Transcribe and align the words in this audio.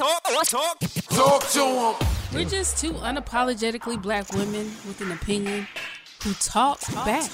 Talk, 0.00 0.22
talk, 0.46 0.78
talk 1.10 1.46
to 1.50 1.62
him. 1.62 1.94
We're 2.32 2.48
just 2.48 2.78
two 2.78 2.92
unapologetically 2.92 4.00
black 4.00 4.32
women 4.32 4.64
with 4.88 4.98
an 5.02 5.12
opinion 5.12 5.68
who 6.22 6.32
talk, 6.32 6.80
back. 7.04 7.30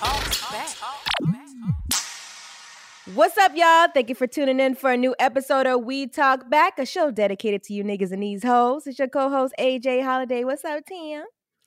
What's 3.15 3.39
up, 3.39 3.53
y'all? 3.55 3.87
Thank 3.95 4.09
you 4.09 4.17
for 4.17 4.27
tuning 4.27 4.59
in 4.59 4.75
for 4.75 4.91
a 4.91 4.97
new 4.97 5.15
episode 5.21 5.69
of 5.69 5.85
We 5.85 6.09
Talk 6.09 6.51
Back, 6.51 6.81
a 6.81 6.87
show 6.87 7.13
dedicated 7.13 7.63
to 7.63 7.73
you 7.73 7.85
niggas 7.85 8.11
and 8.11 8.21
these 8.21 8.43
hoes. 8.43 8.89
It's 8.89 8.99
your 8.99 9.07
co-host 9.07 9.55
AJ 9.61 10.03
Holiday. 10.03 10.43
What's 10.43 10.65
up, 10.65 10.85
Tim? 10.87 11.23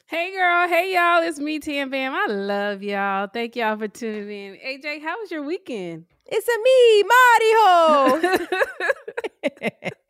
Hey 0.07 0.33
girl, 0.33 0.67
hey 0.67 0.93
y'all, 0.95 1.23
it's 1.23 1.39
me, 1.39 1.59
Tam 1.59 1.91
Bam. 1.91 2.13
I 2.13 2.25
love 2.25 2.83
y'all. 2.83 3.27
Thank 3.27 3.55
y'all 3.55 3.77
for 3.77 3.87
tuning 3.87 4.29
in. 4.29 4.55
AJ, 4.55 5.01
how 5.01 5.17
was 5.21 5.31
your 5.31 5.43
weekend? 5.43 6.07
It's 6.25 6.45
a 6.45 6.57
me, 6.61 7.03
Marty 8.19 8.41
Ho. 9.63 9.89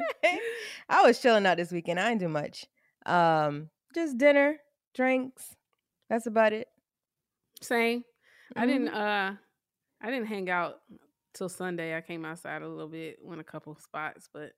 I 0.88 1.02
was 1.02 1.20
chilling 1.20 1.46
out 1.46 1.56
this 1.56 1.72
weekend. 1.72 2.00
I 2.00 2.08
didn't 2.08 2.20
do 2.20 2.28
much. 2.28 2.66
Um, 3.04 3.70
just 3.94 4.18
dinner, 4.18 4.56
drinks. 4.94 5.56
That's 6.08 6.26
about 6.26 6.52
it. 6.52 6.68
Same. 7.60 8.00
Mm-hmm. 8.00 8.60
I 8.60 8.66
didn't 8.66 8.88
uh 8.88 9.34
I 10.00 10.10
didn't 10.10 10.26
hang 10.26 10.50
out 10.50 10.76
till 11.34 11.48
Sunday. 11.48 11.96
I 11.96 12.00
came 12.00 12.24
outside 12.24 12.62
a 12.62 12.68
little 12.68 12.88
bit, 12.88 13.18
went 13.22 13.40
a 13.40 13.44
couple 13.44 13.74
spots, 13.76 14.28
but 14.32 14.52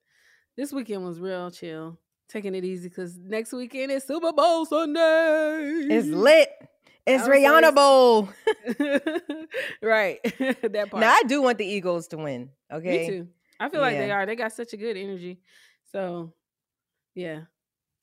this 0.57 0.71
weekend 0.73 1.05
was 1.05 1.19
real 1.19 1.51
chill. 1.51 1.97
Taking 2.27 2.53
it 2.53 2.63
easy 2.63 2.89
because 2.89 3.17
next 3.17 3.53
weekend 3.53 3.91
is 3.91 4.03
Super 4.03 4.31
Bowl 4.31 4.65
Sunday. 4.65 5.87
It's 5.89 6.07
lit. 6.07 6.49
It's 7.07 7.27
Rihanna 7.27 7.73
Bowl. 7.73 8.29
right. 9.81 10.19
that 10.23 10.87
part. 10.91 11.01
Now 11.01 11.13
I 11.13 11.23
do 11.23 11.41
want 11.41 11.57
the 11.57 11.65
Eagles 11.65 12.07
to 12.09 12.17
win. 12.17 12.51
Okay. 12.71 12.99
Me 12.99 13.07
too. 13.07 13.27
I 13.59 13.69
feel 13.69 13.81
like 13.81 13.97
they 13.97 14.11
are. 14.11 14.25
They 14.25 14.35
got 14.35 14.53
such 14.53 14.73
a 14.73 14.77
good 14.77 14.97
energy. 14.97 15.39
So, 15.91 16.33
yeah. 17.15 17.41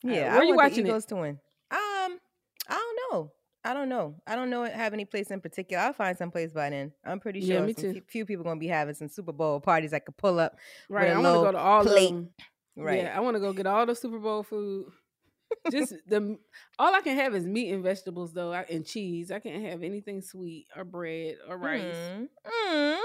Uh, 0.05 0.11
yeah. 0.11 0.31
Uh, 0.31 0.33
where 0.33 0.43
I 0.43 0.45
you 0.45 0.55
watching 0.55 0.83
the 0.83 0.89
Eagles 0.89 1.05
it? 1.05 1.09
to 1.09 1.15
win? 1.15 1.39
Um, 1.71 2.19
I 2.69 2.75
don't 2.75 2.97
know. 3.11 3.31
I 3.63 3.73
don't 3.73 3.89
know. 3.89 4.15
I 4.25 4.35
don't 4.35 4.49
know 4.49 4.63
have 4.63 4.93
any 4.93 5.03
place 5.03 5.29
in 5.29 5.41
particular. 5.41 5.83
I'll 5.83 5.93
find 5.93 6.17
some 6.17 6.31
place 6.31 6.53
by 6.53 6.69
then. 6.69 6.93
I'm 7.05 7.19
pretty 7.19 7.41
sure 7.41 7.55
yeah, 7.55 7.65
me 7.65 7.73
too. 7.73 8.01
few 8.07 8.25
people 8.25 8.45
gonna 8.45 8.59
be 8.59 8.67
having 8.67 8.95
some 8.95 9.09
Super 9.09 9.33
Bowl 9.33 9.59
parties 9.59 9.93
I 9.93 9.99
could 9.99 10.15
pull 10.15 10.39
up. 10.39 10.57
Right. 10.89 11.11
I 11.11 11.19
want 11.19 11.25
to 11.25 11.41
go 11.41 11.51
to 11.51 11.57
all 11.57 11.83
plate. 11.83 12.05
of 12.05 12.15
them. 12.15 12.29
Right. 12.77 13.03
Yeah. 13.03 13.17
I 13.17 13.19
want 13.19 13.35
to 13.35 13.41
go 13.41 13.51
get 13.51 13.65
all 13.65 13.85
the 13.85 13.95
Super 13.95 14.19
Bowl 14.19 14.43
food. 14.43 14.85
Just 15.69 15.93
the 16.07 16.37
all 16.79 16.95
I 16.95 17.01
can 17.01 17.17
have 17.17 17.35
is 17.35 17.45
meat 17.45 17.73
and 17.73 17.83
vegetables 17.83 18.33
though, 18.33 18.53
and 18.53 18.85
cheese. 18.85 19.31
I 19.31 19.39
can't 19.39 19.65
have 19.65 19.83
anything 19.83 20.21
sweet 20.21 20.67
or 20.75 20.85
bread 20.85 21.35
or 21.49 21.57
rice. 21.57 21.95
Mm. 21.95 22.27
Mm. 22.71 22.97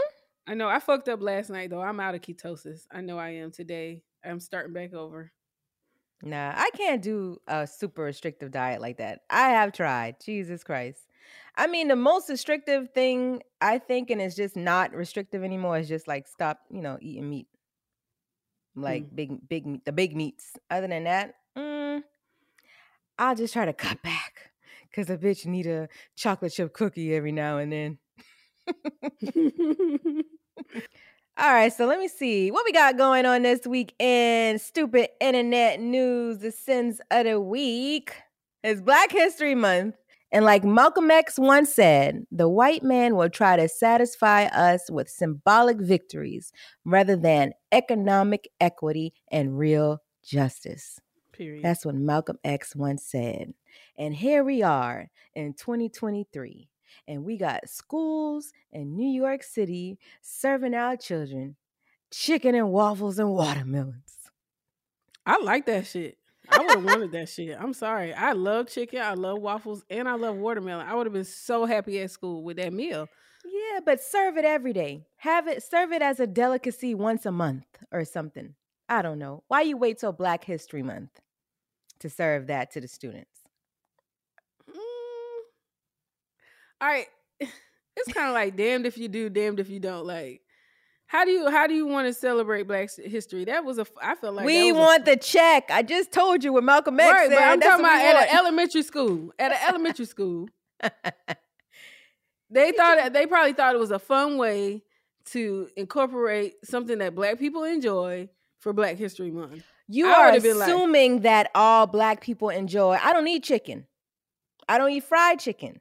I 0.47 0.55
know 0.55 0.69
I 0.69 0.81
fucked 0.81 1.09
up 1.09 1.23
last 1.23 1.51
night 1.51 1.71
though. 1.71 1.83
I'm 1.83 2.01
out 2.01 2.15
of 2.15 2.21
ketosis. 2.21 2.87
I 2.91 3.01
know 3.01 3.19
I 3.19 3.31
am 3.31 3.51
today. 3.51 4.03
I'm 4.25 4.41
starting 4.41 4.73
back 4.73 4.93
over. 4.93 5.33
Nah, 6.23 6.53
I 6.55 6.71
can't 6.77 7.03
do 7.03 7.39
a 7.49 7.67
super 7.67 8.03
restrictive 8.03 8.53
diet 8.53 8.81
like 8.81 8.99
that. 8.99 9.21
I 9.29 9.51
have 9.51 9.73
tried. 9.73 10.17
Jesus 10.25 10.63
Christ. 10.63 11.01
I 11.57 11.67
mean, 11.67 11.89
the 11.89 11.97
most 11.97 12.31
restrictive 12.31 12.91
thing 12.95 13.43
I 13.61 13.79
think, 13.79 14.11
and 14.11 14.21
it's 14.21 14.37
just 14.37 14.57
not 14.57 14.95
restrictive 14.95 15.43
anymore, 15.43 15.79
is 15.79 15.89
just 15.89 16.07
like 16.07 16.29
stop, 16.29 16.61
you 16.71 16.81
know, 16.81 16.97
eating 17.01 17.29
meat. 17.29 17.49
Like 18.75 19.05
mm. 19.05 19.17
big, 19.17 19.49
big 19.49 19.67
meat, 19.67 19.85
the 19.85 19.93
big 19.93 20.17
meats. 20.17 20.57
Other 20.71 20.87
than 20.87 21.05
that, 21.05 21.35
mm, 21.59 22.03
I'll 23.19 23.35
just 23.35 23.53
try 23.53 23.67
to 23.67 23.73
cut 23.73 24.03
back. 24.03 24.51
Cause 24.95 25.09
a 25.09 25.17
bitch 25.17 25.47
need 25.47 25.67
a 25.67 25.89
chocolate 26.17 26.53
chip 26.53 26.75
cookie 26.75 27.15
every 27.15 27.33
now 27.33 27.59
and 27.59 27.73
then. 27.73 27.99
All 31.43 31.53
right, 31.53 31.73
so 31.73 31.87
let 31.87 31.99
me 31.99 32.07
see 32.07 32.53
what 32.53 32.65
we 32.65 32.71
got 32.71 32.97
going 32.97 33.27
on 33.27 33.43
this 33.43 33.67
week 33.67 33.97
in 33.99 34.61
stupid 34.61 35.09
internet 35.21 35.81
news. 35.81 36.39
The 36.39 36.53
sins 36.53 37.01
of 37.11 37.25
the 37.25 37.41
week 37.41 38.15
is 38.63 38.81
Black 38.81 39.11
History 39.11 39.57
Month. 39.57 39.97
And 40.31 40.45
like 40.45 40.63
Malcolm 40.63 41.11
X 41.11 41.41
once 41.41 41.75
said, 41.75 42.27
the 42.31 42.49
white 42.49 42.85
man 42.85 43.17
will 43.17 43.29
try 43.29 43.57
to 43.57 43.69
satisfy 43.69 44.45
us 44.45 44.89
with 44.89 45.11
symbolic 45.11 45.81
victories 45.81 46.53
rather 46.85 47.17
than 47.17 47.55
economic 47.73 48.49
equity 48.61 49.13
and 49.33 49.59
real 49.59 50.01
justice. 50.23 51.01
Period. 51.33 51.65
That's 51.65 51.85
what 51.85 51.97
Malcolm 51.97 52.39
X 52.45 52.77
once 52.77 53.03
said. 53.05 53.53
And 53.99 54.15
here 54.15 54.45
we 54.45 54.63
are 54.63 55.11
in 55.35 55.55
2023, 55.55 56.69
and 57.07 57.25
we 57.25 57.37
got 57.37 57.69
schools 57.69 58.53
in 58.73 58.97
New 58.97 59.09
York 59.09 59.43
City 59.43 59.99
serving 60.21 60.75
our 60.75 60.97
children 60.97 61.57
chicken 62.13 62.55
and 62.55 62.71
waffles 62.71 63.19
and 63.19 63.33
watermelons. 63.33 64.31
I 65.25 65.39
like 65.43 65.67
that 65.67 65.87
shit. 65.87 66.19
I 66.49 66.59
would 66.59 66.71
have 66.71 66.85
wanted 66.85 67.13
that 67.13 67.29
shit. 67.29 67.57
I'm 67.59 67.73
sorry. 67.73 68.13
I 68.13 68.33
love 68.33 68.69
chicken. 68.69 69.01
I 69.01 69.15
love 69.15 69.41
waffles, 69.41 69.85
and 69.89 70.09
I 70.09 70.15
love 70.15 70.37
watermelon. 70.37 70.87
I 70.87 70.95
would 70.95 71.07
have 71.07 71.13
been 71.13 71.25
so 71.25 71.65
happy 71.65 72.01
at 72.01 72.11
school 72.11 72.43
with 72.43 72.57
that 72.59 72.73
meal. 72.73 73.09
Yeah, 73.45 73.81
but 73.85 74.03
serve 74.03 74.37
it 74.37 74.45
every 74.45 74.73
day. 74.73 75.07
Have 75.19 75.49
it 75.49 75.63
serve 75.63 75.93
it 75.93 76.03
as 76.03 76.21
a 76.21 76.27
delicacy 76.27 76.95
once 76.95 77.27
a 77.27 77.33
month 77.33 77.67
or 77.91 78.05
something. 78.05 78.55
I 78.89 79.03
don't 79.03 79.19
know. 79.19 79.45
Why 79.49 79.63
you 79.63 79.77
wait 79.77 79.99
till 79.99 80.13
Black 80.13 80.45
History 80.45 80.83
Month 80.83 81.21
to 82.01 82.11
serve 82.11 82.49
that 82.49 82.71
to 82.73 82.81
the 82.81 82.89
students? 82.89 83.41
Mm. 84.69 84.75
All 86.83 86.89
right. 86.89 87.07
It's 87.95 88.11
kind 88.11 88.27
of 88.29 88.33
like 88.33 88.57
damned 88.57 88.87
if 88.87 88.97
you 88.97 89.07
do, 89.07 89.29
damned 89.29 89.61
if 89.61 89.69
you 89.69 89.79
don't. 89.79 90.07
Like, 90.07 90.41
how 91.07 91.27
do 91.27 91.31
you 91.31 91.51
how 91.51 91.67
do 91.67 91.75
you 91.75 91.87
want 91.87 92.07
to 92.09 92.15
celebrate 92.15 92.63
Black 92.67 92.89
history? 92.91 93.45
That 93.45 93.67
was 93.67 93.79
a 93.79 93.85
I 94.01 94.15
felt 94.15 94.35
like 94.35 94.47
we 94.47 94.73
was 94.73 94.79
a- 94.79 94.83
want 94.83 95.05
the 95.05 95.17
check. 95.19 95.71
I 95.71 95.83
just 95.83 96.11
told 96.11 96.43
you 96.43 96.55
what 96.55 96.65
Malcolm 96.65 96.99
X 96.99 97.13
right, 97.13 97.29
said. 97.29 97.35
but 97.35 97.43
I'm 97.45 97.61
talking 97.61 97.85
about 97.85 98.01
at 98.01 98.31
an 98.31 98.35
elementary 98.39 98.83
school. 98.83 99.31
At 99.39 99.53
an 99.53 99.59
elementary 99.69 100.07
school, 100.07 100.49
they 102.51 102.73
thought 102.73 103.13
they 103.13 103.27
probably 103.27 103.53
thought 103.53 103.75
it 103.75 103.79
was 103.79 103.91
a 103.91 103.99
fun 103.99 104.39
way 104.39 104.83
to 105.27 105.69
incorporate 105.77 106.55
something 106.65 106.97
that 106.97 107.15
Black 107.15 107.39
people 107.39 107.65
enjoy 107.65 108.31
for 108.59 108.73
Black 108.73 108.97
History 108.97 109.31
Month. 109.31 109.65
You 109.87 110.09
I 110.09 110.13
are 110.15 110.33
would've 110.33 110.57
like- 110.57 110.67
assuming 110.69 111.21
that 111.21 111.51
all 111.55 111.87
black 111.87 112.23
people 112.23 112.49
enjoy. 112.49 112.97
I 113.03 113.13
don't 113.13 113.29
eat 113.29 113.45
chicken. 113.45 113.87
I 114.67 114.79
don't 114.79 114.91
eat 114.91 115.05
fried 115.05 115.41
chicken. 115.41 115.81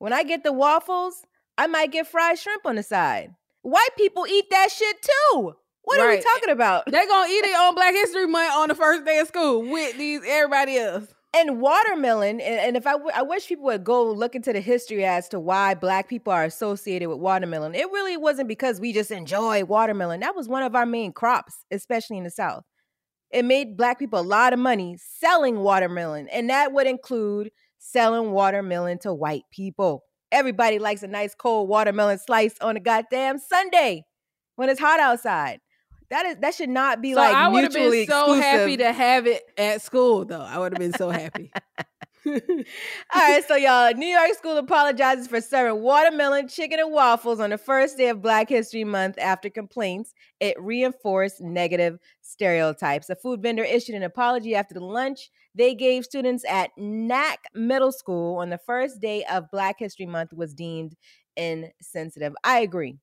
When 0.00 0.14
I 0.14 0.22
get 0.22 0.44
the 0.44 0.52
waffles, 0.52 1.26
I 1.58 1.66
might 1.66 1.92
get 1.92 2.06
fried 2.06 2.38
shrimp 2.38 2.64
on 2.64 2.76
the 2.76 2.82
side. 2.82 3.34
White 3.60 3.90
people 3.98 4.26
eat 4.26 4.46
that 4.50 4.70
shit 4.72 4.96
too. 5.02 5.52
What 5.82 6.00
are 6.00 6.08
we 6.08 6.22
talking 6.22 6.48
about? 6.48 6.86
They 6.86 7.06
gonna 7.06 7.30
eat 7.30 7.44
it 7.44 7.54
on 7.54 7.74
Black 7.74 7.92
History 7.92 8.26
Month 8.28 8.54
on 8.54 8.68
the 8.68 8.74
first 8.74 9.04
day 9.04 9.18
of 9.18 9.28
school 9.28 9.60
with 9.60 9.98
these 9.98 10.22
everybody 10.26 10.78
else. 10.78 11.06
And 11.34 11.60
watermelon, 11.60 12.40
and, 12.40 12.60
and 12.60 12.76
if 12.78 12.86
I, 12.86 12.92
w- 12.92 13.12
I 13.14 13.20
wish 13.20 13.46
people 13.46 13.66
would 13.66 13.84
go 13.84 14.10
look 14.10 14.34
into 14.34 14.54
the 14.54 14.62
history 14.62 15.04
as 15.04 15.28
to 15.28 15.38
why 15.38 15.74
black 15.74 16.08
people 16.08 16.32
are 16.32 16.44
associated 16.44 17.10
with 17.10 17.18
watermelon. 17.18 17.74
It 17.74 17.92
really 17.92 18.16
wasn't 18.16 18.48
because 18.48 18.80
we 18.80 18.94
just 18.94 19.10
enjoy 19.10 19.64
watermelon. 19.64 20.20
That 20.20 20.34
was 20.34 20.48
one 20.48 20.62
of 20.62 20.74
our 20.74 20.86
main 20.86 21.12
crops, 21.12 21.66
especially 21.70 22.16
in 22.16 22.24
the 22.24 22.30
South. 22.30 22.64
It 23.30 23.44
made 23.44 23.76
black 23.76 23.98
people 23.98 24.18
a 24.18 24.22
lot 24.22 24.54
of 24.54 24.58
money 24.58 24.96
selling 24.98 25.58
watermelon, 25.58 26.26
and 26.28 26.48
that 26.48 26.72
would 26.72 26.86
include 26.86 27.50
selling 27.80 28.30
watermelon 28.30 28.98
to 29.00 29.12
white 29.12 29.42
people. 29.50 30.04
Everybody 30.30 30.78
likes 30.78 31.02
a 31.02 31.08
nice 31.08 31.34
cold 31.34 31.68
watermelon 31.68 32.18
slice 32.18 32.54
on 32.60 32.76
a 32.76 32.80
goddamn 32.80 33.38
Sunday 33.38 34.04
when 34.54 34.68
it's 34.68 34.78
hot 34.78 35.00
outside. 35.00 35.60
That 36.10 36.26
is 36.26 36.36
that 36.40 36.54
should 36.54 36.68
not 36.70 37.00
be 37.00 37.14
so 37.14 37.20
like 37.20 37.34
I 37.34 37.48
would 37.48 37.64
have 37.64 37.72
mutually 37.72 38.06
been 38.06 38.08
so 38.08 38.34
happy 38.34 38.76
to 38.76 38.92
have 38.92 39.26
it 39.26 39.42
at 39.56 39.80
school, 39.80 40.24
though. 40.24 40.40
I 40.40 40.58
would 40.58 40.72
have 40.72 40.78
been 40.78 40.92
so 40.92 41.10
happy. 41.10 41.52
All 42.26 42.42
right, 43.14 43.42
so 43.46 43.56
y'all, 43.56 43.94
New 43.94 44.06
York 44.06 44.34
School 44.36 44.58
apologizes 44.58 45.26
for 45.26 45.40
serving 45.40 45.82
watermelon, 45.82 46.48
chicken, 46.48 46.78
and 46.78 46.92
waffles 46.92 47.40
on 47.40 47.50
the 47.50 47.58
first 47.58 47.96
day 47.96 48.08
of 48.08 48.20
Black 48.20 48.48
History 48.48 48.84
Month 48.84 49.18
after 49.18 49.48
complaints. 49.48 50.12
It 50.38 50.60
reinforced 50.60 51.40
negative 51.40 51.98
stereotypes. 52.20 53.08
A 53.08 53.16
food 53.16 53.42
vendor 53.42 53.64
issued 53.64 53.94
an 53.94 54.02
apology 54.02 54.54
after 54.54 54.74
the 54.74 54.84
lunch 54.84 55.30
they 55.54 55.74
gave 55.74 56.04
students 56.04 56.44
at 56.48 56.70
Knack 56.76 57.44
Middle 57.54 57.92
School 57.92 58.36
on 58.36 58.50
the 58.50 58.58
first 58.58 59.00
day 59.00 59.24
of 59.24 59.50
Black 59.50 59.76
History 59.78 60.06
Month 60.06 60.32
was 60.32 60.54
deemed 60.54 60.94
insensitive. 61.36 62.34
I 62.44 62.60
agree. 62.60 62.98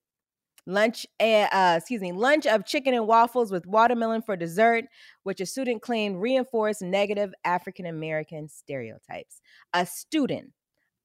Lunch, 0.67 1.07
eh, 1.21 1.47
uh, 1.53 1.77
excuse 1.77 2.01
me, 2.01 2.11
lunch 2.11 2.45
of 2.45 2.65
chicken 2.65 2.93
and 2.93 3.07
waffles 3.07 3.51
with 3.51 3.65
watermelon 3.65 4.21
for 4.21 4.35
dessert, 4.35 4.83
which 5.23 5.39
a 5.39 5.45
student 5.45 5.81
claimed 5.81 6.17
reinforced 6.17 6.81
negative 6.81 7.33
African 7.45 7.85
American 7.85 8.49
stereotypes. 8.49 9.39
A 9.73 9.85
student, 9.85 10.51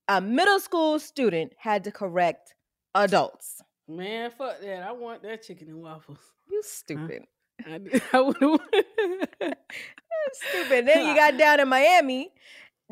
a 0.09 0.21
middle 0.21 0.59
school 0.59 0.99
student, 0.99 1.53
had 1.57 1.85
to 1.85 1.93
correct 1.93 2.55
adults. 2.97 3.63
Man, 3.87 4.33
fuck 4.37 4.61
that. 4.61 4.83
I 4.83 4.91
want 4.91 5.23
that 5.23 5.43
chicken 5.43 5.69
and 5.69 5.81
waffles. 5.81 6.19
You 6.51 6.61
stupid. 6.65 7.23
I, 7.65 7.81
I 8.13 8.21
would 8.21 8.37
Stupid. 10.33 10.87
Then 10.87 11.07
you 11.07 11.15
got 11.17 11.39
down 11.39 11.61
in 11.61 11.69
Miami. 11.69 12.31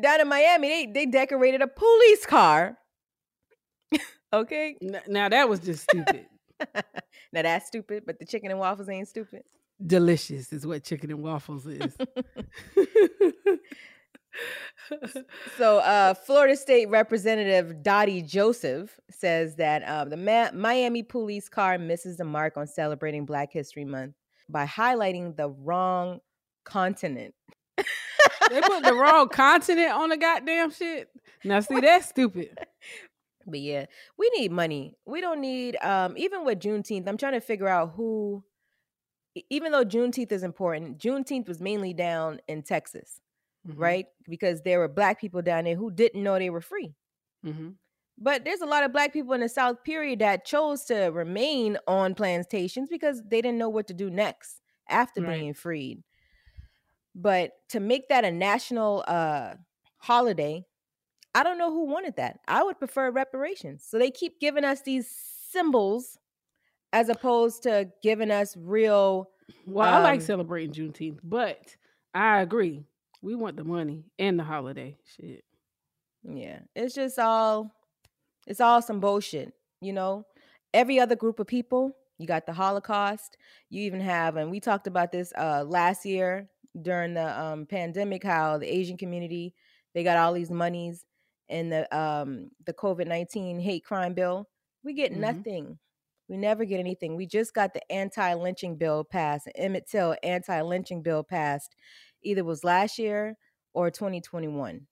Down 0.01 0.21
in 0.21 0.29
Miami, 0.29 0.69
they, 0.69 0.85
they 0.85 1.05
decorated 1.05 1.61
a 1.61 1.67
police 1.67 2.25
car. 2.25 2.77
okay. 4.33 4.77
Now 5.07 5.27
that 5.27 5.49
was 5.49 5.59
just 5.59 5.83
stupid. 5.83 6.27
now 7.33 7.41
that's 7.41 7.67
stupid, 7.67 8.03
but 8.05 8.19
the 8.19 8.25
chicken 8.25 8.51
and 8.51 8.59
waffles 8.59 8.89
ain't 8.89 9.07
stupid. 9.07 9.43
Delicious 9.85 10.53
is 10.53 10.65
what 10.65 10.83
chicken 10.83 11.09
and 11.11 11.23
waffles 11.23 11.65
is. 11.65 11.95
So, 15.57 15.79
uh, 15.79 16.13
Florida 16.13 16.55
State 16.55 16.89
Representative 16.89 17.77
Dotie 17.83 18.27
Joseph 18.27 18.99
says 19.09 19.55
that 19.55 19.83
um, 19.87 20.09
the 20.09 20.17
Ma- 20.17 20.51
Miami 20.53 21.03
police 21.03 21.49
car 21.49 21.77
misses 21.77 22.17
the 22.17 22.23
mark 22.23 22.57
on 22.57 22.67
celebrating 22.67 23.25
Black 23.25 23.51
History 23.51 23.85
Month 23.85 24.15
by 24.49 24.65
highlighting 24.65 25.35
the 25.35 25.49
wrong 25.49 26.19
continent. 26.63 27.33
they 27.77 28.61
put 28.61 28.83
the 28.83 28.93
wrong 28.93 29.29
continent 29.29 29.91
on 29.91 30.09
the 30.09 30.17
goddamn 30.17 30.71
shit. 30.71 31.09
Now 31.43 31.59
see 31.59 31.79
that's 31.81 32.09
stupid. 32.09 32.57
But 33.47 33.59
yeah, 33.61 33.85
we 34.17 34.29
need 34.31 34.51
money. 34.51 34.97
We 35.05 35.21
don't 35.21 35.41
need 35.41 35.77
um 35.83 36.17
even 36.17 36.45
with 36.45 36.59
Juneteenth. 36.59 37.07
I'm 37.07 37.17
trying 37.17 37.33
to 37.33 37.41
figure 37.41 37.67
out 37.67 37.93
who 37.93 38.43
even 39.49 39.71
though 39.71 39.85
Juneteenth 39.85 40.31
is 40.31 40.43
important, 40.43 40.97
Juneteenth 40.97 41.47
was 41.47 41.61
mainly 41.61 41.93
down 41.93 42.41
in 42.47 42.63
Texas, 42.63 43.21
Mhm, 43.63 43.95
right? 43.95 44.07
Because 44.29 44.61
there 44.63 44.79
were 44.79 44.89
black 44.89 45.21
people 45.21 45.41
down 45.41 45.65
there 45.65 45.75
who 45.75 45.91
didn't 45.91 46.23
know 46.23 46.39
they 46.39 46.49
were 46.49 46.61
free. 46.61 46.95
mhm. 47.43 47.79
But 48.17 48.43
there's 48.45 48.61
a 48.61 48.65
lot 48.67 48.83
of 48.83 48.91
black 48.91 49.13
people 49.13 49.33
in 49.33 49.41
the 49.41 49.49
South 49.49 49.83
period 49.83 50.19
that 50.19 50.45
chose 50.45 50.83
to 50.85 51.05
remain 51.07 51.77
on 51.87 52.13
plantations 52.13 52.89
because 52.89 53.21
they 53.23 53.41
didn't 53.41 53.57
know 53.57 53.69
what 53.69 53.87
to 53.87 53.93
do 53.93 54.09
next 54.09 54.61
after 54.87 55.21
Right. 55.21 55.37
being 55.39 55.53
freed. 55.53 56.03
But 57.13 57.53
to 57.69 57.79
make 57.79 58.07
that 58.09 58.23
a 58.25 58.31
national 58.31 59.03
uh 59.07 59.55
holiday, 59.97 60.65
I 61.33 61.43
don't 61.43 61.57
know 61.57 61.71
who 61.71 61.85
wanted 61.85 62.15
that. 62.17 62.39
I 62.47 62.63
would 62.63 62.77
prefer 62.79 63.09
reparations. 63.11 63.85
So 63.87 63.97
they 63.97 64.11
keep 64.11 64.39
giving 64.39 64.65
us 64.65 64.81
these 64.81 65.09
symbols 65.49 66.17
as 66.93 67.09
opposed 67.09 67.63
to 67.63 67.89
giving 68.03 68.31
us 68.31 68.55
real 68.57 69.29
Well, 69.65 69.93
I 69.93 69.99
like 70.01 70.19
Um, 70.19 70.25
celebrating 70.25 70.73
Juneteenth, 70.73 71.19
but 71.23 71.75
I 72.13 72.41
agree. 72.41 72.83
We 73.21 73.35
want 73.35 73.55
the 73.55 73.63
money 73.63 74.03
and 74.19 74.37
the 74.37 74.43
holiday. 74.43 74.97
Shit. 75.05 75.43
Yeah, 76.23 76.59
it's 76.75 76.93
just 76.95 77.17
all 77.17 77.71
it's 78.47 78.59
all 78.59 78.81
some 78.81 78.99
bullshit, 78.99 79.53
you 79.79 79.93
know. 79.93 80.25
Every 80.73 80.99
other 80.99 81.15
group 81.15 81.39
of 81.39 81.47
people, 81.47 81.95
you 82.17 82.27
got 82.27 82.45
the 82.45 82.53
Holocaust. 82.53 83.37
You 83.69 83.83
even 83.83 84.01
have, 84.01 84.35
and 84.35 84.51
we 84.51 84.59
talked 84.59 84.87
about 84.87 85.11
this 85.11 85.31
uh 85.37 85.63
last 85.65 86.05
year 86.05 86.49
during 86.81 87.13
the 87.13 87.41
um 87.41 87.65
pandemic, 87.65 88.23
how 88.23 88.57
the 88.57 88.67
Asian 88.67 88.97
community 88.97 89.53
they 89.93 90.03
got 90.03 90.17
all 90.17 90.33
these 90.33 90.51
monies 90.51 91.05
in 91.51 91.69
the 91.69 91.95
um 91.95 92.49
the 92.65 92.73
COVID 92.73 93.07
nineteen 93.07 93.59
hate 93.59 93.83
crime 93.85 94.13
bill. 94.15 94.47
We 94.83 94.93
get 94.93 95.11
Mhm. 95.11 95.17
nothing. 95.17 95.79
We 96.27 96.37
never 96.37 96.65
get 96.65 96.79
anything. 96.79 97.15
We 97.15 97.27
just 97.27 97.53
got 97.53 97.73
the 97.73 97.91
anti 97.91 98.33
lynching 98.33 98.77
bill 98.77 99.03
passed, 99.03 99.47
Emmett 99.55 99.87
Till 99.87 100.15
anti 100.23 100.61
lynching 100.61 101.03
bill 101.03 101.23
passed. 101.23 101.75
Either 102.23 102.43
was 102.43 102.63
last 102.63 102.97
year 102.97 103.37
or 103.73 103.89
2021 103.91 104.87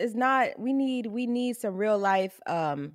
it's 0.00 0.14
not 0.14 0.58
we 0.58 0.72
need 0.72 1.06
we 1.06 1.26
need 1.26 1.56
some 1.56 1.74
real 1.74 1.98
life 1.98 2.40
um 2.46 2.92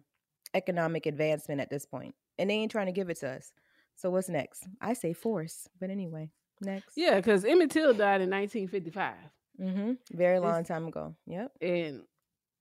economic 0.54 1.06
advancement 1.06 1.60
at 1.62 1.70
this 1.70 1.86
point 1.86 2.16
and 2.38 2.50
they 2.50 2.54
ain't 2.56 2.72
trying 2.72 2.86
to 2.86 2.92
give 2.92 3.10
it 3.10 3.20
to 3.20 3.30
us 3.30 3.52
so 3.96 4.10
what's 4.10 4.30
next 4.30 4.66
i 4.82 4.94
say 4.94 5.14
force 5.14 5.68
but 5.80 5.90
anyway 5.90 6.30
next 6.62 6.94
Yeah, 6.96 7.18
because 7.18 7.44
Emmett 7.44 7.72
Till 7.72 7.94
died 7.94 8.22
in 8.22 8.30
1955, 8.30 9.16
mm-hmm 9.60 9.94
very 10.12 10.38
It's- 10.38 10.52
long 10.52 10.64
time 10.64 10.88
ago 10.88 11.16
yep 11.28 11.52
and 11.62 12.04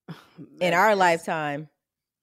in 0.61 0.75
our 0.75 0.95
lifetime 0.95 1.69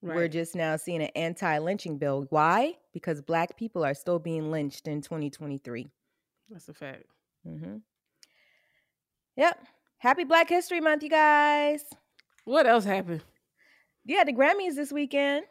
We're 0.02 0.28
just 0.30 0.56
now 0.56 0.78
seeing 0.78 1.02
an 1.02 1.10
anti-lynching 1.14 1.98
bill. 1.98 2.26
Why? 2.30 2.78
Because 2.94 3.22
black 3.22 3.58
people 3.58 3.84
are 3.84 3.94
still 3.94 4.18
being 4.18 4.50
lynched 4.50 4.88
in 4.88 5.02
2023. 5.02 5.90
That's 6.50 6.70
a 6.70 6.74
fact. 6.74 7.04
Mm-hmm. 7.46 7.78
Yep. 9.36 9.60
Happy 9.98 10.24
Black 10.24 10.48
History 10.48 10.80
Month, 10.80 11.04
you 11.04 11.10
guys. 11.10 11.84
What 12.46 12.66
else 12.66 12.86
happened? 12.86 13.24
Yeah, 14.06 14.24
the 14.24 14.32
Grammys 14.32 14.76
this 14.76 14.94
weekend. 14.94 15.44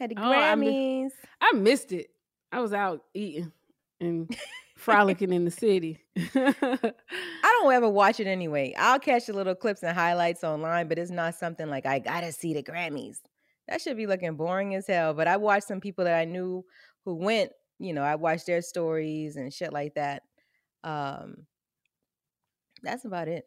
Had 0.00 0.10
the 0.10 0.16
Oh, 0.18 0.28
I 0.32 0.36
Grammys. 0.54 1.10
I 1.40 1.52
missed 1.54 1.92
it. 1.92 2.08
I 2.50 2.60
was 2.60 2.72
out 2.72 3.02
eating 3.14 3.52
and 4.00 4.28
frolicking 4.84 5.32
in 5.32 5.44
the 5.44 5.50
city. 5.50 5.98
I 6.16 6.92
don't 7.42 7.72
ever 7.72 7.88
watch 7.88 8.20
it 8.20 8.26
anyway. 8.26 8.74
I'll 8.78 8.98
catch 8.98 9.26
the 9.26 9.32
little 9.32 9.54
clips 9.54 9.82
and 9.82 9.96
highlights 9.96 10.44
online, 10.44 10.88
but 10.88 10.98
it's 10.98 11.10
not 11.10 11.34
something 11.34 11.68
like 11.68 11.86
I 11.86 11.98
gotta 11.98 12.32
see 12.32 12.54
the 12.54 12.62
Grammys. 12.62 13.18
That 13.68 13.80
should 13.80 13.96
be 13.96 14.06
looking 14.06 14.34
boring 14.36 14.74
as 14.74 14.86
hell. 14.86 15.14
But 15.14 15.26
I 15.26 15.38
watched 15.38 15.66
some 15.66 15.80
people 15.80 16.04
that 16.04 16.18
I 16.18 16.24
knew 16.26 16.64
who 17.04 17.14
went. 17.14 17.50
You 17.78 17.94
know, 17.94 18.02
I 18.02 18.14
watched 18.16 18.46
their 18.46 18.60
stories 18.62 19.36
and 19.36 19.52
shit 19.52 19.72
like 19.72 19.94
that. 19.94 20.22
Um, 20.84 21.46
that's 22.82 23.06
about 23.06 23.28
it. 23.28 23.46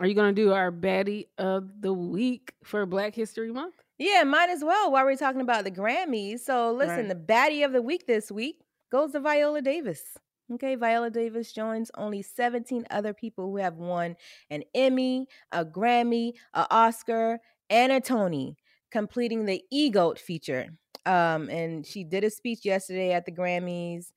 Are 0.00 0.06
you 0.06 0.14
gonna 0.14 0.32
do 0.32 0.52
our 0.52 0.72
baddie 0.72 1.26
of 1.38 1.80
the 1.80 1.92
week 1.92 2.52
for 2.64 2.84
Black 2.86 3.14
History 3.14 3.52
Month? 3.52 3.74
Yeah, 3.98 4.24
might 4.24 4.50
as 4.50 4.64
well 4.64 4.90
while 4.90 5.04
we're 5.04 5.16
talking 5.16 5.42
about 5.42 5.64
the 5.64 5.70
Grammys. 5.70 6.40
So 6.40 6.72
listen, 6.72 6.96
Right. 6.96 7.08
the 7.08 7.14
baddie 7.14 7.64
of 7.64 7.72
the 7.72 7.82
week 7.82 8.06
this 8.06 8.32
week 8.32 8.64
goes 8.92 9.12
to 9.12 9.20
Viola 9.20 9.62
Davis. 9.62 10.18
Okay, 10.52 10.74
Viola 10.74 11.08
Davis 11.08 11.52
joins 11.52 11.90
only 11.96 12.20
17 12.20 12.84
other 12.90 13.14
people 13.14 13.46
who 13.46 13.56
have 13.56 13.76
won 13.76 14.16
an 14.50 14.64
Emmy, 14.74 15.26
a 15.50 15.64
Grammy, 15.64 16.34
a 16.52 16.66
Oscar, 16.70 17.38
and 17.70 17.90
a 17.90 18.00
Tony, 18.00 18.58
completing 18.90 19.46
the 19.46 19.64
EGOT 19.72 20.18
feature. 20.18 20.68
Um, 21.06 21.48
and 21.48 21.86
she 21.86 22.04
did 22.04 22.22
a 22.22 22.30
speech 22.30 22.66
yesterday 22.66 23.12
at 23.12 23.24
the 23.24 23.32
Grammys. 23.32 24.12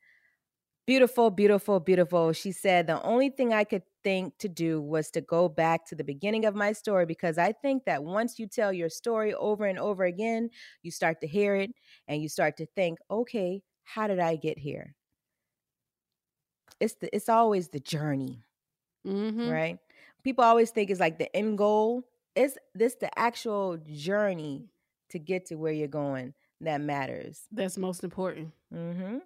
Beautiful, 0.85 1.31
beautiful, 1.31 1.79
beautiful. 1.79 2.33
She 2.33 2.51
said, 2.51 2.85
The 2.85 3.01
only 3.01 3.29
thing 3.29 3.53
I 3.53 3.63
could 3.63 3.83
think 4.03 4.37
to 4.39 4.49
do 4.49 4.81
was 4.81 5.09
to 5.11 5.21
go 5.21 5.47
back 5.47 5.85
to 5.87 5.95
the 5.95 6.03
beginning 6.03 6.45
of 6.45 6.53
my 6.53 6.73
story 6.73 7.05
because 7.05 7.37
I 7.37 7.53
think 7.53 7.85
that 7.85 8.03
once 8.03 8.37
you 8.37 8.45
tell 8.45 8.73
your 8.73 8.89
story 8.89 9.33
over 9.33 9.65
and 9.65 9.79
over 9.79 10.03
again, 10.03 10.49
you 10.83 10.91
start 10.91 11.21
to 11.21 11.27
hear 11.27 11.55
it 11.55 11.71
and 12.07 12.21
you 12.21 12.27
start 12.27 12.57
to 12.57 12.65
think, 12.75 12.99
okay, 13.09 13.61
how 13.85 14.07
did 14.07 14.19
I 14.19 14.35
get 14.35 14.57
here? 14.59 14.93
It's 16.79 16.95
the 16.95 17.15
it's 17.15 17.29
always 17.29 17.69
the 17.69 17.79
journey, 17.79 18.43
Mm-hmm. 19.07 19.49
right? 19.49 19.79
People 20.23 20.43
always 20.43 20.71
think 20.71 20.89
it's 20.89 20.99
like 20.99 21.17
the 21.19 21.33
end 21.35 21.57
goal. 21.57 22.03
It's 22.35 22.57
this 22.73 22.95
the 22.95 23.17
actual 23.17 23.77
journey 23.93 24.67
to 25.09 25.19
get 25.19 25.45
to 25.47 25.55
where 25.55 25.71
you're 25.71 25.87
going 25.87 26.33
that 26.61 26.81
matters. 26.81 27.41
That's 27.51 27.77
most 27.77 28.03
important. 28.03 28.51
Mm-hmm. 28.73 29.19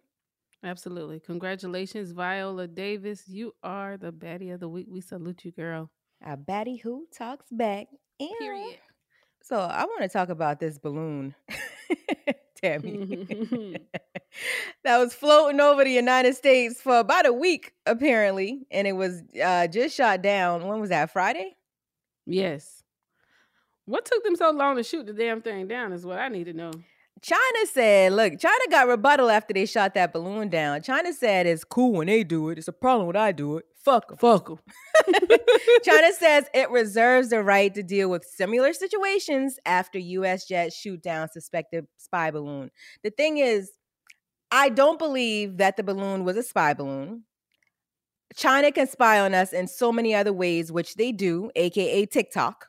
Absolutely. 0.64 1.22
Congratulations, 1.22 2.12
Viola 2.12 2.68
Davis. 2.68 3.24
You 3.28 3.56
are 3.64 3.96
the 3.98 4.12
baddie 4.12 4.54
of 4.54 4.60
the 4.60 4.68
week. 4.68 4.88
We 4.90 5.00
salute 5.02 5.46
you, 5.46 5.52
girl. 5.52 5.90
A 6.22 6.36
baddie 6.36 6.82
who 6.82 7.08
talks 7.16 7.46
back. 7.50 7.88
Ew. 8.20 8.36
Period. 8.40 8.78
So 9.42 9.58
I 9.58 9.86
want 9.86 10.02
to 10.02 10.10
talk 10.10 10.28
about 10.28 10.60
this 10.60 10.78
balloon, 10.78 11.34
Tammy, 12.62 12.98
Mm-hmm. 12.98 13.76
that 14.84 14.98
was 14.98 15.14
floating 15.14 15.60
over 15.60 15.84
the 15.84 15.92
United 15.92 16.36
States 16.36 16.82
for 16.82 17.00
about 17.00 17.26
a 17.26 17.34
week, 17.34 17.74
apparently, 17.86 18.66
and 18.72 18.88
it 18.88 18.94
was 18.94 19.22
uh, 19.44 19.68
just 19.68 19.96
shot 19.96 20.22
down. 20.22 20.68
When 20.68 20.80
was 20.80 20.90
that? 20.90 21.12
Friday? 21.12 21.56
Yes. 22.26 22.84
What 23.86 24.06
took 24.06 24.24
them 24.24 24.36
so 24.36 24.52
long 24.52 24.76
to 24.76 24.84
shoot 24.84 25.06
the 25.08 25.14
damn 25.14 25.42
thing 25.42 25.68
down 25.68 25.94
is 25.94 26.06
what 26.06 26.20
I 26.20 26.28
need 26.28 26.46
to 26.46 26.54
know. 26.54 26.72
China 27.22 27.66
said, 27.74 28.14
look, 28.14 28.40
China 28.40 28.60
got 28.70 28.88
rebuttal 28.88 29.30
after 29.30 29.54
they 29.54 29.66
shot 29.66 29.94
that 29.96 30.14
balloon 30.14 30.48
down. 30.48 30.82
China 30.82 31.12
said 31.12 31.46
it's 31.48 31.64
cool 31.64 31.94
when 31.94 32.08
they 32.08 32.24
do 32.24 32.50
it. 32.50 32.58
It's 32.58 32.68
a 32.68 32.74
problem 32.74 33.08
when 33.08 33.16
I 33.18 33.32
do 33.32 33.58
it. 33.58 33.66
Fuck 33.90 34.12
'em. 34.12 34.18
Fuck 34.18 34.48
them. 34.48 34.60
China 35.84 36.14
says 36.18 36.46
it 36.54 36.70
reserves 36.70 37.30
the 37.30 37.42
right 37.42 37.74
to 37.74 37.82
deal 37.82 38.10
with 38.10 38.24
similar 38.24 38.72
situations 38.74 39.58
after 39.66 39.98
U.S. 39.98 40.46
jets 40.46 40.76
shoot 40.76 41.02
down 41.02 41.30
suspected 41.30 41.88
spy 41.98 42.30
balloon. 42.30 42.70
The 43.04 43.10
thing 43.10 43.40
is, 43.40 43.72
I 44.52 44.70
don't 44.70 45.00
believe 45.00 45.58
that 45.58 45.76
the 45.76 45.84
balloon 45.84 46.24
was 46.24 46.38
a 46.38 46.44
spy 46.44 46.74
balloon. 46.74 47.24
China 48.36 48.72
can 48.72 48.88
spy 48.88 49.20
on 49.20 49.34
us 49.34 49.54
in 49.54 49.68
so 49.68 49.92
many 49.92 50.14
other 50.14 50.34
ways, 50.34 50.72
which 50.72 50.94
they 50.94 51.12
do, 51.12 51.50
aka 51.56 52.06
TikTok 52.06 52.68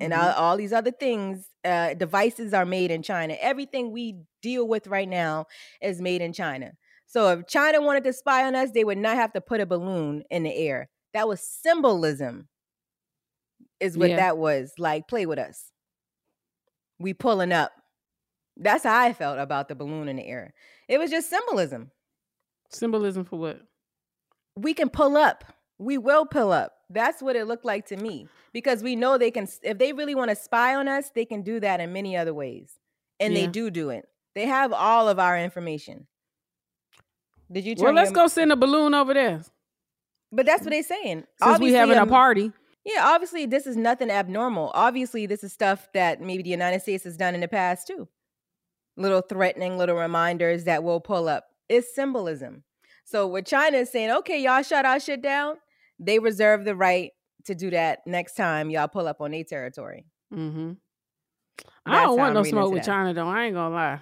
and 0.00 0.14
all, 0.14 0.30
all 0.32 0.56
these 0.56 0.72
other 0.72 0.90
things. 0.90 1.48
Uh, 1.64 1.92
devices 1.94 2.54
are 2.54 2.64
made 2.64 2.90
in 2.90 3.02
China. 3.02 3.36
Everything 3.40 3.90
we 3.92 4.20
deal 4.40 4.66
with 4.66 4.86
right 4.86 5.08
now 5.08 5.46
is 5.82 6.00
made 6.00 6.22
in 6.22 6.32
China. 6.32 6.72
So 7.06 7.30
if 7.30 7.46
China 7.46 7.80
wanted 7.80 8.04
to 8.04 8.12
spy 8.12 8.44
on 8.44 8.54
us, 8.54 8.70
they 8.72 8.84
would 8.84 8.98
not 8.98 9.16
have 9.16 9.32
to 9.34 9.40
put 9.40 9.60
a 9.60 9.66
balloon 9.66 10.24
in 10.30 10.42
the 10.42 10.54
air. 10.54 10.88
That 11.14 11.28
was 11.28 11.40
symbolism, 11.40 12.48
is 13.80 13.96
what 13.96 14.10
Yeah. 14.10 14.16
that 14.16 14.38
was. 14.38 14.72
Like, 14.78 15.08
play 15.08 15.24
with 15.26 15.38
us. 15.38 15.72
We 16.98 17.14
pulling 17.14 17.52
up. 17.52 17.72
That's 18.56 18.84
how 18.84 18.98
I 18.98 19.12
felt 19.12 19.38
about 19.38 19.68
the 19.68 19.74
balloon 19.74 20.08
in 20.08 20.16
the 20.16 20.26
air. 20.26 20.54
It 20.88 20.98
was 20.98 21.10
just 21.10 21.28
symbolism. 21.30 21.90
Symbolism 22.70 23.24
for 23.24 23.38
what? 23.38 23.60
We 24.56 24.74
can 24.74 24.88
pull 24.88 25.16
up. 25.16 25.44
We 25.78 25.98
will 25.98 26.24
pull 26.26 26.52
up. 26.52 26.72
That's 26.88 27.22
what 27.22 27.36
it 27.36 27.46
looked 27.46 27.64
like 27.64 27.86
to 27.88 27.96
me 27.96 28.28
because 28.52 28.82
we 28.82 28.96
know 28.96 29.18
they 29.18 29.30
can, 29.30 29.46
if 29.62 29.76
they 29.78 29.92
really 29.92 30.14
want 30.14 30.30
to 30.30 30.36
spy 30.36 30.74
on 30.74 30.88
us, 30.88 31.10
they 31.14 31.24
can 31.26 31.42
do 31.42 31.60
that 31.60 31.80
in 31.80 31.92
many 31.92 32.16
other 32.16 32.32
ways. 32.32 32.78
And 33.20 33.36
they 33.36 33.46
do 33.46 33.70
do 33.70 33.90
it. 33.90 34.08
They 34.34 34.46
have 34.46 34.72
all 34.72 35.08
of 35.08 35.18
our 35.18 35.38
information. 35.38 36.06
Did 37.50 37.64
you 37.64 37.74
Well, 37.78 37.92
let's 37.92 38.10
your- 38.10 38.14
go 38.14 38.26
send 38.28 38.52
a 38.52 38.56
balloon 38.56 38.94
over 38.94 39.14
there 39.14 39.42
But 40.32 40.46
that's 40.46 40.62
what 40.62 40.70
they're 40.70 40.82
saying. 40.82 41.18
since 41.18 41.26
we 41.40 41.46
Obviously, 41.54 41.78
having 41.78 41.98
a 41.98 42.02
um, 42.02 42.08
party. 42.08 42.52
Yeah, 42.84 43.02
obviously, 43.04 43.46
this 43.46 43.66
is 43.66 43.76
nothing 43.76 44.10
abnormal. 44.10 44.70
Obviously, 44.74 45.26
this 45.26 45.42
is 45.42 45.52
stuff 45.52 45.88
that 45.92 46.20
maybe 46.20 46.42
the 46.42 46.50
United 46.50 46.82
States 46.82 47.04
has 47.04 47.16
done 47.16 47.34
in 47.34 47.40
the 47.40 47.48
past 47.48 47.86
too. 47.86 48.08
Little 48.96 49.20
threatening, 49.22 49.76
little 49.76 49.96
reminders 49.96 50.64
that 50.64 50.82
will 50.84 51.00
pull 51.00 51.28
up. 51.28 51.46
It's 51.68 51.94
symbolism. 51.94 52.62
So, 53.04 53.26
what 53.26 53.46
China 53.46 53.78
is 53.78 53.90
saying, 53.90 54.10
okay, 54.10 54.40
y'all 54.40 54.62
shut 54.62 54.84
our 54.84 54.98
shit 55.00 55.22
down, 55.22 55.56
they 55.98 56.18
reserve 56.18 56.64
the 56.64 56.74
right 56.74 57.12
to 57.44 57.54
do 57.54 57.70
that 57.70 58.00
next 58.06 58.34
time 58.34 58.70
y'all 58.70 58.88
pull 58.88 59.06
up 59.06 59.20
on 59.20 59.30
their 59.30 59.44
territory. 59.44 60.04
Mm-hmm. 60.34 60.72
I 61.86 62.02
don't 62.02 62.18
want 62.18 62.34
no 62.34 62.42
smoke 62.42 62.72
with. 62.72 62.84
China 62.84 63.14
though. 63.14 63.28
I 63.28 63.44
ain't 63.44 63.54
gonna 63.54 63.74
lie. 63.74 64.00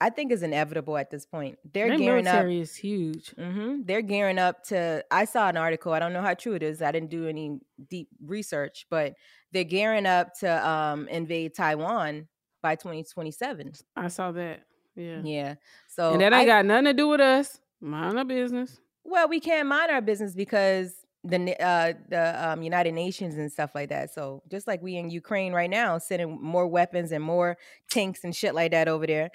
I 0.00 0.10
think 0.10 0.30
is 0.30 0.42
inevitable 0.42 0.96
at 0.98 1.10
this 1.10 1.24
point. 1.24 1.58
They're 1.72 1.88
Their 1.88 1.98
gearing 1.98 2.26
up. 2.26 2.34
military 2.34 2.60
is 2.60 2.74
huge. 2.76 3.30
hmm 3.30 3.82
They're 3.84 4.02
gearing 4.02 4.38
up 4.38 4.62
to. 4.64 5.04
I 5.10 5.24
saw 5.24 5.48
an 5.48 5.56
article. 5.56 5.92
I 5.92 5.98
don't 5.98 6.12
know 6.12 6.22
how 6.22 6.34
true 6.34 6.52
it 6.54 6.62
is. 6.62 6.82
I 6.82 6.92
didn't 6.92 7.10
do 7.10 7.26
any 7.28 7.60
deep 7.88 8.08
research, 8.24 8.86
but 8.90 9.14
they're 9.52 9.64
gearing 9.64 10.04
up 10.06 10.34
to 10.40 10.68
um, 10.68 11.08
invade 11.08 11.54
Taiwan 11.54 12.28
by 12.62 12.74
2027. 12.74 13.72
I 13.96 14.08
saw 14.08 14.32
that. 14.32 14.60
Yeah. 14.96 15.20
Yeah. 15.24 15.54
So 15.88 16.12
and 16.12 16.20
that 16.20 16.32
ain't 16.32 16.42
I- 16.42 16.46
got 16.46 16.66
nothing 16.66 16.86
to 16.86 16.92
do 16.94 17.08
with 17.08 17.20
us. 17.20 17.58
Mind 17.80 18.18
our 18.18 18.24
business. 18.24 18.78
well, 19.04 19.28
we 19.28 19.38
can't 19.40 19.68
mind 19.68 19.90
our 19.90 20.00
business 20.00 20.34
because 20.34 20.94
the 21.24 21.56
uh, 21.62 21.92
the 22.08 22.48
um, 22.50 22.62
United 22.62 22.92
Nations 22.92 23.34
and 23.36 23.50
stuff 23.52 23.70
like 23.74 23.88
that. 23.90 24.12
So 24.14 24.42
just 24.50 24.66
like 24.66 24.80
we 24.82 24.96
in 24.96 25.10
Ukraine 25.10 25.52
right 25.52 25.68
now, 25.70 25.98
sending 25.98 26.40
more 26.40 26.66
weapons 26.66 27.12
and 27.12 27.22
more 27.24 27.56
tanks 27.90 28.24
and 28.24 28.34
shit 28.34 28.54
like 28.54 28.70
that 28.72 28.88
over 28.88 29.06
there. 29.06 29.30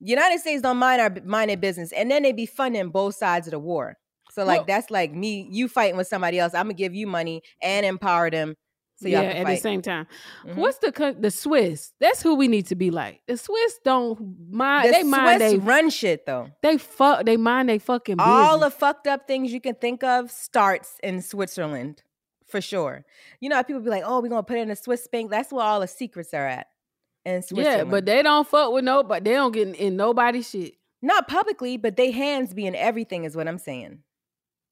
United 0.00 0.40
States 0.40 0.62
don't 0.62 0.76
mind 0.78 1.00
our 1.00 1.12
mind 1.24 1.50
their 1.50 1.56
business, 1.56 1.92
and 1.92 2.10
then 2.10 2.22
they 2.22 2.32
be 2.32 2.46
funding 2.46 2.90
both 2.90 3.14
sides 3.16 3.46
of 3.46 3.52
the 3.52 3.58
war. 3.58 3.96
So 4.30 4.44
like 4.44 4.58
Well- 4.58 4.64
that's 4.66 4.90
like 4.90 5.12
me, 5.12 5.48
you 5.50 5.68
fighting 5.68 5.96
with 5.96 6.06
somebody 6.06 6.38
else. 6.38 6.54
I'm 6.54 6.64
gonna 6.66 6.74
give 6.74 6.94
you 6.94 7.06
money 7.06 7.42
and 7.62 7.84
empower 7.84 8.30
them. 8.30 8.54
So 9.00 9.06
y'all 9.06 9.22
yeah, 9.22 9.28
at 9.30 9.46
the 9.46 9.56
same 9.56 9.80
time. 9.80 10.08
Mhm. 10.44 10.56
What's 10.56 10.78
the 10.78 11.16
the 11.18 11.30
Swiss? 11.30 11.92
That's 12.00 12.20
who 12.20 12.34
we 12.34 12.48
need 12.48 12.66
to 12.66 12.74
be 12.74 12.90
like. 12.90 13.20
The 13.28 13.36
Swiss 13.36 13.78
don't 13.84 14.36
mind. 14.50 14.88
The 14.88 14.92
they 14.92 15.02
mind 15.04 15.40
they 15.40 15.56
run 15.56 15.88
shit 15.90 16.26
though. 16.26 16.48
they 16.62 16.78
fuck. 16.78 17.24
They 17.24 17.36
mind 17.36 17.68
they 17.68 17.78
fucking 17.78 18.16
business. 18.16 18.28
All 18.32 18.58
the 18.58 18.70
fucked 18.70 19.06
up 19.06 19.26
things 19.28 19.52
you 19.52 19.60
can 19.60 19.76
think 19.76 20.02
of 20.02 20.32
starts 20.32 20.98
in 21.02 21.22
Switzerland, 21.22 22.02
for 22.46 22.60
sure. 22.60 23.04
You 23.40 23.48
know 23.50 23.56
how 23.56 23.62
people 23.62 23.82
be 23.82 23.90
like, 23.90 24.02
"Oh, 24.04 24.20
we're 24.20 24.28
gonna 24.30 24.42
put 24.42 24.56
it 24.58 24.62
in 24.62 24.70
a 24.70 24.76
Swiss 24.76 25.06
bank." 25.06 25.30
That's 25.30 25.52
where 25.52 25.64
all 25.64 25.78
the 25.80 25.86
secrets 25.86 26.34
are 26.34 26.46
at. 26.46 26.66
Yeah, 27.24 27.40
Switzerland, 27.40 27.90
but 27.90 28.06
they 28.06 28.22
don't 28.22 28.46
fuck 28.48 28.72
with 28.72 28.84
nobody. 28.84 29.24
They 29.30 29.34
don't 29.36 29.52
get 29.52 29.68
in, 29.68 29.74
in 29.74 29.96
nobody's 29.96 30.48
shit. 30.48 30.74
not 31.02 31.28
publicly, 31.28 31.76
but 31.76 31.96
they 31.96 32.10
hands 32.10 32.54
be 32.54 32.66
in 32.66 32.74
everything. 32.74 33.24
Is 33.24 33.36
what 33.36 33.46
I'm 33.48 33.58
saying. 33.58 34.00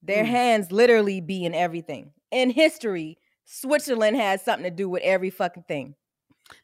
Their 0.02 0.24
Mm. 0.24 0.28
hands 0.28 0.72
literally 0.72 1.20
be 1.20 1.44
in 1.44 1.54
everything. 1.54 2.12
In 2.30 2.50
history, 2.50 3.18
Switzerland 3.44 4.16
has 4.16 4.42
something 4.42 4.64
to 4.64 4.70
do 4.70 4.88
with 4.88 5.02
every 5.02 5.30
fucking 5.30 5.64
thing. 5.68 5.94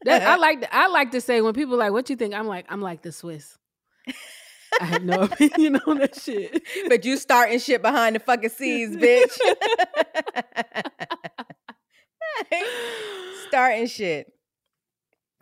That, 0.05 0.23
I 0.23 0.37
like. 0.47 0.61
to- 0.63 0.75
I 0.75 0.87
like 0.89 1.11
to 1.13 1.21
say 1.21 1.41
when 1.41 1.55
people 1.55 1.77
like, 1.77 1.93
"What 1.93 2.09
you 2.11 2.17
think?" 2.17 2.35
I'm 2.35 2.47
like, 2.47 2.67
I'm 2.69 2.81
like 2.81 3.03
the 3.03 3.13
Swiss. 3.13 3.59
I 4.81 4.85
have 4.85 5.05
no 5.05 5.23
opinion 5.31 5.77
on 5.87 5.99
that 5.99 6.19
shit. 6.19 6.63
but 6.89 7.05
you 7.05 7.17
starting 7.19 7.59
shit 7.59 7.83
behind 7.83 8.17
the 8.17 8.21
fucking 8.21 8.51
scenes, 8.51 8.97
bitch. 8.97 9.37
starting 13.49 13.87
shit. 13.87 14.33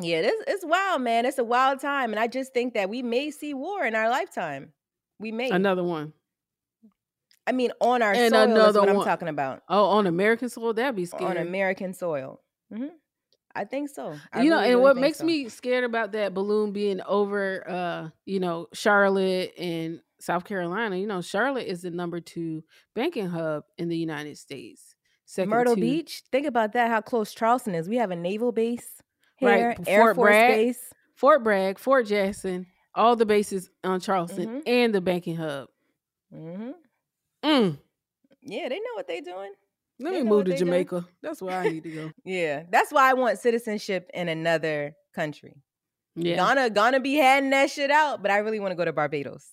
Yeah, 0.03 0.23
this 0.23 0.35
it's 0.47 0.65
wild, 0.65 1.03
man. 1.03 1.27
It's 1.27 1.39
a 1.39 1.45
wild 1.45 1.81
time, 1.81 2.13
and 2.13 2.19
I 2.21 2.27
just 2.27 2.53
think 2.53 2.75
that 2.75 2.89
we 2.89 3.03
may 3.03 3.31
see 3.31 3.55
war 3.55 3.85
in 3.85 3.95
our 3.95 4.09
lifetime. 4.09 4.73
We 5.19 5.33
may 5.33 5.51
another 5.51 5.85
one. 5.85 6.13
I 7.47 7.53
mean, 7.53 7.73
on 7.81 8.03
our 8.03 8.13
And 8.13 8.33
soil 8.33 8.57
is 8.69 8.77
what 8.77 8.89
I'm 8.89 9.03
talking 9.03 9.29
about. 9.29 9.63
Oh, 9.69 9.87
on 9.87 10.07
American 10.07 10.49
soil, 10.49 10.73
that'd 10.73 10.95
be 10.95 11.05
scary. 11.07 11.25
On 11.25 11.37
American 11.37 11.95
soil. 11.95 12.41
hmm 12.73 12.87
I 13.53 13.65
think 13.65 13.91
so. 13.91 14.17
I 14.33 14.43
you 14.43 14.51
know, 14.51 14.59
and 14.61 14.69
really 14.69 14.83
what 14.83 14.97
makes 14.97 15.19
so. 15.19 15.25
me 15.25 15.49
scared 15.49 15.83
about 15.83 16.13
that 16.13 16.35
balloon 16.35 16.71
being 16.71 17.01
over, 17.03 17.69
uh, 17.69 18.09
you 18.25 18.39
know, 18.39 18.69
Charlotte 18.73 19.53
and 19.59 20.01
South 20.21 20.45
Carolina. 20.45 20.97
You 20.97 21.09
know, 21.09 21.21
Charlotte 21.21 21.67
is 21.67 21.83
the 21.83 21.91
number 21.91 22.21
two 22.21 22.63
banking 22.95 23.27
hub 23.29 23.65
in 23.77 23.89
the 23.89 23.97
United 23.97 24.39
States. 24.39 24.95
Second 25.25 25.51
Myrtle 25.51 25.75
to- 25.75 25.81
Beach. 25.81 26.23
Think 26.31 26.47
about 26.47 26.75
that. 26.75 26.91
How 26.91 27.01
close 27.01 27.35
Charleston 27.35 27.75
is. 27.75 27.89
We 27.89 27.97
have 27.97 28.13
a 28.13 28.17
naval 28.17 28.53
base 28.53 29.03
Right, 29.47 29.59
here, 29.59 29.75
Fort 29.77 29.89
Air 29.89 30.15
Force 30.15 30.17
Bragg. 30.27 30.55
base. 30.57 30.81
Fort 31.17 31.43
Bragg, 31.45 31.79
Fort 31.79 32.07
Jackson, 32.07 32.67
all 32.95 33.17
the 33.17 33.27
bases 33.27 33.71
on 33.85 34.01
Charleston 34.01 34.47
Mhm. 34.49 34.63
and 34.67 34.95
the 34.95 35.01
banking 35.01 35.37
hub. 35.37 35.69
hmm 36.31 36.71
Mm. 37.45 37.79
Yeah, 38.43 38.69
they 38.69 38.77
know 38.79 38.95
what 38.95 39.07
they're 39.07 39.21
doing. 39.23 39.53
Let 39.99 40.13
They 40.13 40.23
me 40.23 40.29
move 40.29 40.45
to 40.47 40.51
they 40.51 40.57
doing. 40.57 40.67
Jamaica. 40.71 41.07
That's 41.23 41.43
where 41.43 41.59
I 41.59 41.69
need 41.69 41.83
to 41.85 41.91
go. 41.91 42.11
Yeah, 42.25 42.65
that's 42.71 42.93
why 42.93 43.11
I 43.11 43.15
want 43.15 43.39
citizenship 43.39 44.11
in 44.15 44.29
another 44.29 44.95
country. 45.15 45.57
Yeah. 46.17 46.37
Ghana, 46.37 46.71
Ghana 46.71 47.01
be 47.01 47.15
handing 47.15 47.51
that 47.51 47.71
shit 47.71 47.91
out, 47.91 48.21
but 48.23 48.31
I 48.31 48.39
really 48.39 48.61
want 48.61 48.73
to 48.73 48.77
go 48.77 48.85
to 48.85 48.93
Barbados. 48.93 49.47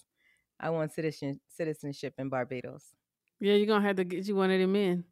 I 0.59 0.69
want 0.71 0.91
citizen 0.93 1.39
citizenship 1.49 2.13
in 2.17 2.29
Barbados. 2.29 2.83
Yeah, 3.39 3.53
you're 3.53 3.67
gonna 3.67 3.85
have 3.85 3.97
to 3.97 4.03
get 4.03 4.25
you 4.27 4.35
one 4.35 4.51
of 4.51 4.59
them 4.59 4.75
in. 4.75 5.03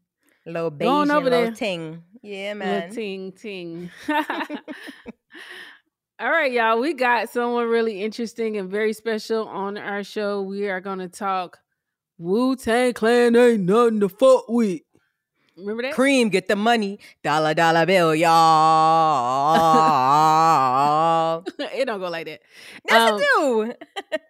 Little 0.46 0.72
on 0.88 1.12
over 1.12 1.30
little 1.30 1.46
there. 1.46 1.52
ting. 1.52 2.04
Yeah, 2.22 2.54
man. 2.54 2.82
Little 2.82 2.96
ting 2.96 3.32
ting. 3.32 3.90
All 6.20 6.30
right, 6.32 6.52
y'all. 6.52 6.80
We 6.80 6.94
got 6.94 7.30
someone 7.30 7.68
really 7.68 8.02
interesting 8.04 8.58
and 8.58 8.70
very 8.70 8.94
special 8.94 9.48
on 9.48 9.78
our 9.78 10.04
show. 10.04 10.42
We 10.42 10.70
are 10.70 10.80
gonna 10.80 11.10
talk 11.10 11.60
Wu 12.18 12.56
Tang 12.56 12.94
Clan 12.94 13.36
ain't 13.36 13.64
nothing 13.64 14.00
to 14.00 14.08
fuck 14.10 14.46
with. 14.48 14.82
Remember 15.58 15.84
that? 15.84 15.94
Cream, 15.94 16.30
get 16.30 16.48
the 16.48 16.56
money. 16.56 17.00
Dollar, 17.24 17.54
dollar 17.54 17.86
bill, 17.86 18.16
y'all. 18.16 18.36
it 21.60 21.86
don't 21.86 22.00
go 22.00 22.10
like 22.10 22.26
that. 22.28 22.42
Yes, 22.88 23.12
Um, 23.12 23.20
it 23.20 23.28
do. 23.38 23.74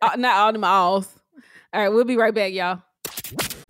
Uh, 0.02 0.16
not 0.18 0.36
all 0.38 0.54
them 0.54 0.64
alls. 0.64 1.08
All 1.74 1.82
right, 1.82 1.90
we'll 1.90 2.06
be 2.06 2.18
right 2.18 2.34
back, 2.34 2.54
y'all. 2.54 2.82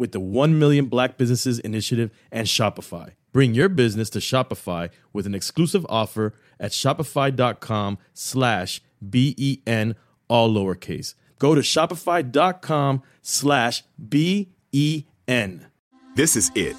with 0.00 0.12
the 0.12 0.18
1 0.18 0.58
Million 0.58 0.86
Black 0.86 1.18
Businesses 1.18 1.58
Initiative 1.58 2.10
and 2.32 2.46
Shopify. 2.48 3.10
Bring 3.34 3.52
your 3.54 3.68
business 3.68 4.08
to 4.10 4.18
Shopify 4.18 4.88
with 5.12 5.26
an 5.26 5.34
exclusive 5.34 5.84
offer 5.90 6.32
at 6.58 6.72
shopify.com 6.72 7.98
slash 8.14 8.82
B-E-N, 9.08 9.94
all 10.26 10.50
lowercase. 10.50 11.14
Go 11.38 11.54
to 11.54 11.60
shopify.com 11.60 13.02
slash 13.20 13.84
B-E-N. 14.08 15.66
This 16.16 16.34
is 16.34 16.50
it. 16.54 16.76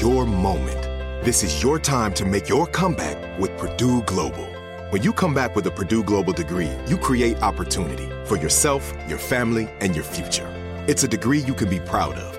Your 0.00 0.24
moment. 0.24 0.82
This 1.24 1.42
is 1.42 1.60
your 1.60 1.80
time 1.80 2.14
to 2.14 2.24
make 2.24 2.48
your 2.48 2.68
comeback 2.68 3.40
with 3.40 3.56
Purdue 3.58 4.02
Global. 4.02 4.46
When 4.90 5.02
you 5.02 5.12
come 5.12 5.34
back 5.34 5.56
with 5.56 5.66
a 5.66 5.70
Purdue 5.72 6.04
Global 6.04 6.32
degree, 6.32 6.70
you 6.86 6.96
create 6.96 7.42
opportunity 7.42 8.08
for 8.24 8.36
yourself, 8.36 8.92
your 9.08 9.18
family, 9.18 9.68
and 9.80 9.96
your 9.96 10.04
future. 10.04 10.52
It's 10.88 11.02
a 11.02 11.08
degree 11.08 11.40
you 11.40 11.52
can 11.52 11.68
be 11.68 11.80
proud 11.80 12.14
of, 12.14 12.35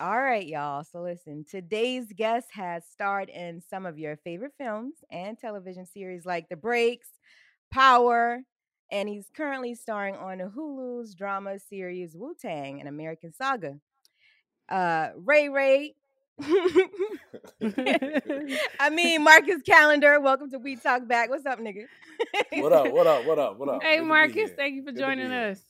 All 0.00 0.22
right, 0.22 0.46
y'all. 0.46 0.82
So 0.82 1.02
listen, 1.02 1.44
today's 1.44 2.10
guest 2.14 2.48
has 2.52 2.84
starred 2.90 3.28
in 3.28 3.60
some 3.60 3.84
of 3.84 3.98
your 3.98 4.16
favorite 4.16 4.54
films 4.56 4.94
and 5.10 5.38
television 5.38 5.84
series 5.84 6.24
like 6.24 6.48
The 6.48 6.56
Breaks, 6.56 7.08
Power, 7.70 8.40
and 8.90 9.08
he's 9.10 9.26
currently 9.36 9.74
starring 9.74 10.16
on 10.16 10.38
Hulu's 10.38 11.14
drama 11.14 11.58
series 11.58 12.16
Wu 12.16 12.34
Tang, 12.40 12.80
an 12.80 12.86
American 12.86 13.34
Saga. 13.34 13.78
Uh, 14.70 15.08
Ray 15.16 15.50
Ray. 15.50 15.94
I 18.80 18.90
mean, 18.90 19.22
Marcus 19.22 19.60
Callender. 19.66 20.18
Welcome 20.18 20.50
to 20.52 20.58
We 20.58 20.76
Talk 20.76 21.06
Back. 21.06 21.28
What's 21.28 21.44
up, 21.44 21.60
nigga? 21.60 21.84
what 22.54 22.72
up? 22.72 22.90
What 22.90 23.06
up? 23.06 23.24
What 23.26 23.38
up? 23.38 23.58
What 23.58 23.68
up? 23.74 23.82
Hey, 23.82 23.98
Good 23.98 24.06
Marcus, 24.06 24.50
thank 24.56 24.76
you 24.76 24.82
for 24.82 24.92
Good 24.92 25.00
joining 25.00 25.30
us. 25.30 25.60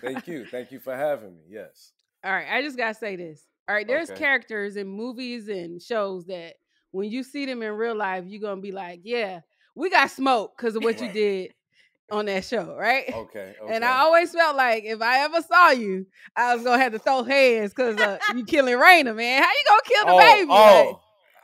Thank 0.00 0.26
you. 0.26 0.46
Thank 0.46 0.72
you 0.72 0.80
for 0.84 0.96
having 0.96 1.34
me. 1.34 1.42
Yes. 1.48 1.92
All 2.24 2.32
right, 2.32 2.46
I 2.50 2.62
just 2.62 2.76
gotta 2.76 2.94
say 2.94 3.16
this. 3.16 3.46
All 3.68 3.74
right, 3.74 3.86
there's 3.86 4.10
Okay. 4.10 4.18
characters 4.18 4.76
in 4.76 4.86
movies 4.86 5.48
and 5.48 5.80
shows 5.80 6.26
that 6.26 6.54
when 6.90 7.10
you 7.10 7.22
see 7.22 7.44
them 7.46 7.62
in 7.62 7.72
real 7.72 7.94
life, 7.94 8.24
you're 8.26 8.40
gonna 8.40 8.60
be 8.60 8.72
like, 8.72 9.00
yeah, 9.02 9.40
we 9.74 9.90
got 9.90 10.10
smoke 10.10 10.56
because 10.56 10.76
of 10.76 10.84
what 10.84 11.00
you 11.00 11.10
did 11.12 11.52
on 12.10 12.26
that 12.26 12.44
show, 12.44 12.76
right? 12.78 13.04
Okay. 13.08 13.54
okay. 13.60 13.74
And 13.74 13.84
I 13.84 13.98
always 13.98 14.32
felt 14.32 14.56
like 14.56 14.84
if 14.84 15.00
I 15.02 15.20
ever 15.20 15.42
saw 15.42 15.70
you, 15.70 16.06
I 16.36 16.54
was 16.54 16.64
gonna 16.64 16.82
have 16.82 16.92
to 16.92 16.98
throw 16.98 17.24
hands 17.24 17.72
because 17.72 17.98
uh, 17.98 18.18
you 18.34 18.44
killing 18.44 18.74
Raina, 18.74 19.14
man. 19.14 19.42
How 19.42 19.48
you 19.48 19.64
gonna 19.68 19.82
kill 19.84 20.06
the 20.06 20.12
oh, 20.12 20.18
baby? 20.18 20.50
Oh, 20.50 21.00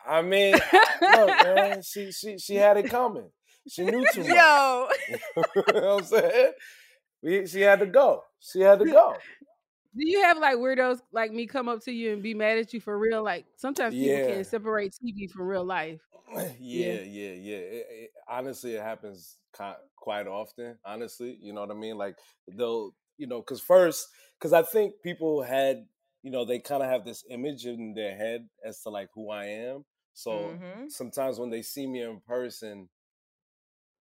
I 0.06 0.22
mean, 0.22 0.54
look, 1.02 1.28
man, 1.28 1.82
she 1.82 2.12
she 2.12 2.38
she 2.38 2.56
had 2.56 2.76
it 2.76 2.90
coming. 2.90 3.30
She 3.68 3.84
knew 3.84 4.04
too 4.12 4.20
much. 4.28 4.28
Yo, 4.28 4.88
you 5.08 5.80
know 5.80 5.96
what 5.96 5.98
I'm 5.98 6.04
saying? 6.04 6.52
We, 7.22 7.46
she 7.46 7.60
had 7.62 7.80
to 7.80 7.86
go. 7.86 8.24
She 8.40 8.60
had 8.60 8.78
to 8.80 8.86
go. 8.86 9.24
do 9.96 10.08
you 10.08 10.22
have 10.22 10.38
like 10.38 10.56
weirdos 10.56 11.00
like 11.12 11.32
me 11.32 11.46
come 11.46 11.68
up 11.68 11.82
to 11.84 11.92
you 11.92 12.12
and 12.12 12.22
be 12.22 12.34
mad 12.34 12.58
at 12.58 12.72
you 12.72 12.80
for 12.80 12.98
real? 12.98 13.22
Like 13.24 13.46
sometimes 13.56 13.96
people 13.96 14.20
Yeah. 14.20 14.20
can't 14.20 14.46
separate 14.46 14.94
TV 15.00 15.28
from 15.28 15.46
real 15.46 15.64
life. 15.64 16.00
yeah, 16.58 17.00
yeah, 17.00 17.32
yeah. 17.32 17.56
It, 17.56 17.86
it, 17.90 18.10
honestly, 18.28 18.74
it 18.74 18.82
happens 18.82 19.38
quite 19.96 20.26
often. 20.26 20.78
Honestly, 20.84 21.36
you 21.40 21.52
know 21.52 21.60
what 21.62 21.70
I 21.70 21.74
mean? 21.74 21.96
Like 21.96 22.16
they'll, 22.48 22.94
you 23.16 23.26
know, 23.26 23.40
because 23.40 23.60
first, 23.60 24.08
because 24.38 24.52
I 24.52 24.62
think 24.62 24.94
people 25.02 25.42
had, 25.42 25.86
you 26.22 26.30
know, 26.30 26.44
they 26.44 26.58
kind 26.58 26.82
of 26.82 26.88
have 26.88 27.04
this 27.04 27.24
image 27.28 27.66
in 27.66 27.94
their 27.94 28.16
head 28.16 28.48
as 28.64 28.80
to 28.82 28.90
like 28.90 29.08
who 29.14 29.30
I 29.30 29.46
am. 29.46 29.84
So 30.12 30.60
Mhm. 30.60 30.88
sometimes 30.88 31.38
when 31.38 31.50
they 31.50 31.62
see 31.62 31.86
me 31.86 32.02
in 32.02 32.20
person, 32.20 32.88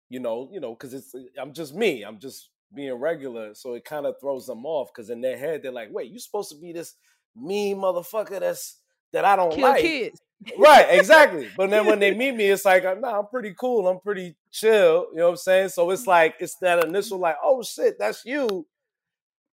you 0.09 0.19
know, 0.19 0.49
you 0.51 0.59
know, 0.59 0.73
because 0.73 0.93
it's 0.93 1.13
I'm 1.39 1.53
just 1.53 1.73
me. 1.73 2.03
I'm 2.03 2.19
just 2.19 2.49
being 2.73 2.93
regular, 2.93 3.53
so 3.53 3.73
it 3.73 3.85
kind 3.85 4.05
of 4.05 4.15
throws 4.19 4.45
them 4.45 4.65
off 4.65 4.89
because 4.93 5.09
in 5.09 5.21
their 5.21 5.37
head 5.37 5.63
they're 5.63 5.71
like, 5.71 5.89
"Wait, 5.91 6.11
you 6.11 6.19
supposed 6.19 6.49
to 6.51 6.57
be 6.57 6.71
this 6.71 6.95
mean 7.35 7.77
motherfucker 7.77 8.39
that's 8.39 8.77
that 9.13 9.25
I 9.25 9.35
don't 9.35 9.51
Kill 9.51 9.69
like." 9.69 9.81
kids. 9.81 10.21
right, 10.57 10.87
exactly. 10.91 11.49
But 11.57 11.69
then 11.69 11.85
when 11.85 11.99
they 11.99 12.13
meet 12.13 12.35
me, 12.35 12.45
it's 12.45 12.63
like, 12.63 12.83
nah, 12.99 13.19
I'm 13.19 13.27
pretty 13.27 13.53
cool. 13.59 13.87
I'm 13.87 13.99
pretty 13.99 14.35
chill. 14.51 15.07
You 15.11 15.17
know 15.17 15.25
what 15.25 15.31
I'm 15.31 15.37
saying? 15.37 15.69
So 15.69 15.89
it's 15.91 16.07
like, 16.07 16.35
it's 16.39 16.55
that 16.61 16.85
initial, 16.85 17.19
like, 17.19 17.35
oh 17.43 17.61
shit, 17.61 17.99
that's 17.99 18.23
you. 18.25 18.65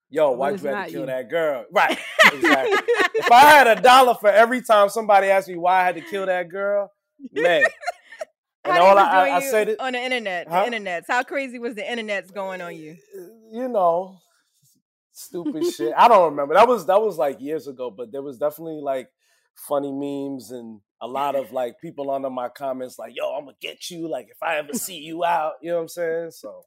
Yo, 0.09 0.29
oh, 0.29 0.31
why'd 0.33 0.55
it's 0.55 0.63
you 0.63 0.69
have 0.69 0.87
to 0.87 0.93
kill 0.93 1.01
you. 1.01 1.07
that 1.07 1.29
girl? 1.29 1.65
Right, 1.73 1.99
exactly. 2.33 2.79
if 3.17 3.33
I 3.33 3.41
had 3.41 3.67
a 3.67 3.81
dollar 3.81 4.15
for 4.15 4.29
every 4.31 4.63
time 4.63 4.89
somebody 4.89 5.27
asked 5.29 5.49
me 5.49 5.57
why 5.57 5.81
I 5.81 5.85
had 5.85 5.97
to 5.97 6.01
kill 6.01 6.27
that 6.27 6.49
girl, 6.49 6.93
man. 7.33 7.65
And 8.69 8.73
How 8.77 8.85
all 8.85 8.99
I, 8.99 9.03
was 9.03 9.13
I, 9.13 9.29
I 9.29 9.39
you 9.39 9.51
say 9.51 9.65
that, 9.65 9.81
on 9.81 9.93
the 9.93 10.01
internet. 10.03 10.49
Huh? 10.49 10.65
The 10.65 10.77
internets. 10.77 11.05
How 11.09 11.23
crazy 11.23 11.59
was 11.59 11.75
the 11.75 11.91
internet's 11.91 12.31
going 12.31 12.61
on 12.61 12.77
you? 12.77 12.97
you 13.53 13.69
know, 13.69 14.19
stupid 15.13 15.65
shit. 15.67 15.93
I 15.97 16.09
don't 16.09 16.31
remember. 16.31 16.55
That 16.55 16.69
was 16.69 16.87
that 16.87 17.01
was 17.01 17.17
like 17.19 17.41
years 17.41 17.67
ago, 17.67 17.91
but 17.91 18.13
there 18.13 18.23
was 18.23 18.39
definitely 18.39 18.81
like 18.83 19.09
funny 19.55 19.93
memes 19.93 20.51
and 20.51 20.81
a 21.01 21.07
lot 21.07 21.35
of 21.35 21.53
like 21.53 21.81
people 21.81 22.11
under 22.11 22.31
my 22.31 22.49
comments 22.49 22.99
like, 22.99 23.13
"Yo, 23.15 23.31
I'm 23.35 23.45
gonna 23.45 23.57
get 23.61 23.91
you." 23.91 24.09
Like 24.09 24.29
if 24.31 24.43
I 24.43 24.57
ever 24.57 24.73
see 24.75 24.97
you 24.99 25.25
out, 25.25 25.55
you 25.63 25.71
know 25.71 25.77
what 25.77 25.83
I'm 25.83 25.89
saying? 25.89 26.31
So 26.33 26.65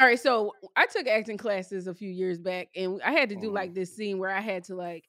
All 0.00 0.06
right, 0.06 0.18
so 0.18 0.52
I 0.76 0.86
took 0.86 1.06
acting 1.06 1.38
classes 1.38 1.86
a 1.86 1.94
few 1.94 2.10
years 2.10 2.38
back, 2.38 2.68
and 2.74 3.00
I 3.04 3.12
had 3.12 3.28
to 3.28 3.36
do 3.36 3.50
Mhm. 3.50 3.54
like 3.54 3.74
this 3.74 3.94
scene 3.94 4.18
where 4.18 4.30
I 4.30 4.40
had 4.40 4.64
to 4.64 4.74
like, 4.74 5.04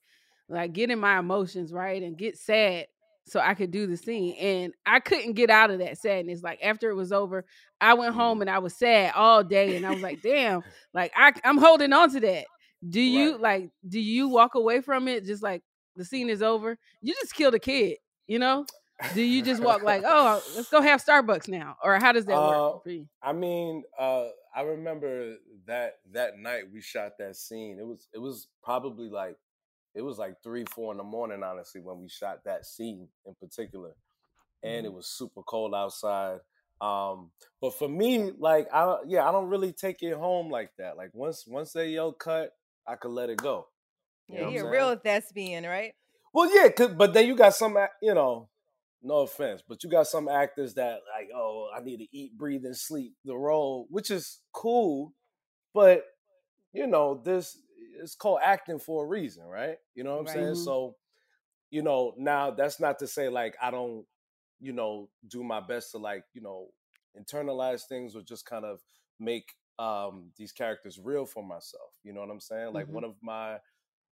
like 0.49 0.73
get 0.73 0.91
in 0.91 0.99
my 0.99 1.17
emotions, 1.19 1.71
right, 1.73 2.01
and 2.03 2.17
get 2.17 2.38
sad 2.38 2.88
so 3.25 3.39
I 3.39 3.53
could 3.53 3.71
do 3.71 3.88
the 3.88 3.97
scene, 3.97 4.36
and 4.39 4.73
I 4.86 4.99
couldn't 4.99 5.33
get 5.33 5.49
out 5.49 5.71
of 5.71 5.79
that 5.79 5.97
sadness. 5.97 6.43
Like 6.43 6.59
after 6.63 6.89
it 6.89 6.95
was 6.95 7.12
over, 7.12 7.45
I 7.81 7.93
went 7.93 8.15
home 8.15 8.41
and 8.41 8.49
I 8.49 8.59
was 8.59 8.75
sad 8.77 9.13
all 9.15 9.43
day, 9.43 9.75
and 9.75 9.86
I 9.86 9.91
was 9.91 10.01
like, 10.01 10.21
damn, 10.21 10.63
like 10.93 11.12
I, 11.15 11.33
I'm 11.43 11.57
holding 11.57 11.93
on 11.93 12.12
to 12.12 12.19
that. 12.21 12.47
Do 12.88 13.01
you 13.01 13.38
Right. 13.38 13.39
like? 13.39 13.69
Do 13.88 13.99
you 13.99 14.27
walk 14.29 14.55
away 14.55 14.81
from 14.81 15.07
it 15.07 15.25
just 15.25 15.43
like 15.43 15.63
the 15.95 16.05
scene 16.05 16.29
is 16.29 16.41
over? 16.41 16.77
You 17.01 17.13
just 17.15 17.36
killed 17.36 17.55
a 17.55 17.59
kid, 17.59 17.97
you 18.27 18.39
know? 18.39 18.67
Do 19.12 19.21
you 19.21 19.41
just 19.43 19.62
walk 19.62 19.81
like, 19.83 20.03
oh, 20.07 20.43
let's 20.55 20.67
go 20.69 20.81
have 20.81 21.03
Starbucks 21.03 21.47
now, 21.47 21.77
or 21.83 21.99
how 21.99 22.12
does 22.12 22.25
that 22.25 22.41
Uh, 22.41 22.43
work 22.43 22.65
for 22.83 22.89
you? 22.89 23.07
I 23.21 23.33
mean, 23.33 23.83
uh, 23.97 24.29
I 24.55 24.62
remember 24.62 25.36
that 25.65 25.99
that 26.12 26.38
night 26.38 26.63
we 26.71 26.81
shot 26.81 27.13
that 27.19 27.36
scene. 27.36 27.79
It 27.79 27.86
was 27.86 28.07
it 28.13 28.19
was 28.19 28.47
probably 28.63 29.09
like 29.09 29.38
it 29.95 30.01
was 30.01 30.17
like 30.17 30.41
three, 30.43 30.65
four 30.65 30.91
in 30.91 30.97
the 30.97 31.03
morning, 31.03 31.43
honestly, 31.43 31.82
when 31.82 31.99
we 31.99 32.10
shot 32.10 32.43
that 32.45 32.65
scene 32.65 33.08
in 33.25 33.36
particular. 33.36 33.95
And 34.63 34.86
it 34.86 34.93
was 34.93 35.08
super 35.08 35.43
cold 35.43 35.75
outside. 35.75 36.39
Um, 36.79 37.32
but 37.62 37.77
for 37.77 37.88
me, 37.88 38.32
like 38.38 38.67
I 38.73 38.97
yeah, 39.08 39.27
I 39.27 39.32
don't 39.32 39.49
really 39.49 39.73
take 39.73 40.01
it 40.01 40.15
home 40.15 40.49
like 40.49 40.71
that. 40.77 40.97
Like 40.97 41.12
once 41.13 41.45
once 41.47 41.73
they 41.73 41.89
yell 41.89 42.13
cut, 42.13 42.51
I 42.88 42.95
could 42.95 43.12
let 43.12 43.29
it 43.29 43.38
go. 43.38 43.67
You 44.27 44.39
yeah, 44.39 44.49
you're 44.49 44.71
real 44.71 44.95
thespian, 44.95 45.65
right? 45.65 45.93
Well, 46.34 46.49
yeah, 46.53 46.88
but 46.88 47.13
then 47.13 47.27
you 47.27 47.36
got 47.36 47.53
some, 47.53 47.77
you 48.01 48.13
know, 48.13 48.49
no 49.03 49.19
offense, 49.19 49.62
but 49.67 49.84
you 49.84 49.89
got 49.89 50.08
some 50.08 50.27
actors 50.27 50.73
that 50.73 50.99
like, 51.15 51.29
oh, 51.36 51.69
I 51.75 51.82
need 51.82 51.97
to 51.97 52.08
eat, 52.12 52.38
breathe, 52.38 52.65
and 52.65 52.75
sleep 52.75 53.13
the 53.23 53.36
role, 53.36 53.86
which 53.89 54.10
is 54.10 54.39
cool, 54.51 55.13
but 55.73 56.03
you 56.73 56.88
know, 56.88 57.21
this 57.23 57.58
it's 58.01 58.15
called 58.15 58.39
acting 58.43 58.79
for 58.79 59.03
a 59.06 59.08
reason, 59.08 59.45
right? 59.45 59.77
You 59.95 60.03
know 60.03 60.13
what 60.13 60.21
I'm 60.21 60.27
Right. 60.27 60.27
saying? 60.27 60.56
So, 60.56 60.95
you 61.71 61.82
know, 61.82 62.13
now 62.17 62.51
that's 62.51 62.79
not 62.79 62.99
to 62.99 63.08
say 63.08 63.29
like 63.29 63.56
I 63.62 63.71
don't, 63.71 64.06
you 64.60 64.73
know, 64.73 65.10
do 65.27 65.43
my 65.43 65.60
best 65.60 65.91
to 65.91 65.97
like, 65.97 66.23
you 66.34 66.41
know, 66.41 66.67
internalize 67.19 67.84
things 67.88 68.15
or 68.15 68.21
just 68.21 68.45
kind 68.45 68.65
of 68.65 68.79
make 69.19 69.53
um 69.79 70.32
these 70.38 70.51
characters 70.51 70.99
real 71.03 71.25
for 71.25 71.43
myself. 71.43 71.91
You 72.03 72.13
know 72.13 72.21
what 72.21 72.29
I'm 72.32 72.39
saying? 72.39 72.73
Like 72.73 72.88
Mhm. 72.88 72.91
one 72.91 73.06
of 73.06 73.15
my 73.21 73.58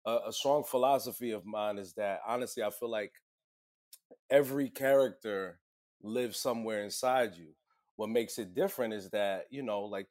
a, 0.06 0.20
a 0.28 0.34
strong 0.34 0.64
philosophy 0.64 1.32
of 1.32 1.46
mine 1.46 1.78
is 1.78 1.94
that 1.94 2.22
honestly, 2.28 2.64
I 2.64 2.70
feel 2.72 2.90
like 2.92 3.14
every 4.30 4.70
character 4.70 5.60
lives 6.02 6.38
somewhere 6.38 6.84
inside 6.84 7.36
you. 7.36 7.50
What 7.96 8.10
makes 8.10 8.38
it 8.40 8.54
different 8.56 8.94
is 8.94 9.10
that, 9.12 9.46
you 9.50 9.62
know, 9.64 9.82
like 9.82 10.08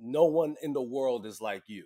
no 0.00 0.24
one 0.24 0.56
in 0.62 0.72
the 0.72 0.82
world 0.82 1.26
is 1.26 1.40
like 1.40 1.64
you. 1.68 1.84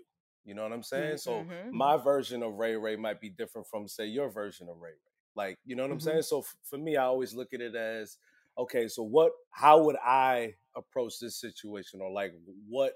You 0.49 0.55
know 0.55 0.65
what 0.65 0.73
I'm 0.73 0.83
saying? 0.85 1.19
So 1.19 1.49
mhm. 1.49 1.71
my 1.71 1.97
version 1.99 2.43
of 2.43 2.55
Ray 2.55 2.77
Ray 2.77 2.97
might 2.97 3.21
be 3.21 3.31
different 3.31 3.69
from, 3.69 3.89
say, 3.89 4.07
your 4.07 4.31
version 4.31 4.69
of 4.71 4.81
Ray 4.81 4.93
Ray. 4.93 4.97
Like, 5.37 5.59
you 5.67 5.77
know 5.77 5.85
what 5.85 5.93
I'm 5.93 6.01
Mhm. 6.01 6.01
saying? 6.01 6.23
So 6.23 6.41
f- 6.41 6.57
for 6.65 6.79
me, 6.79 6.97
I 6.97 7.05
always 7.05 7.35
look 7.35 7.55
at 7.55 7.61
it 7.61 7.77
as, 7.77 8.19
okay, 8.59 8.89
so 8.89 9.03
what? 9.05 9.33
How 9.51 9.83
would 9.85 9.97
I 10.05 10.55
approach 10.77 11.21
this 11.21 11.41
situation, 11.41 12.01
or 12.03 12.11
like 12.11 12.35
what? 12.69 12.95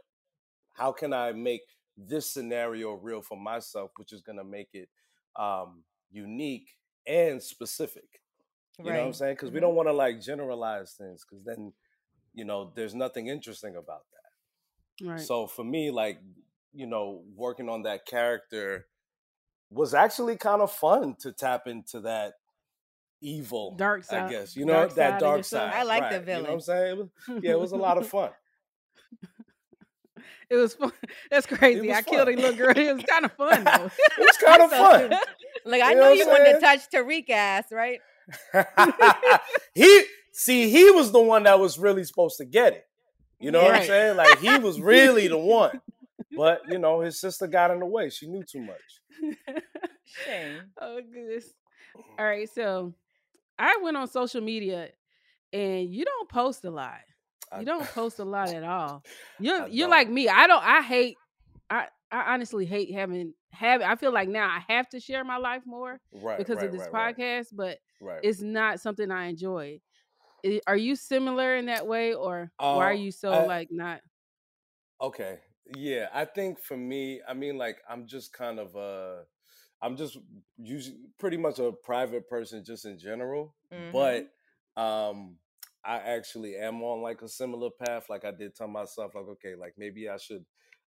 How 0.75 0.93
can 0.93 1.13
I 1.13 1.33
make 1.33 1.63
this 1.97 2.27
scenario 2.33 2.93
real 2.95 3.23
for 3.23 3.37
myself, 3.39 3.93
which 3.97 4.13
is 4.13 4.23
gonna 4.23 4.45
make 4.45 4.71
it 4.75 4.89
um, 5.37 5.85
unique 6.11 6.77
and 7.07 7.43
specific. 7.43 8.23
You 8.83 8.93
know 8.93 9.01
what 9.01 9.07
I'm 9.07 9.15
saying? 9.15 9.35
Because 9.35 9.51
we 9.51 9.61
Mhm. 9.61 9.61
don't 9.61 9.75
want 9.77 9.89
to 9.89 9.93
like 9.93 10.21
generalize 10.21 10.93
things, 10.95 11.25
because 11.29 11.45
then 11.45 11.73
you 12.35 12.45
know 12.45 12.73
there's 12.75 12.95
nothing 12.95 13.29
interesting 13.29 13.77
about 13.77 14.05
that. 14.13 14.31
Right. 15.01 15.19
So 15.19 15.47
for 15.47 15.65
me, 15.65 15.91
like 15.91 16.21
you 16.73 16.87
know, 16.87 17.23
working 17.35 17.69
on 17.69 17.83
that 17.83 18.07
character 18.07 18.87
was 19.71 19.95
actually 19.95 20.37
kind 20.37 20.63
of 20.63 20.71
fun 20.71 21.17
to 21.21 21.33
tap 21.33 21.67
into 21.67 22.01
that 22.01 22.35
evil 23.21 23.75
Dark 23.77 24.05
side. 24.05 24.25
I 24.25 24.31
guess 24.31 24.57
you 24.57 24.67
know 24.67 24.75
dark 24.75 24.95
that 24.95 25.21
dark 25.21 25.45
side. 25.45 25.73
I 25.73 25.85
like 25.85 26.11
the 26.11 26.21
villain. 26.21 26.43
You 26.43 26.47
know 26.49 26.49
what 26.51 26.55
I'm 26.55 26.61
saying? 26.61 27.11
Yeah, 27.43 27.53
it 27.53 27.61
was 27.61 27.73
a 27.73 27.77
lot 27.77 27.99
of 27.99 28.07
fun. 28.09 28.31
It 30.51 30.57
was 30.57 30.75
fun. 30.75 30.93
That's 31.31 31.47
crazy. 31.47 31.93
I 31.93 32.03
killed 32.03 32.29
a 32.29 32.33
little 32.33 32.55
girl. 32.55 32.73
It 32.77 32.95
was 32.95 33.05
kind 33.05 33.25
of 33.25 33.33
fun 33.33 33.65
though. 33.65 33.91
It 34.19 34.27
was 34.27 34.37
kind 34.37 34.63
of 34.63 34.71
fun. 34.71 35.11
Like 35.65 35.81
I 35.81 35.91
You 35.91 35.97
know, 35.97 36.03
know 36.03 36.13
you 36.13 36.27
wanted 36.27 36.55
to 36.55 36.61
touch 36.61 36.81
Tariq 36.93 37.31
ass, 37.31 37.65
right? 37.71 38.01
he 39.75 40.05
see 40.33 40.69
he 40.71 40.91
was 40.91 41.13
the 41.13 41.21
one 41.21 41.45
that 41.45 41.59
was 41.59 41.79
really 41.79 42.05
supposed 42.05 42.37
to 42.39 42.45
get 42.45 42.75
it. 42.75 42.85
You 43.41 43.51
know 43.51 43.63
what 43.63 43.75
I'm 43.75 43.85
saying? 43.87 44.17
Like 44.17 44.39
he 44.41 44.59
was 44.59 44.81
really 44.81 45.29
the 45.29 45.39
one. 45.39 45.81
But 46.37 46.63
you 46.69 46.79
know, 46.79 47.01
his 47.01 47.21
sister 47.21 47.47
got 47.47 47.71
in 47.71 47.81
the 47.81 47.87
way. 47.87 48.09
She 48.11 48.27
knew 48.27 48.43
too 48.43 48.61
much. 48.63 49.01
Shame. 50.27 50.63
oh 50.81 51.01
goodness. 51.01 51.53
All 52.19 52.25
right, 52.25 52.49
so 52.49 52.95
I 53.59 53.79
went 53.83 53.97
on 53.97 54.09
social 54.09 54.41
media 54.41 54.89
and 55.53 55.89
you 55.93 56.05
don't 56.05 56.29
post 56.29 56.65
a 56.65 56.71
lot. 56.71 56.99
You 57.59 57.67
don't 57.67 57.85
post 57.87 58.19
a 58.19 58.25
lot 58.25 58.49
at 58.51 58.65
all. 58.65 59.03
You're 59.39 59.67
you're 59.69 59.89
like 59.89 60.09
me. 60.09 60.27
I 60.29 60.47
don't 60.47 60.65
I 60.65 60.81
hate 60.81 61.17
I 61.69 61.89
I 62.11 62.33
honestly 62.35 62.65
hate 62.65 62.95
having 62.95 63.35
have 63.53 63.83
I 63.83 63.97
feel 63.97 64.13
like 64.13 64.29
now 64.31 64.47
I 64.49 64.63
have 64.73 64.89
to 64.91 65.01
share 65.01 65.23
my 65.25 65.37
life 65.37 65.63
more 65.67 66.01
Right. 66.15 66.39
because 66.39 66.57
right, 66.57 66.67
of 66.67 66.73
this 66.73 66.89
right, 66.91 67.15
podcast, 67.15 67.49
but 67.53 67.79
it's 68.23 68.41
not 68.41 68.81
something 68.81 69.11
I 69.11 69.27
enjoy. 69.27 69.81
Are 70.67 70.77
you 70.77 70.97
similar 70.97 71.55
in 71.57 71.67
that 71.67 71.87
way 71.87 72.15
or 72.15 72.51
why 72.57 72.67
Uh, 72.67 72.79
are 72.79 72.95
you 72.95 73.13
so 73.13 73.31
I- 73.31 73.45
like 73.47 73.69
not 73.71 74.01
Okay. 75.01 75.39
Yeah, 75.67 76.09
I 76.13 76.25
think 76.25 76.59
for 76.59 76.77
me, 76.77 77.21
I 77.27 77.35
mean, 77.35 77.57
like 77.57 77.79
I'm 77.89 78.07
just 78.07 78.33
kind 78.33 78.59
of 78.59 78.77
uh 78.77 79.23
I'm 79.81 79.97
just 79.97 80.19
usually 80.57 80.99
pretty 81.19 81.37
much 81.37 81.59
a 81.59 81.73
private 81.73 82.29
person 82.29 82.65
just 82.65 82.85
in 82.85 82.99
general. 82.99 83.55
Mhm. 83.71 83.93
But 83.93 84.29
um 84.77 85.39
I 85.85 85.97
actually 85.99 86.57
am 86.57 86.83
on 86.83 87.03
like 87.03 87.23
a 87.23 87.29
similar 87.29 87.71
path. 87.71 88.09
Like 88.09 88.25
I 88.25 88.33
did 88.33 88.55
tell 88.55 88.69
myself, 88.69 89.15
like, 89.15 89.25
okay, 89.25 89.55
like 89.55 89.75
maybe 89.77 90.09
I 90.09 90.17
should 90.17 90.45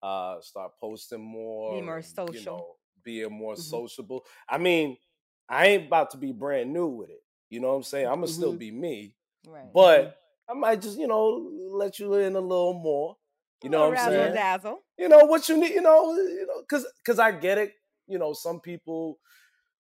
uh 0.02 0.42
start 0.42 0.74
posting 0.80 1.22
more. 1.24 1.76
Be 1.76 1.82
more 1.82 2.02
social. 2.02 2.34
You 2.34 2.42
know, 2.42 2.76
being 3.04 3.32
more 3.32 3.56
Mhm. 3.56 3.58
sociable. 3.58 4.26
I 4.50 4.58
mean, 4.58 4.98
I 5.48 5.68
ain't 5.68 5.88
about 5.88 6.12
to 6.12 6.18
be 6.18 6.34
brand 6.34 6.74
new 6.74 6.88
with 6.88 7.10
it. 7.10 7.24
You 7.50 7.62
know 7.62 7.70
what 7.70 7.76
I'm 7.78 7.84
saying? 7.84 8.08
I'm 8.08 8.16
gonna 8.16 8.28
still 8.28 8.52
Mhm. 8.52 8.58
be 8.58 8.72
me, 8.72 9.16
right. 9.46 9.74
but 9.74 10.18
I 10.50 10.54
might 10.54 10.82
just, 10.82 10.98
you 10.98 11.08
know, 11.08 11.52
let 11.72 12.00
you 12.00 12.14
in 12.16 12.36
a 12.36 12.40
little 12.42 12.74
more. 12.74 13.18
You 13.64 13.70
know 13.70 13.90
what 13.90 13.98
I'm 13.98 14.12
saying? 14.12 14.34
dazzle. 14.34 14.80
you 14.98 15.10
know 15.10 15.26
what 15.26 15.50
you 15.50 15.58
need 15.58 15.72
you 15.72 15.82
know 15.82 16.14
you 16.14 16.46
know 16.48 16.62
because 16.62 16.86
because 17.04 17.20
i 17.20 17.32
get 17.32 17.58
it 17.58 17.74
you 18.08 18.20
know 18.20 18.34
some 18.34 18.60
people 18.60 19.18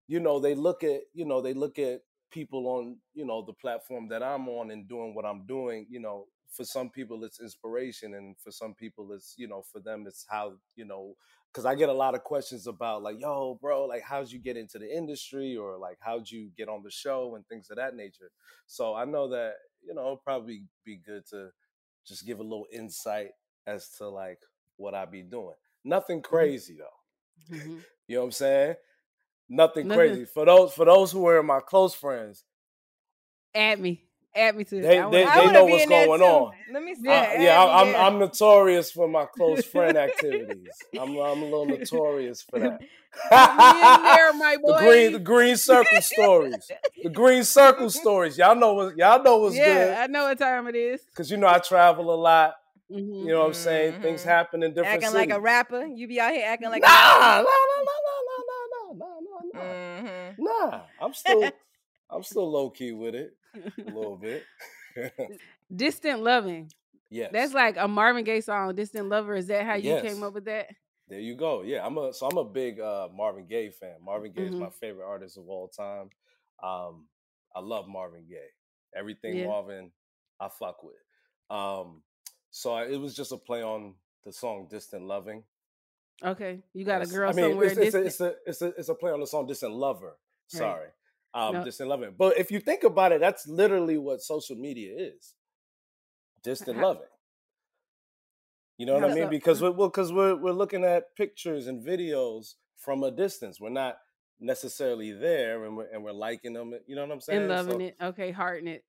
you 0.06 0.20
know 0.20 0.38
they 0.38 0.54
look 0.54 0.84
at 0.84 1.00
you 1.12 1.24
know 1.24 1.40
they 1.40 1.52
look 1.54 1.78
at 1.78 2.00
people 2.30 2.66
on 2.68 2.96
you 3.14 3.24
know 3.26 3.42
the 3.44 3.52
platform 3.54 4.08
that 4.08 4.22
i'm 4.22 4.48
on 4.48 4.70
and 4.70 4.88
doing 4.88 5.14
what 5.14 5.24
i'm 5.24 5.46
doing 5.46 5.86
you 5.90 6.00
know 6.00 6.26
for 6.50 6.64
some 6.64 6.90
people 6.90 7.24
it's 7.24 7.40
inspiration 7.40 8.14
and 8.14 8.36
for 8.42 8.50
some 8.50 8.74
people 8.74 9.12
it's 9.12 9.34
you 9.36 9.48
know 9.48 9.62
for 9.72 9.80
them 9.80 10.04
it's 10.06 10.24
how 10.28 10.52
you 10.76 10.84
know 10.84 11.14
because 11.52 11.66
i 11.66 11.74
get 11.74 11.88
a 11.88 11.92
lot 11.92 12.14
of 12.14 12.22
questions 12.24 12.66
about 12.66 13.02
like 13.02 13.16
yo 13.20 13.58
bro 13.60 13.84
like 13.84 14.02
how'd 14.02 14.30
you 14.30 14.38
get 14.38 14.56
into 14.56 14.78
the 14.78 14.96
industry 14.96 15.56
or 15.56 15.76
like 15.76 15.98
how'd 16.00 16.28
you 16.30 16.50
get 16.56 16.68
on 16.68 16.82
the 16.82 16.90
show 16.90 17.34
and 17.34 17.46
things 17.46 17.68
of 17.70 17.76
that 17.76 17.94
nature 17.96 18.30
so 18.66 18.94
i 18.94 19.04
know 19.04 19.28
that 19.28 19.54
you 19.82 19.94
know 19.94 20.02
it'll 20.02 20.16
probably 20.16 20.62
be 20.84 20.96
good 21.04 21.22
to 21.28 21.48
just 22.06 22.24
give 22.26 22.38
a 22.38 22.42
little 22.42 22.66
insight 22.72 23.30
as 23.66 23.88
to 23.98 24.08
like 24.08 24.38
what 24.76 24.94
I 24.94 25.04
be 25.04 25.22
doing. 25.22 25.54
Nothing 25.84 26.22
crazy 26.22 26.76
though. 26.78 27.54
Mhm. 27.56 27.80
You 28.08 28.16
know 28.16 28.20
what 28.22 28.26
I'm 28.26 28.32
saying? 28.32 28.74
Nothing, 29.48 29.88
Nothing- 29.88 29.98
crazy. 29.98 30.24
For 30.24 30.44
those 30.44 30.72
for 30.72 30.84
those 30.84 31.12
who 31.12 31.26
are 31.28 31.42
my 31.42 31.60
close 31.60 31.94
friends, 31.94 32.44
add 33.54 33.78
me. 33.80 34.02
Add 34.34 34.54
me 34.56 34.64
to 34.64 34.80
They- 34.82 34.98
I 34.98 35.08
they- 35.10 35.24
they 35.24 35.50
know 35.52 35.64
what's 35.64 35.86
going 35.86 36.20
on. 36.22 36.52
Let 36.70 36.82
me 36.82 36.94
see. 36.94 37.02
Yeah, 37.04 37.34
I, 37.38 37.42
yeah, 37.42 37.62
I, 37.64 37.80
am. 37.82 37.88
I'm 37.88 37.96
I'm 38.14 38.18
notorious 38.18 38.90
for 38.90 39.08
my 39.08 39.24
close 39.26 39.64
friend 39.64 39.96
activities. 39.96 40.68
I'm 41.00 41.16
I'm 41.16 41.42
a 41.42 41.44
little 41.44 41.64
notorious 41.66 42.42
for 42.42 42.58
that. 42.58 42.80
There, 43.30 44.32
my 44.34 44.56
the 44.62 44.76
green 44.78 45.12
the 45.12 45.18
green 45.20 45.56
circle 45.56 46.02
stories. 46.02 46.70
The 47.02 47.08
green 47.10 47.44
circle 47.44 47.88
stories. 47.90 48.36
Y'all 48.36 48.56
know 48.56 48.74
what 48.74 48.96
y'all 48.96 49.22
know 49.22 49.38
what's 49.38 49.56
good. 49.56 49.66
yeah, 49.90 50.00
I 50.02 50.06
know 50.06 50.24
what 50.24 50.38
time 50.38 50.66
it 50.66 50.74
is. 50.76 51.00
Cause 51.14 51.30
you 51.30 51.36
know 51.38 51.46
I 51.46 51.58
travel 51.58 52.12
a 52.12 52.16
lot. 52.16 52.56
Mhm. 52.90 53.20
You 53.22 53.26
know 53.28 53.40
what 53.40 53.46
I'm 53.48 53.54
saying? 53.54 54.00
Things 54.02 54.22
Mhm. 54.22 54.26
happen 54.26 54.62
in 54.62 54.70
different 54.74 54.94
ways. 55.02 55.04
acting 55.04 55.14
like 55.18 55.30
a 55.30 55.40
rapper. 55.40 55.84
You 55.86 56.06
be 56.06 56.20
out 56.20 56.32
here 56.32 56.46
acting 56.46 56.68
like 56.70 56.82
nah, 56.82 56.88
a 56.88 57.42
rapper. 57.42 57.44
nah, 57.44 57.64
nah, 57.68 57.82
nah, 57.82 58.00
nah, 58.28 58.42
nah, 58.92 58.92
nah, 58.92 59.20
nah, 59.20 59.20
nah, 59.20 59.60
nah. 59.64 60.08
Mhm. 60.08 60.34
Nah, 60.38 60.82
I'm 61.00 61.12
still 61.14 61.50
I'm 62.10 62.22
still 62.22 62.48
low 62.50 62.70
key 62.70 62.92
with 62.92 63.14
it 63.16 63.36
a 63.54 63.82
little 63.90 64.16
bit. 64.22 64.44
Distant 65.74 66.22
loving. 66.22 66.70
yes. 67.10 67.30
That's 67.32 67.52
like 67.52 67.76
a 67.76 67.88
Marvin 67.88 68.24
Gaye 68.24 68.40
song, 68.40 68.74
Distant 68.74 69.08
Lover. 69.08 69.34
Is 69.34 69.48
that 69.48 69.64
how 69.66 69.74
you 69.74 69.90
Yes. 69.90 70.02
came 70.02 70.22
up 70.22 70.32
with 70.34 70.44
that? 70.46 70.68
there 71.08 71.20
you 71.20 71.34
go. 71.36 71.62
Yeah, 71.62 71.86
I'm 71.86 71.96
a 71.98 72.12
so 72.12 72.26
I'm 72.26 72.36
a 72.38 72.44
big 72.44 72.80
uh 72.80 73.08
Marvin 73.14 73.46
Gaye 73.46 73.70
fan. 73.70 73.96
Marvin 74.02 74.32
Gaye 74.32 74.42
is 74.46 74.54
Mhm. 74.54 74.60
my 74.60 74.70
favorite 74.70 75.06
artist 75.06 75.36
of 75.38 75.48
all 75.48 75.68
time. 75.68 76.10
Um 76.62 77.08
I 77.54 77.60
love 77.60 77.86
Marvin 77.88 78.26
Gaye. 78.28 78.50
Everything 78.94 79.36
Yeah. 79.38 79.46
Marvin 79.46 79.92
I 80.40 80.48
fuck 80.48 80.82
with. 80.82 80.96
Um 81.50 82.02
so 82.56 82.72
I, 82.72 82.84
it 82.84 82.98
was 82.98 83.14
just 83.14 83.32
a 83.32 83.36
play 83.36 83.62
on 83.62 83.92
the 84.24 84.32
song 84.32 84.66
Distant 84.70 85.04
Loving. 85.04 85.42
Okay. 86.24 86.60
You 86.72 86.86
got 86.86 87.02
a 87.02 87.06
girl 87.06 87.28
I 87.28 87.34
mean, 87.34 87.50
somewhere 87.50 87.66
it's, 87.66 87.76
it's, 87.76 87.94
a, 87.94 88.02
it's 88.02 88.20
a 88.20 88.34
it's 88.46 88.62
a 88.62 88.66
it's 88.78 88.88
a 88.88 88.94
play 88.94 89.12
on 89.12 89.20
the 89.20 89.26
song 89.26 89.46
Distant 89.46 89.74
Lover. 89.74 90.06
Right. 90.06 90.58
Sorry. 90.58 90.88
Um 91.34 91.52
No. 91.56 91.64
Distant 91.64 91.90
Loving. 91.90 92.14
But 92.16 92.38
if 92.38 92.50
you 92.50 92.60
think 92.60 92.82
about 92.82 93.12
it, 93.12 93.20
that's 93.20 93.46
literally 93.46 93.98
what 93.98 94.22
social 94.22 94.56
media 94.56 94.94
is. 94.96 95.34
Distant 96.42 96.78
loving. 96.80 97.02
You 98.78 98.86
know 98.86 98.94
what 98.94 99.10
I 99.10 99.14
mean? 99.14 99.28
Because 99.28 99.60
we're 99.60 99.72
well, 99.72 99.88
because 99.88 100.10
we're 100.10 100.36
we're 100.36 100.52
looking 100.52 100.82
at 100.82 101.14
pictures 101.14 101.66
and 101.66 101.86
videos 101.86 102.54
from 102.78 103.02
a 103.02 103.10
distance. 103.10 103.60
We're 103.60 103.68
not 103.68 103.98
necessarily 104.40 105.12
there, 105.12 105.66
and 105.66 105.76
we're 105.76 105.88
and 105.92 106.02
we're 106.02 106.12
liking 106.12 106.54
them. 106.54 106.72
You 106.86 106.96
know 106.96 107.02
what 107.02 107.12
I'm 107.12 107.20
saying? 107.20 107.40
and 107.40 107.48
loving 107.50 107.80
So- 107.80 107.86
it. 107.86 107.96
Okay, 108.00 108.30
hearting 108.30 108.68
it. 108.68 108.84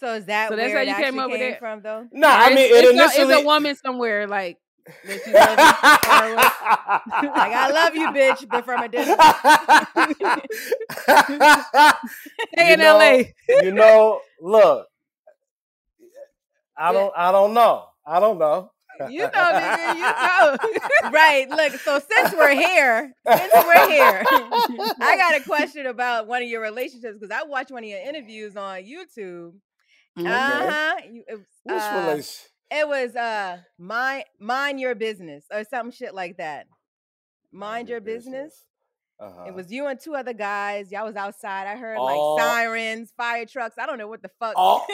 So 0.00 0.14
is 0.14 0.26
that 0.26 0.48
So 0.50 0.56
that's 0.56 0.68
where 0.72 0.76
how 0.76 0.82
it 0.82 0.88
you 0.88 0.94
came 1.04 1.18
up 1.18 1.30
with 1.30 1.40
came 1.40 1.52
it? 1.54 1.58
from, 1.58 1.82
though? 1.82 2.06
Nah, 2.12 2.28
I 2.28 2.48
mean, 2.50 2.58
it's, 2.58 2.74
it 2.86 2.94
initially. 2.94 3.32
a, 3.32 3.36
it's 3.36 3.42
a 3.42 3.46
woman 3.46 3.74
somewhere 3.76 4.26
like 4.28 4.58
that 5.06 5.26
you 5.26 5.32
love 5.34 5.58
it. 5.58 7.28
Like 7.38 7.52
I 7.52 7.70
love 7.70 7.94
you, 7.94 8.08
bitch, 8.08 8.48
but 8.48 8.64
from 8.64 8.82
a 8.82 8.88
distance. 8.88 9.20
Stay 12.52 12.66
You 12.68 12.72
in 12.74 12.80
know- 12.80 12.98
LA. 12.98 13.22
you 13.62 13.72
know, 13.72 14.20
look, 14.40 14.86
I 16.76 16.92
don't, 16.92 17.12
I 17.16 17.32
don't 17.32 17.54
know, 17.54 17.86
I 18.06 18.20
don't 18.20 18.38
know. 18.38 18.70
You 19.10 19.22
know, 19.22 19.28
nigga, 19.30 19.94
you 19.94 20.00
know. 20.00 21.10
right. 21.12 21.46
Look. 21.48 21.72
So 21.82 22.00
since 22.00 22.32
we're 22.34 22.54
here, 22.56 23.12
since 23.28 23.52
we're 23.54 23.88
here, 23.88 24.24
I 24.28 25.14
got 25.16 25.40
a 25.40 25.44
question 25.46 25.86
about 25.86 26.26
one 26.26 26.42
of 26.42 26.48
your 26.48 26.60
relationships 26.60 27.16
because 27.16 27.30
I 27.30 27.44
watched 27.44 27.70
one 27.70 27.84
of 27.84 27.88
your 27.88 28.00
interviews 28.00 28.56
on 28.56 28.82
YouTube. 28.82 29.52
Mhm. 30.18 30.26
Uh 30.30 30.70
huh. 30.70 30.94
Which 31.64 31.82
uh, 31.82 32.04
relation? 32.08 32.46
It 32.70 32.86
was 32.88 33.16
uh 33.16 33.58
mind 33.78 34.24
mind 34.38 34.80
your 34.80 34.94
business 34.94 35.44
or 35.52 35.64
some 35.64 35.90
shit 35.90 36.14
like 36.14 36.36
that. 36.38 36.66
Mind 37.52 37.88
your 37.88 38.00
business. 38.00 38.64
Uh-huh. 39.20 39.44
It 39.48 39.54
was 39.54 39.72
you 39.72 39.86
and 39.88 39.98
two 39.98 40.14
other 40.14 40.32
guys. 40.32 40.92
Y'all 40.92 41.04
was 41.06 41.16
outside. 41.16 41.66
I 41.66 41.74
heard 41.76 41.96
Oh. 41.98 42.34
like 42.36 42.44
sirens, 42.46 43.12
fire 43.16 43.46
trucks. 43.46 43.74
I 43.78 43.86
don't 43.86 43.98
know 43.98 44.06
what 44.06 44.22
the 44.22 44.30
fuck. 44.38 44.54
Oh, 44.56 44.86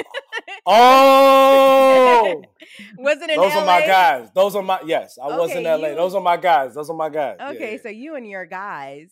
oh, 0.67 2.43
was 2.99 3.19
it 3.21 3.31
in 3.31 3.37
those 3.37 3.53
LA? 3.55 3.61
are 3.61 3.67
my 3.67 3.87
guys. 3.87 4.29
Those 4.35 4.57
are 4.57 4.63
my 4.63 4.81
yes. 4.87 5.19
I 5.23 5.37
was 5.37 5.51
in 5.51 5.59
Okay, 5.67 5.75
LA. 5.83 5.89
you- 5.89 5.95
Those 5.97 6.15
are 6.15 6.21
my 6.23 6.37
guys. 6.37 6.75
Those 6.75 6.89
are 6.91 6.97
my 6.97 7.09
guys. 7.11 7.37
Yeah, 7.39 7.51
Okay, 7.51 7.73
yeah. 7.73 7.83
so 7.83 7.89
you 7.91 8.15
and 8.15 8.27
your 8.27 8.47
guys, 8.47 9.11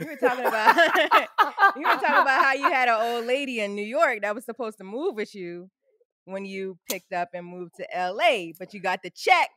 you 0.00 0.06
were 0.06 0.16
talking 0.16 0.44
about 0.46 0.76
you 1.76 1.82
were 1.86 1.94
talking 1.94 2.22
about 2.22 2.42
how 2.44 2.52
you 2.54 2.70
had 2.70 2.88
an 2.88 2.96
old 3.00 3.26
lady 3.26 3.60
in 3.60 3.74
New 3.74 3.84
York 3.84 4.22
that 4.22 4.34
was 4.34 4.44
supposed 4.44 4.78
to 4.78 4.84
move 4.84 5.14
with 5.14 5.34
you 5.34 5.70
when 6.24 6.44
you 6.44 6.78
picked 6.90 7.12
up 7.12 7.28
and 7.34 7.46
moved 7.46 7.72
to 7.76 7.86
LA, 7.96 8.52
but 8.58 8.72
you 8.74 8.80
got 8.80 9.00
the 9.02 9.10
check. 9.10 9.48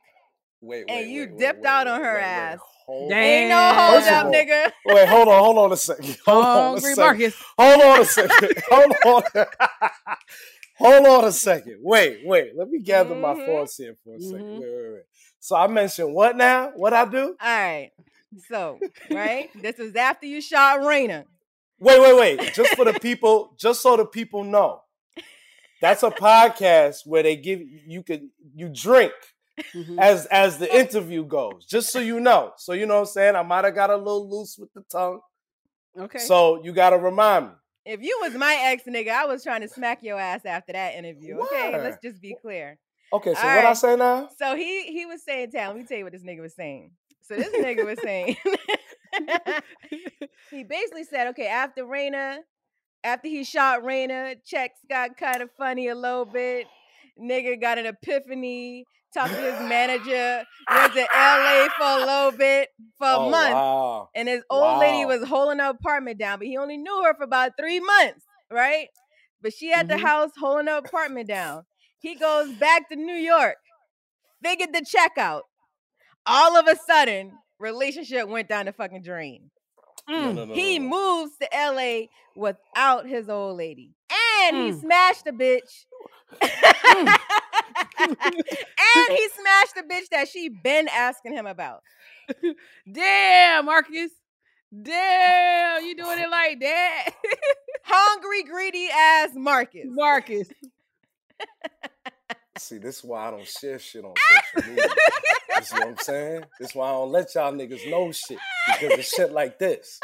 wait, 0.60 0.84
and 0.88 1.08
you 1.10 1.22
wait, 1.22 1.30
wait, 1.30 1.38
dipped 1.38 1.62
wait, 1.62 1.68
out 1.68 1.86
on 1.86 2.00
her 2.00 2.14
wait, 2.14 2.20
wait. 2.20 2.22
ass. 2.24 2.58
Hold, 2.86 3.12
Ain't 3.12 3.48
no 3.48 3.72
hold 3.74 3.94
First 4.02 4.10
up, 4.12 4.26
all- 4.26 4.32
nigga. 4.32 4.72
wait, 4.86 5.08
hold 5.08 5.28
on, 5.28 5.42
hold 5.44 5.58
on 5.58 5.72
a 5.72 5.76
second. 5.76 6.16
Hold 6.26 6.44
on 6.44 6.76
a 6.76 6.80
second. 6.80 6.96
Marcus. 7.02 7.34
Hold 7.58 7.82
on 7.82 8.00
a 8.00 8.04
second. 8.16 8.62
Hold 8.70 8.92
on. 9.04 9.22
Hold 10.78 11.06
on 11.06 11.24
a 11.24 11.32
second. 11.32 11.78
Wait, 11.82 12.20
wait. 12.24 12.52
Let 12.56 12.68
me 12.68 12.78
gather 12.80 13.14
my 13.14 13.34
Mhm. 13.34 13.46
thoughts 13.46 13.76
here 13.76 13.96
for 14.04 14.14
a 14.14 14.18
2nd 14.18 14.40
Mhm. 14.44 14.60
Wait, 14.60 14.68
wait, 14.70 14.92
wait. 14.92 15.02
So 15.40 15.56
I 15.56 15.66
mentioned 15.68 16.12
what 16.14 16.36
now? 16.36 16.70
What 16.76 16.92
I 16.92 17.04
do? 17.06 17.36
All 17.40 17.48
right. 17.48 17.90
So, 18.48 18.78
right? 19.10 19.48
this 19.62 19.78
was 19.78 19.94
after 19.96 20.26
you 20.26 20.40
shot 20.40 20.80
Raina. 20.80 21.24
Wait, 21.78 22.00
wait, 22.00 22.38
wait. 22.38 22.54
Just 22.54 22.74
for 22.74 22.84
the 22.84 22.98
people, 22.98 23.54
just 23.58 23.82
so 23.82 23.96
the 23.96 24.06
people 24.06 24.44
know. 24.44 24.80
That's 25.82 26.02
a 26.02 26.10
podcast 26.10 27.06
where 27.06 27.22
they 27.22 27.36
give 27.36 27.60
you 27.86 28.02
could 28.02 28.28
you 28.54 28.70
drink 28.70 29.12
Mhm. 29.74 29.98
as 29.98 30.26
as 30.26 30.58
the 30.58 30.74
interview 30.74 31.24
goes. 31.24 31.66
Just 31.66 31.90
so 31.90 31.98
you 31.98 32.20
know. 32.20 32.52
So 32.56 32.72
you 32.72 32.86
know 32.86 32.94
what 32.94 33.00
I'm 33.00 33.06
saying? 33.06 33.36
I 33.36 33.42
might 33.42 33.64
have 33.64 33.74
got 33.74 33.90
a 33.90 33.96
little 33.96 34.28
loose 34.28 34.56
with 34.58 34.72
the 34.74 34.82
tongue. 34.90 35.20
Okay. 35.98 36.18
So 36.18 36.62
you 36.62 36.72
gotta 36.72 36.98
remind 36.98 37.46
me. 37.46 37.52
If 37.86 38.02
you 38.02 38.18
was 38.20 38.34
my 38.34 38.54
ex 38.64 38.82
nigga, 38.84 39.10
I 39.10 39.26
was 39.26 39.42
trying 39.42 39.60
to 39.62 39.68
smack 39.68 40.02
your 40.02 40.18
ass 40.18 40.44
after 40.44 40.72
that 40.72 40.94
interview. 40.94 41.38
Okay, 41.40 41.72
let's 41.78 41.98
just 42.02 42.20
be 42.20 42.36
clear. 42.42 42.78
Okay, 43.12 43.32
so 43.34 43.40
All 43.40 43.56
what 43.56 43.64
I 43.64 43.72
say 43.74 43.96
now? 43.96 44.28
So 44.36 44.56
he 44.56 44.92
he 44.92 45.06
was 45.06 45.22
saying, 45.22 45.52
"Tal, 45.52 45.68
let 45.68 45.76
me 45.78 45.84
tell 45.84 45.96
you 45.96 46.04
what 46.04 46.12
this 46.12 46.24
nigga 46.24 46.40
was 46.40 46.54
saying." 46.54 46.90
So 47.28 47.36
this 47.36 47.54
nigga 47.56 47.84
was 47.84 47.98
saying, 48.00 48.36
he 50.50 50.64
basically 50.64 51.04
said, 51.04 51.28
"Okay, 51.28 51.46
after 51.46 51.84
Raina, 51.84 52.38
after 53.04 53.28
he 53.28 53.44
shot 53.44 53.82
Raina, 53.82 54.36
checks 54.44 54.78
got 54.88 55.16
kind 55.16 55.42
of 55.42 55.50
funny 55.58 55.88
a 55.88 55.94
little 55.94 56.24
bit. 56.24 56.66
Nigga 57.20 57.60
got 57.60 57.78
an 57.78 57.86
epiphany. 57.86 58.84
Talked 59.14 59.36
to 59.36 59.42
his 59.42 59.60
manager. 59.60 60.44
Went 60.74 60.92
to 60.94 61.00
LA 61.14 61.68
for 61.78 61.86
a 61.86 61.98
little 62.04 62.32
bit 62.38 62.68
for 62.98 63.08
a 63.08 63.16
Oh, 63.16 63.30
month." 63.30 63.54
wow. 63.54 64.10
And 64.14 64.28
his 64.28 64.42
old 64.50 64.78
lady 64.78 65.04
was 65.04 65.24
holding 65.28 65.58
her 65.58 65.70
apartment 65.70 66.18
down, 66.18 66.38
but 66.38 66.46
he 66.48 66.56
only 66.56 66.78
knew 66.78 67.02
her 67.04 67.14
for 67.14 67.24
about 67.24 67.52
three 67.58 67.80
months, 67.80 68.24
right? 68.50 68.88
But 69.42 69.52
she 69.52 69.68
had 69.68 69.88
the 69.88 69.96
Mhm. 69.96 70.02
house 70.02 70.30
holding 70.38 70.66
her 70.68 70.78
apartment 70.78 71.28
down. 71.28 71.64
He 71.98 72.14
goes 72.14 72.52
back 72.54 72.88
to 72.90 72.96
New 72.96 73.14
York, 73.14 73.56
figured 74.42 74.72
the 74.72 74.84
check 74.84 75.18
out. 75.18 75.44
All 76.26 76.56
of 76.56 76.66
a 76.68 76.76
sudden, 76.76 77.32
relationship 77.58 78.28
went 78.28 78.48
down 78.48 78.66
the 78.66 78.72
fucking 78.72 79.02
drain. 79.02 79.50
Mm. 80.08 80.34
no, 80.34 80.44
no, 80.44 80.54
He 80.54 80.78
no, 80.78 80.84
no. 80.88 80.90
moves 81.24 81.36
to 81.38 81.48
LA 81.52 82.06
without 82.36 83.06
his 83.08 83.28
old 83.28 83.56
lady. 83.58 83.94
And 84.44 84.56
he 84.56 84.70
Mm. 84.72 84.80
smashed 84.80 85.26
a 85.26 85.32
bitch. 85.32 85.86
and 86.42 87.08
he 89.08 89.28
smashed 89.40 89.76
a 89.78 89.82
bitch 89.82 90.08
that 90.10 90.28
she 90.28 90.48
been 90.48 90.88
asking 90.88 91.32
him 91.32 91.46
about. 91.46 91.82
Damn, 92.90 93.64
Marcus. 93.66 94.10
Damn, 94.82 95.84
you 95.84 95.94
doing 95.96 96.18
it 96.18 96.28
like 96.28 96.58
that, 96.60 97.08
Hungry, 97.84 98.42
greedy 98.42 98.88
ass 98.92 99.30
Marcus. 99.34 99.84
Marcus? 99.86 100.48
See, 102.58 102.78
this 102.78 102.98
is 102.98 103.04
why 103.04 103.28
I 103.28 103.30
don't 103.30 103.46
share 103.46 103.78
shit 103.78 104.04
on 104.04 104.14
social 104.54 104.70
media. 104.70 104.88
you 105.56 105.62
is 105.62 105.72
what 105.72 105.86
I'm 105.88 105.96
saying. 105.98 106.44
This 106.58 106.70
is 106.70 106.74
why 106.74 106.88
I 106.88 106.92
don't 106.92 107.12
let 107.12 107.34
y'all 107.34 107.52
niggas 107.52 107.88
know 107.90 108.10
shit 108.12 108.38
because 108.66 108.98
of 108.98 109.04
shit 109.04 109.32
like 109.32 109.58
this. 109.58 110.00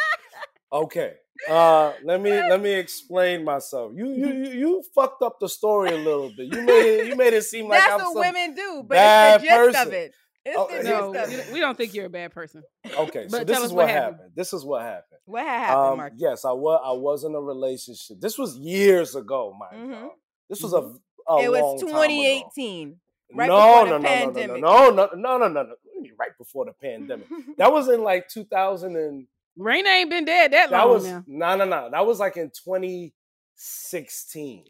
Okay. 0.72 1.14
Uh 1.48 1.92
let 2.04 2.20
me 2.20 2.30
let 2.30 2.60
me 2.60 2.72
explain 2.72 3.44
myself. 3.44 3.92
You 3.96 4.06
you 4.12 4.26
you, 4.32 4.50
you 4.52 4.84
fucked 4.94 5.22
up 5.22 5.40
the 5.40 5.48
story 5.48 5.90
a 5.90 5.96
little 5.96 6.30
bit. 6.36 6.54
You 6.54 6.62
made 6.62 6.86
it 7.00 7.06
you 7.08 7.16
made 7.16 7.32
it 7.34 7.42
seem 7.42 7.68
like 7.68 7.80
That's 7.80 7.94
I'm 7.94 7.98
what 8.00 8.12
some 8.12 8.34
women 8.34 8.54
do, 8.54 8.84
but 8.86 8.94
bad 8.94 9.42
it's 9.42 9.50
the 9.50 9.72
gist 9.72 9.86
of 9.86 9.92
it. 9.92 10.14
It's 10.44 10.56
Oh, 10.58 10.66
the 10.68 10.74
gist 10.76 10.88
No, 10.88 11.14
of 11.14 11.32
it. 11.48 11.52
we 11.52 11.60
don't 11.60 11.76
think 11.76 11.94
you're 11.94 12.06
a 12.06 12.10
bad 12.10 12.32
person. 12.32 12.62
Okay, 12.96 13.28
so 13.28 13.44
this 13.44 13.58
is 13.60 13.72
what 13.72 13.84
what 13.86 13.88
happened. 13.88 14.16
happened. 14.16 14.32
This 14.36 14.52
is 14.52 14.64
what 14.64 14.82
happened. 14.82 15.20
What 15.24 15.44
happened, 15.46 15.90
Um, 15.92 15.96
Marcus? 15.98 16.18
yes, 16.20 16.44
I 16.44 16.52
was 16.52 16.80
I 16.84 16.92
was 16.92 17.24
in 17.24 17.34
a 17.34 17.40
relationship. 17.40 18.20
This 18.20 18.38
was 18.38 18.56
years 18.56 19.14
ago, 19.16 19.54
my 19.58 19.76
Mhm. 19.76 20.10
This 20.48 20.62
was 20.62 20.74
a, 20.74 20.78
a 20.78 20.92
It 21.28 21.50
long 21.50 21.50
was 21.50 21.80
time 21.82 21.88
ago. 21.90 22.02
2018, 22.02 22.96
right 23.34 23.48
no, 23.48 23.56
before 23.56 23.84
the 23.84 23.90
no, 23.90 23.98
no, 23.98 24.08
pandemic. 24.08 24.60
no, 24.62 24.90
no, 24.90 24.90
no, 24.90 24.90
no, 24.90 25.08
no, 25.14 25.38
no, 25.38 25.48
no, 25.48 25.48
no. 25.48 25.60
What 25.68 25.78
do 25.82 25.88
you 25.94 26.02
mean 26.02 26.12
Right 26.18 26.36
before 26.38 26.64
the 26.66 26.72
pandemic. 26.72 27.26
that 27.58 27.72
was 27.72 27.88
in 27.88 28.02
like 28.02 28.28
2000 28.28 28.96
and 28.96 29.26
Raina 29.58 29.86
ain't 29.86 30.10
been 30.10 30.24
dead 30.24 30.52
that, 30.52 30.70
that 30.70 30.86
long 30.86 30.88
That 30.88 30.94
was 30.94 31.06
now. 31.06 31.24
no, 31.26 31.56
no, 31.56 31.64
no. 31.64 31.90
That 31.90 32.06
was 32.06 32.18
like 32.18 32.36
in 32.36 32.50
2016. 32.50 34.64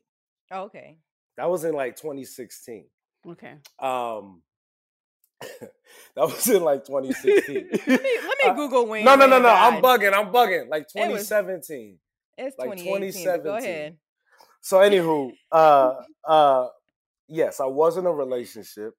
okay. 0.52 0.98
That 1.36 1.50
was 1.50 1.64
in 1.64 1.74
like 1.74 1.96
2016. 1.96 2.84
Okay. 3.26 3.54
Um, 3.78 4.42
that 5.40 5.70
was 6.16 6.48
in 6.48 6.62
like 6.62 6.84
2016. 6.84 7.68
Let 7.72 7.86
me 7.86 7.86
let 7.86 8.02
me 8.02 8.48
Uh, 8.48 8.54
Google 8.54 8.86
Wayne. 8.86 9.04
no, 9.04 9.14
no, 9.16 9.26
no, 9.26 9.36
Wayne 9.36 9.42
no. 9.44 9.48
I'm 9.48 9.82
bugging. 9.82 10.12
I'm 10.12 10.32
bugging. 10.32 10.68
Like 10.68 10.82
It 10.94 11.10
was- 11.10 11.28
2017. 11.28 11.98
It's 12.38 12.56
like 12.58 12.70
2018. 12.78 13.24
but 13.26 13.44
Go 13.44 13.58
2017. 13.58 13.70
ahead. 13.70 13.96
So 14.62 14.78
anywho, 14.78 15.32
uh 15.50 15.94
uh 16.26 16.68
yes, 17.28 17.60
I 17.60 17.66
was 17.66 17.96
in 17.96 18.06
a 18.06 18.12
relationship. 18.12 18.94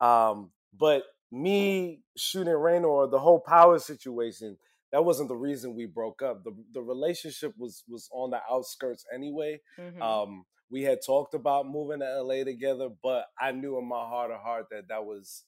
Um, 0.00 0.50
but 0.76 1.04
me 1.30 2.02
shooting 2.16 2.52
Raina 2.52 2.84
or 2.84 3.06
the 3.08 3.18
whole 3.18 3.40
power 3.40 3.78
situation, 3.78 4.58
that 4.92 5.04
wasn't 5.04 5.28
the 5.28 5.36
reason 5.36 5.74
we 5.74 5.86
broke 5.86 6.20
up. 6.22 6.44
The 6.44 6.52
the 6.72 6.82
relationship 6.82 7.54
was 7.56 7.84
was 7.88 8.08
on 8.12 8.30
the 8.30 8.40
outskirts 8.50 9.06
anyway. 9.14 9.60
Mhm. 9.78 10.02
Um 10.02 10.44
we 10.70 10.82
had 10.82 10.98
talked 11.06 11.34
about 11.34 11.68
moving 11.68 12.00
to 12.00 12.22
LA 12.22 12.42
together, 12.42 12.88
but 13.02 13.26
I 13.40 13.52
knew 13.52 13.78
in 13.78 13.86
my 13.86 14.04
heart 14.08 14.32
of 14.32 14.40
heart 14.40 14.66
that 14.72 14.88
that 14.88 15.04
was 15.04 15.44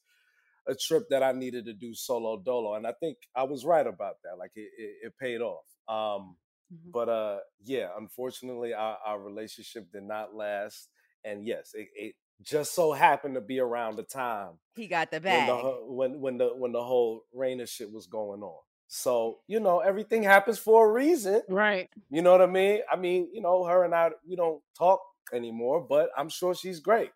a 0.69 0.75
trip 0.75 1.05
that 1.11 1.23
I 1.23 1.33
needed 1.33 1.65
to 1.67 1.73
do 1.73 1.95
solo 1.95 2.37
dolo, 2.39 2.75
and 2.75 2.87
I 2.87 2.93
think 2.93 3.19
I 3.35 3.45
was 3.45 3.65
right 3.65 3.87
about 3.87 4.17
that. 4.23 4.39
Like 4.39 4.53
it, 4.55 4.71
it, 4.79 5.07
it 5.07 5.13
paid 5.19 5.41
off. 5.41 5.65
Um, 5.89 6.37
Mhm. 6.73 6.91
but 6.93 7.09
uh, 7.09 7.39
yeah, 7.65 7.89
unfortunately, 7.97 8.75
our, 8.75 8.99
our 9.07 9.21
relationship 9.21 9.91
did 9.93 10.03
not 10.03 10.35
last, 10.35 10.89
and 11.25 11.47
yes, 11.47 11.73
it, 11.75 11.89
it 11.95 12.15
just 12.43 12.75
so 12.75 12.93
happened 12.93 13.35
to 13.35 13.41
be 13.41 13.59
around 13.61 13.97
the 13.97 14.03
time 14.03 14.59
he 14.75 14.87
got 14.87 15.11
the 15.11 15.21
bag 15.21 15.49
when 15.49 15.57
the 15.57 15.71
when 15.87 16.21
when 16.21 16.39
the 16.39 16.49
when 16.57 16.73
the 16.73 16.83
whole 16.83 17.23
Raina 17.35 17.69
shit 17.69 17.93
was 17.93 18.07
going 18.07 18.43
on. 18.43 18.61
So 18.89 19.39
you 19.47 19.59
know, 19.61 19.81
everything 19.81 20.23
happens 20.23 20.59
for 20.59 20.89
a 20.89 20.93
reason. 20.93 21.43
Right. 21.49 21.89
You 22.11 22.23
know 22.23 22.33
what 22.33 22.43
I 22.43 22.47
mean? 22.47 22.81
I 22.93 22.97
mean, 22.97 23.29
you 23.33 23.41
know, 23.41 23.65
her 23.65 23.85
and 23.85 23.95
I 23.95 24.11
we 24.29 24.37
don't 24.37 24.61
talk 24.77 25.01
anymore, 25.33 25.81
but 25.89 26.11
I'm 26.17 26.29
sure 26.29 26.55
she's 26.55 26.81
great. 26.81 27.11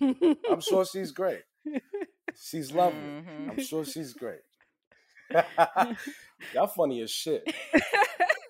I'm 0.00 0.60
sure 0.60 0.84
she's 0.84 1.12
great. 1.12 1.42
She's 2.36 2.72
lovely. 2.72 2.98
Mhm. 3.00 3.50
I'm 3.50 3.58
sure 3.62 3.84
she's 3.84 4.12
great. 4.12 4.40
Y'all 6.54 6.66
funny 6.66 7.00
as 7.00 7.10
shit. 7.10 7.42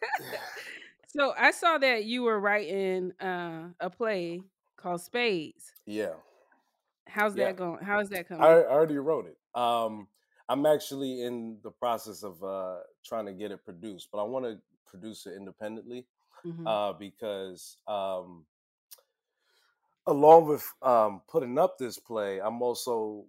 so 1.09 1.35
I 1.39 1.51
saw 1.51 1.79
that 1.79 2.05
you 2.05 2.23
were 2.23 2.41
writing 2.41 3.13
uh, 3.21 3.69
a 3.81 3.91
play 3.91 4.43
called 4.77 5.01
Spades. 5.01 5.73
Yeah. 5.87 6.15
How's 7.07 7.37
Yeah. 7.37 7.47
that 7.47 7.57
going? 7.57 7.85
How 7.85 8.01
is 8.01 8.09
that 8.11 8.29
coming? 8.29 8.45
I 8.45 8.65
already 8.65 8.99
wrote 8.99 9.27
it. 9.27 9.39
Um, 9.55 10.09
I'm 10.49 10.67
actually 10.67 11.23
in 11.23 11.59
the 11.63 11.71
process 11.71 12.23
of 12.23 12.43
uh, 12.43 12.81
trying 13.05 13.27
to 13.27 13.33
get 13.33 13.51
it 13.51 13.65
produced, 13.65 14.09
but 14.13 14.19
I 14.19 14.25
want 14.25 14.45
to 14.45 14.61
produce 14.87 15.27
it 15.27 15.35
independently 15.37 16.07
Mhm. 16.45 16.67
uh, 16.67 16.93
because, 16.93 17.79
um, 17.87 18.47
along 20.07 20.47
with 20.47 20.71
um, 20.83 21.23
putting 21.29 21.59
up 21.59 21.79
this 21.79 21.99
play, 21.99 22.41
I'm 22.41 22.61
also 22.61 23.27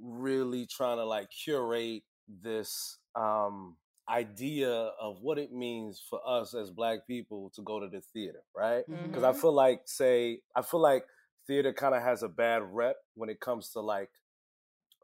really 0.00 0.66
trying 0.66 0.96
to 0.96 1.04
like 1.04 1.30
curate 1.30 2.04
this 2.26 2.98
um, 3.14 3.76
idea 4.10 4.70
of 5.00 5.22
what 5.22 5.38
it 5.38 5.52
means 5.52 6.02
for 6.10 6.20
us 6.26 6.54
as 6.54 6.70
Black 6.70 7.06
people 7.06 7.50
to 7.54 7.62
go 7.62 7.80
to 7.80 7.88
the 7.88 8.00
theater, 8.00 8.42
right? 8.54 8.84
Because 8.86 9.22
I 9.22 9.30
Mhm. 9.32 9.40
feel 9.40 9.52
like, 9.52 9.82
say, 9.86 10.40
I 10.56 10.62
feel 10.62 10.80
like 10.80 11.06
theater 11.46 11.72
kind 11.72 11.94
of 11.94 12.02
has 12.02 12.22
a 12.22 12.28
bad 12.28 12.62
rep 12.62 12.96
when 13.14 13.28
it 13.30 13.40
comes 13.40 13.70
to 13.70 13.80
like 13.80 14.10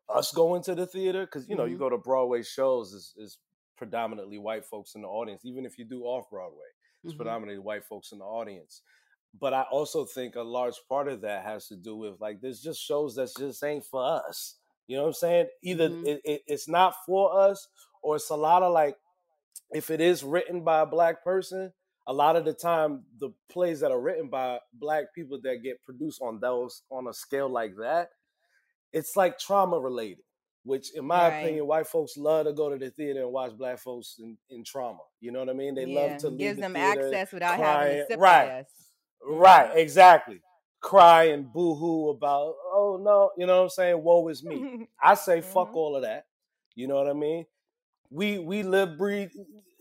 us 0.09 0.33
going 0.33 0.63
to 0.63 0.75
the 0.75 0.87
theater 0.87 1.27
because 1.27 1.49
you 1.49 1.57
know 1.57 1.65
you 1.65 1.75
Mhm. 1.77 1.81
go 1.81 1.89
to 1.91 1.99
broadway 1.99 2.43
shows 2.43 2.93
is, 2.93 3.15
is 3.17 3.39
predominantly 3.77 4.39
white 4.39 4.65
folks 4.65 4.95
in 4.95 5.03
the 5.03 5.09
audience 5.09 5.45
even 5.45 5.67
if 5.67 5.79
you 5.79 5.85
do 5.85 6.05
off 6.05 6.31
broadway 6.31 6.67
it's 7.03 7.13
Mhm. 7.13 7.17
predominantly 7.17 7.59
white 7.59 7.85
folks 7.85 8.13
in 8.13 8.19
the 8.19 8.25
audience 8.25 8.83
but 9.35 9.53
i 9.53 9.63
also 9.63 10.05
think 10.05 10.37
a 10.37 10.43
large 10.43 10.77
part 10.89 11.09
of 11.09 11.23
that 11.23 11.43
has 11.45 11.67
to 11.67 11.77
do 11.77 11.97
with 11.97 12.21
like 12.21 12.41
there's 12.41 12.61
just 12.63 12.81
shows 12.81 13.17
that 13.17 13.29
just 13.37 13.65
ain't 13.65 13.85
for 13.85 14.01
us 14.03 14.59
you 14.87 14.97
know 14.97 15.03
what 15.03 15.09
i'm 15.09 15.15
saying 15.15 15.49
either 15.63 15.89
Mhm. 15.91 16.07
it, 16.07 16.21
it, 16.25 16.43
it's 16.47 16.69
not 16.69 16.95
for 17.05 17.37
us 17.37 17.67
or 18.07 18.17
it's 18.17 18.31
a 18.31 18.37
lot 18.37 18.63
of 18.63 18.73
like 18.73 18.97
if 19.73 19.91
it 19.91 20.01
is 20.01 20.23
written 20.23 20.63
by 20.63 20.81
a 20.81 20.87
black 20.87 21.25
person 21.25 21.73
a 22.07 22.13
lot 22.13 22.37
of 22.37 22.45
the 22.45 22.53
time 22.55 23.03
the 23.19 23.31
plays 23.51 23.81
that 23.81 23.91
are 23.91 24.01
written 24.01 24.29
by 24.31 24.59
black 24.73 25.07
people 25.15 25.41
that 25.43 25.63
get 25.65 25.83
produced 25.83 26.23
on 26.23 26.39
those 26.41 26.83
on 26.91 27.09
a 27.09 27.13
scale 27.13 27.49
like 27.49 27.75
that 27.81 28.11
it's 28.93 29.17
like 29.17 29.39
trauma 29.39 29.79
related 29.79 30.23
which 30.63 30.95
in 30.97 31.05
my 31.05 31.29
Right. 31.29 31.39
opinion 31.41 31.67
white 31.67 31.87
folks 31.89 32.17
love 32.17 32.47
to 32.47 32.53
go 32.53 32.71
to 32.71 32.79
the 32.79 32.91
theater 32.91 33.23
and 33.23 33.33
watch 33.33 33.57
black 33.59 33.79
folks 33.81 34.17
in, 34.21 34.37
in 34.51 34.63
trauma 34.65 35.03
you 35.21 35.33
know 35.33 35.41
what 35.41 35.51
i 35.51 35.53
mean 35.53 35.75
they 35.75 35.85
yeah. 35.87 36.01
love 36.01 36.19
to 36.19 36.29
leave 36.29 36.39
gives 36.39 36.57
the 36.57 36.63
them 36.63 36.77
access 36.77 37.33
without 37.33 37.59
having 37.59 38.05
to 38.09 38.17
right 38.19 38.65
right 39.29 39.77
exactly 39.77 40.41
cry 40.81 41.25
and 41.25 41.53
boo-hoo 41.53 42.11
about 42.11 42.55
oh 42.73 43.01
no 43.03 43.31
you 43.37 43.47
know 43.47 43.57
what 43.57 43.63
i'm 43.65 43.69
saying 43.71 44.01
woe 44.03 44.29
is 44.29 44.45
me 44.45 44.87
I 45.03 45.15
say 45.15 45.41
fuck 45.41 45.73
Mhm. 45.73 45.77
all 45.77 45.97
of 45.97 46.03
that. 46.03 46.27
You 46.75 46.87
know 46.89 46.97
what 46.97 47.09
I 47.09 47.13
mean? 47.15 47.47
We 48.11 48.39
we 48.39 48.63
live 48.63 48.99
breathe. 48.99 49.31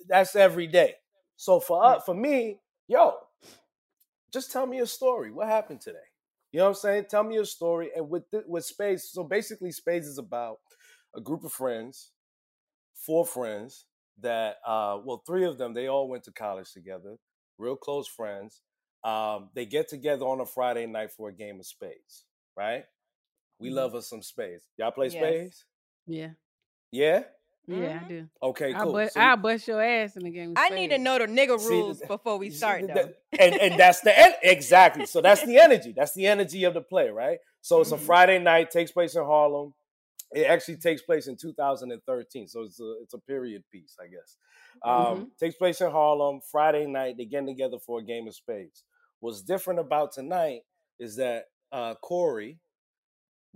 That's 0.07 0.35
every 0.35 0.67
day. 0.67 0.95
So 1.35 1.59
for 1.59 1.83
us, 1.83 2.03
for 2.05 2.13
me, 2.15 2.59
yo, 2.87 3.15
just 4.31 4.51
tell 4.51 4.65
me 4.65 4.79
a 4.79 4.87
story. 4.87 5.31
What 5.31 5.47
happened 5.47 5.81
today? 5.81 5.97
You 6.51 6.59
know 6.59 6.65
what 6.65 6.69
I'm 6.69 6.75
saying? 6.75 7.05
Tell 7.09 7.23
me 7.23 7.37
a 7.37 7.45
story. 7.45 7.91
And 7.95 8.09
with 8.09 8.29
th- 8.31 8.45
with 8.47 8.65
Spades 8.65 9.09
so 9.11 9.23
basically, 9.23 9.71
Spades 9.71 10.07
is 10.07 10.17
about 10.17 10.59
a 11.15 11.21
group 11.21 11.43
of 11.43 11.51
friends, 11.51 12.11
four 12.95 13.25
friends 13.25 13.85
that, 14.19 14.57
uh, 14.65 14.99
well, 15.03 15.23
three 15.25 15.45
of 15.45 15.57
them, 15.57 15.73
they 15.73 15.87
all 15.87 16.09
went 16.09 16.23
to 16.25 16.31
college 16.33 16.71
together, 16.73 17.17
real 17.57 17.77
close 17.77 18.07
friends. 18.07 18.61
Um, 19.03 19.51
they 19.55 19.65
get 19.65 19.87
together 19.89 20.25
on 20.25 20.41
a 20.41 20.45
Friday 20.45 20.87
night 20.87 21.11
for 21.11 21.29
a 21.29 21.33
game 21.33 21.59
of 21.59 21.67
spades, 21.67 22.25
right? 22.57 22.85
We 23.59 23.69
Mhm. 23.69 23.71
love 23.71 23.95
us 23.95 24.09
some 24.09 24.23
spades. 24.23 24.69
Y'all 24.77 24.91
play 24.91 25.09
Yes. 25.09 25.37
spades? 25.39 25.65
Yeah. 26.07 26.33
Yeah. 26.91 27.23
Yeah, 27.67 27.99
I 28.03 28.07
do. 28.07 28.27
Okay, 28.43 28.73
I'll 28.73 28.83
cool. 28.83 28.93
bust, 28.93 29.13
So- 29.15 29.19
I'll 29.21 29.37
bust 29.37 29.67
your 29.67 29.81
ass 29.81 30.15
in 30.15 30.23
the 30.23 30.29
game. 30.31 30.51
of 30.51 30.57
I 30.57 30.69
need 30.69 30.89
to 30.89 30.97
know 30.97 31.17
the 31.17 31.25
nigga 31.27 31.57
rules 31.63 31.97
th- 31.99 32.07
before 32.07 32.37
we 32.37 32.47
you 32.47 32.51
see 32.51 32.57
start, 32.57 32.87
that- 32.87 32.95
though. 32.95 33.13
and 33.39 33.55
and 33.55 33.79
that's 33.79 34.01
the 34.01 34.17
en- 34.17 34.33
exactly. 34.43 35.05
So 35.05 35.21
that's 35.21 35.43
the 35.45 35.57
energy. 35.57 35.93
That's 35.95 36.13
the 36.13 36.27
energy 36.27 36.63
of 36.63 36.73
the 36.73 36.81
play, 36.81 37.09
right? 37.09 37.39
So 37.61 37.81
it's 37.81 37.91
a 37.91 37.97
Mhm. 37.97 38.05
Friday 38.05 38.39
night, 38.39 38.69
takes 38.71 38.91
place 38.91 39.15
in 39.15 39.23
Harlem. 39.23 39.73
It 40.31 40.45
actually 40.47 40.77
takes 40.77 41.01
place 41.01 41.27
in 41.27 41.37
2013, 41.37 42.47
so 42.47 42.63
it's 42.63 42.79
a 42.79 42.97
it's 43.03 43.13
a 43.13 43.19
period 43.19 43.63
piece, 43.71 43.95
I 43.99 44.07
guess. 44.07 44.37
Um, 44.83 45.31
Takes 45.39 45.55
place 45.55 45.79
in 45.81 45.89
Harlem. 45.91 46.41
Friday 46.51 46.85
night, 46.85 47.15
they 47.17 47.25
getting 47.25 47.47
together 47.47 47.79
for 47.79 47.99
a 47.99 48.03
game 48.03 48.27
of 48.27 48.35
spades. 48.35 48.83
What's 49.21 49.41
different 49.41 49.79
about 49.79 50.11
tonight 50.11 50.61
is 50.99 51.15
that 51.15 51.45
uh, 51.71 51.95
Corey 51.95 52.59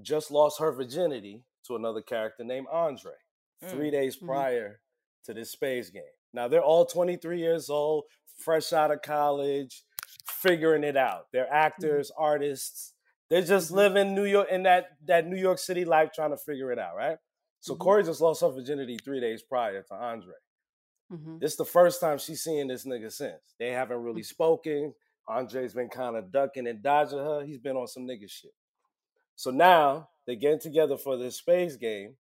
just 0.02 0.32
lost 0.32 0.60
her 0.60 0.72
virginity 0.72 1.44
to 1.68 1.76
another 1.76 2.02
character 2.02 2.44
named 2.44 2.68
Andre 2.72 3.14
three 3.62 3.90
Mm. 3.90 3.92
days 3.92 4.18
Mhm. 4.18 4.26
prior 4.26 4.82
to 5.26 5.34
this 5.34 5.52
spades 5.52 5.90
game. 5.90 6.04
Now 6.34 6.48
they're 6.48 6.64
all 6.64 6.86
23 6.86 7.40
years 7.40 7.70
old, 7.70 8.06
fresh 8.38 8.72
out 8.74 8.92
of 8.92 9.02
college, 9.02 9.84
figuring 10.28 10.84
it 10.84 10.96
out. 10.98 11.28
They're 11.32 11.52
actors, 11.52 12.12
artists. 12.12 12.94
They're 13.30 13.42
just 13.42 13.72
Mhm. 13.72 13.76
living 13.76 14.16
New 14.16 14.26
York 14.26 14.50
in 14.50 14.64
that 14.64 14.98
that 15.06 15.26
New 15.28 15.38
York 15.38 15.60
City 15.60 15.86
life, 15.86 16.12
trying 16.14 16.32
to 16.32 16.38
figure 16.38 16.72
it 16.72 16.80
out, 16.80 16.96
right? 16.96 17.18
So 17.60 17.76
Mhm. 17.76 17.80
Corey 17.80 18.04
just 18.04 18.22
lost 18.22 18.42
her 18.42 18.50
virginity 18.50 18.98
three 18.98 19.20
days 19.20 19.44
prior 19.44 19.84
to 19.84 19.94
Andre. 19.94 20.36
This 21.40 21.54
is 21.54 21.58
the 21.58 21.66
first 21.66 22.00
time 22.00 22.20
she's 22.20 22.44
seeing 22.44 22.68
this 22.68 22.86
nigga 22.86 23.12
since. 23.12 23.56
They 23.58 23.72
haven't 23.72 24.04
really 24.04 24.22
spoken. 24.24 24.94
Andre's 25.28 25.74
been 25.74 25.90
kind 25.90 26.16
of 26.16 26.32
ducking 26.32 26.68
and 26.68 26.82
dodging 26.84 27.18
her. 27.20 27.44
He's 27.44 27.58
been 27.58 27.76
on 27.76 27.88
some 27.88 28.06
nigga 28.08 28.30
shit. 28.30 28.54
So 29.36 29.50
now 29.52 30.12
they're 30.26 30.36
getting 30.36 30.60
together 30.60 30.98
for 30.98 31.18
this 31.18 31.38
spades 31.38 31.78
game. 31.78 32.18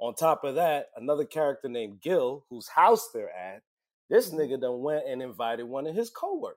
On 0.00 0.14
top 0.14 0.44
of 0.44 0.54
that, 0.54 0.86
another 0.96 1.24
character 1.24 1.68
named 1.68 2.00
Gil, 2.00 2.44
whose 2.48 2.68
house 2.68 3.10
they're 3.12 3.30
at, 3.30 3.62
this 4.08 4.30
nigga 4.30 4.60
done 4.60 4.80
went 4.80 5.06
and 5.06 5.22
invited 5.22 5.64
one 5.64 5.86
of 5.86 5.94
his 5.94 6.10
coworkers 6.10 6.56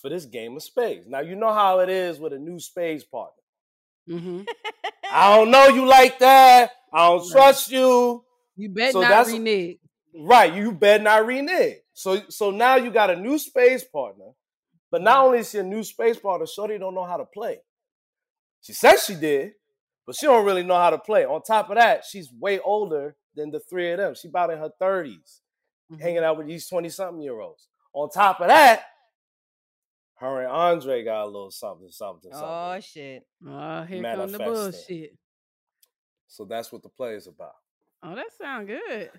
for 0.00 0.08
this 0.08 0.24
game 0.24 0.56
of 0.56 0.62
spades. 0.62 1.06
Now 1.08 1.20
you 1.20 1.34
know 1.34 1.52
how 1.52 1.80
it 1.80 1.88
is 1.88 2.18
with 2.18 2.32
a 2.32 2.38
new 2.38 2.60
spades 2.60 3.04
partner. 3.04 3.42
Mhm. 4.08 4.48
I 5.10 5.36
don't 5.36 5.50
know 5.50 5.66
you 5.68 5.84
like 5.84 6.18
that. 6.20 6.70
I 6.92 7.08
don't 7.08 7.28
trust 7.30 7.70
you. 7.70 8.24
You 8.56 8.68
bet 8.68 8.92
So 8.92 9.00
not 9.00 9.26
renege. 9.26 9.78
Right, 10.14 10.54
you 10.54 10.70
bet 10.72 11.02
not 11.02 11.26
renege. 11.26 11.78
So 11.92 12.28
so 12.28 12.50
now 12.50 12.76
you 12.76 12.90
got 12.90 13.10
a 13.10 13.16
new 13.16 13.36
spades 13.38 13.82
partner, 13.84 14.32
but 14.90 15.02
not 15.02 15.24
only 15.24 15.38
is 15.40 15.50
she 15.50 15.58
a 15.58 15.62
new 15.62 15.82
spades 15.82 16.18
partner, 16.18 16.46
Shorty 16.46 16.78
don't 16.78 16.94
know 16.94 17.04
how 17.04 17.16
to 17.16 17.24
play. 17.24 17.60
She 18.60 18.72
says 18.72 19.04
she 19.04 19.14
did, 19.16 19.54
but 20.06 20.14
she 20.16 20.26
don't 20.26 20.44
really 20.44 20.62
know 20.62 20.74
how 20.76 20.90
to 20.90 20.98
play. 20.98 21.24
On 21.24 21.42
top 21.42 21.70
of 21.70 21.76
that, 21.76 22.04
she's 22.04 22.32
way 22.32 22.58
older 22.60 23.16
than 23.34 23.50
the 23.50 23.60
three 23.60 23.90
of 23.92 23.98
them. 23.98 24.14
She 24.14 24.28
about 24.28 24.50
in 24.50 24.58
her 24.58 24.70
30s, 24.80 25.40
Mhm. 25.90 26.00
hanging 26.00 26.24
out 26.24 26.38
with 26.38 26.46
these 26.46 26.68
20-something 26.68 27.20
year 27.22 27.38
olds. 27.40 27.68
On 27.92 28.08
top 28.10 28.40
of 28.40 28.48
that, 28.48 28.84
her 30.16 30.42
and 30.42 30.50
Andre 30.50 31.02
got 31.04 31.24
a 31.24 31.26
little 31.26 31.50
something, 31.50 31.90
something, 31.90 32.32
something. 32.32 32.48
Oh 32.48 32.80
shit. 32.80 33.26
Oh, 33.46 33.82
here 33.82 34.02
come 34.02 34.32
the 34.32 34.38
bullshit. 34.38 35.16
So 36.28 36.44
that's 36.44 36.72
what 36.72 36.82
the 36.82 36.88
play 36.88 37.14
is 37.14 37.26
about. 37.26 37.54
Oh, 38.02 38.14
that 38.14 38.26
sounds 38.40 38.66
good. 38.68 39.10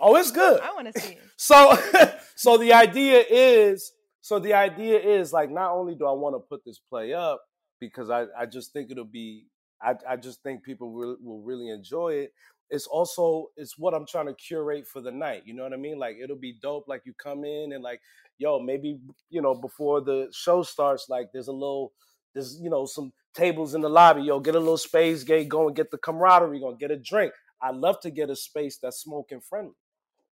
Oh, 0.00 0.16
it's 0.16 0.30
good. 0.30 0.60
I 0.60 0.72
want 0.74 0.92
to 0.94 1.00
see 1.00 1.14
it. 1.14 1.18
So 1.36 1.76
so 2.36 2.56
the 2.56 2.72
idea 2.72 3.24
is 3.28 3.92
so 4.20 4.38
the 4.38 4.54
idea 4.54 4.98
is 4.98 5.32
like 5.32 5.50
not 5.50 5.72
only 5.72 5.94
do 5.94 6.06
I 6.06 6.12
want 6.12 6.34
to 6.34 6.40
put 6.40 6.64
this 6.64 6.78
play 6.78 7.12
up 7.14 7.40
because 7.80 8.10
I, 8.10 8.26
I 8.36 8.46
just 8.46 8.72
think 8.72 8.90
it'll 8.90 9.04
be 9.04 9.46
I, 9.82 9.94
I 10.08 10.16
just 10.16 10.42
think 10.42 10.62
people 10.62 10.92
will, 10.92 11.16
will 11.22 11.40
really 11.42 11.70
enjoy 11.70 12.10
it. 12.14 12.32
It's 12.70 12.86
also 12.86 13.46
it's 13.56 13.78
what 13.78 13.94
I'm 13.94 14.06
trying 14.06 14.26
to 14.26 14.34
curate 14.34 14.86
for 14.86 15.00
the 15.00 15.10
night. 15.10 15.42
You 15.46 15.54
know 15.54 15.62
what 15.62 15.72
I 15.72 15.76
mean? 15.76 15.98
Like 15.98 16.16
it'll 16.22 16.36
be 16.36 16.58
dope. 16.60 16.86
Like 16.86 17.02
you 17.06 17.14
come 17.14 17.44
in 17.44 17.72
and 17.72 17.82
like, 17.82 18.00
yo, 18.36 18.60
maybe 18.60 18.98
you 19.30 19.40
know 19.40 19.54
before 19.54 20.02
the 20.02 20.28
show 20.32 20.62
starts, 20.62 21.06
like 21.08 21.28
there's 21.32 21.48
a 21.48 21.52
little 21.52 21.92
there's 22.34 22.58
you 22.60 22.68
know 22.68 22.84
some 22.84 23.12
tables 23.34 23.74
in 23.74 23.80
the 23.80 23.88
lobby. 23.88 24.22
Yo, 24.22 24.40
get 24.40 24.54
a 24.54 24.58
little 24.58 24.76
space 24.76 25.24
gate 25.24 25.48
going, 25.48 25.74
get 25.74 25.90
the 25.90 25.98
camaraderie 25.98 26.60
going, 26.60 26.76
get 26.76 26.90
a 26.90 26.98
drink. 26.98 27.32
I 27.60 27.70
love 27.70 28.00
to 28.00 28.10
get 28.10 28.30
a 28.30 28.36
space 28.36 28.78
that's 28.80 29.00
smoking 29.00 29.40
friendly. 29.40 29.72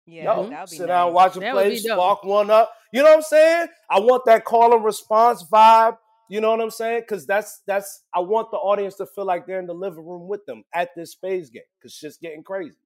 Yeah, 0.06 0.24
Yo, 0.24 0.48
that 0.48 0.60
would 0.60 0.70
be 0.70 0.76
sit 0.76 0.86
down, 0.86 1.12
watch 1.12 1.36
a 1.36 1.40
That 1.40 1.52
play, 1.52 1.76
spark 1.76 2.24
one 2.24 2.50
up. 2.50 2.72
You 2.92 3.02
know 3.02 3.10
what 3.10 3.16
I'm 3.16 3.22
saying? 3.22 3.68
I 3.88 4.00
want 4.00 4.24
that 4.26 4.44
call 4.44 4.74
and 4.74 4.84
response 4.84 5.44
vibe. 5.44 5.96
You 6.32 6.40
know 6.40 6.48
what 6.50 6.62
I'm 6.62 6.70
saying? 6.70 7.02
Because 7.02 7.26
that's 7.26 7.60
that's 7.66 8.04
I 8.14 8.20
want 8.20 8.50
the 8.50 8.56
audience 8.56 8.94
to 8.94 9.04
feel 9.04 9.26
like 9.26 9.46
they're 9.46 9.58
in 9.60 9.66
the 9.66 9.74
living 9.74 10.06
room 10.06 10.28
with 10.28 10.46
them 10.46 10.64
at 10.72 10.88
this 10.96 11.12
spades 11.12 11.50
game 11.50 11.62
because 11.78 11.92
shit's 11.92 12.16
getting 12.16 12.42
crazy. 12.42 12.78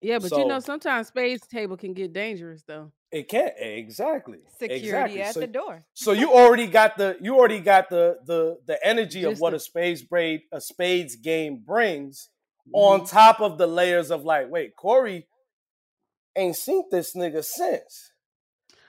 Yeah, 0.00 0.20
but 0.20 0.30
you 0.30 0.46
know, 0.46 0.60
sometimes 0.60 1.08
spades 1.08 1.44
table 1.48 1.76
can 1.76 1.92
get 1.92 2.12
dangerous 2.12 2.62
though. 2.62 2.92
It 3.10 3.26
can't 3.28 3.52
exactly 3.58 4.38
Security 4.60 4.84
exactly. 4.84 5.22
at 5.22 5.34
so, 5.34 5.40
the 5.40 5.46
door. 5.48 5.84
so 5.92 6.12
you 6.12 6.30
already 6.32 6.68
got 6.68 6.96
the 6.96 7.16
you 7.20 7.36
already 7.36 7.58
got 7.58 7.90
the 7.90 8.18
the 8.24 8.58
the 8.68 8.78
energy 8.86 9.24
of 9.24 9.40
what 9.40 9.50
the- 9.50 9.56
a 9.56 9.60
spades 9.60 10.02
braid 10.02 10.42
a 10.52 10.60
spades 10.60 11.16
game 11.16 11.62
brings 11.66 12.28
Mm-hmm. 12.68 12.74
on 12.76 13.06
top 13.06 13.40
of 13.40 13.56
the 13.58 13.66
layers 13.66 14.10
of 14.12 14.24
like, 14.24 14.50
wait, 14.50 14.76
Corey 14.76 15.26
ain't 16.36 16.54
seen 16.54 16.84
this 16.90 17.16
nigga 17.16 17.42
since. 17.42 18.12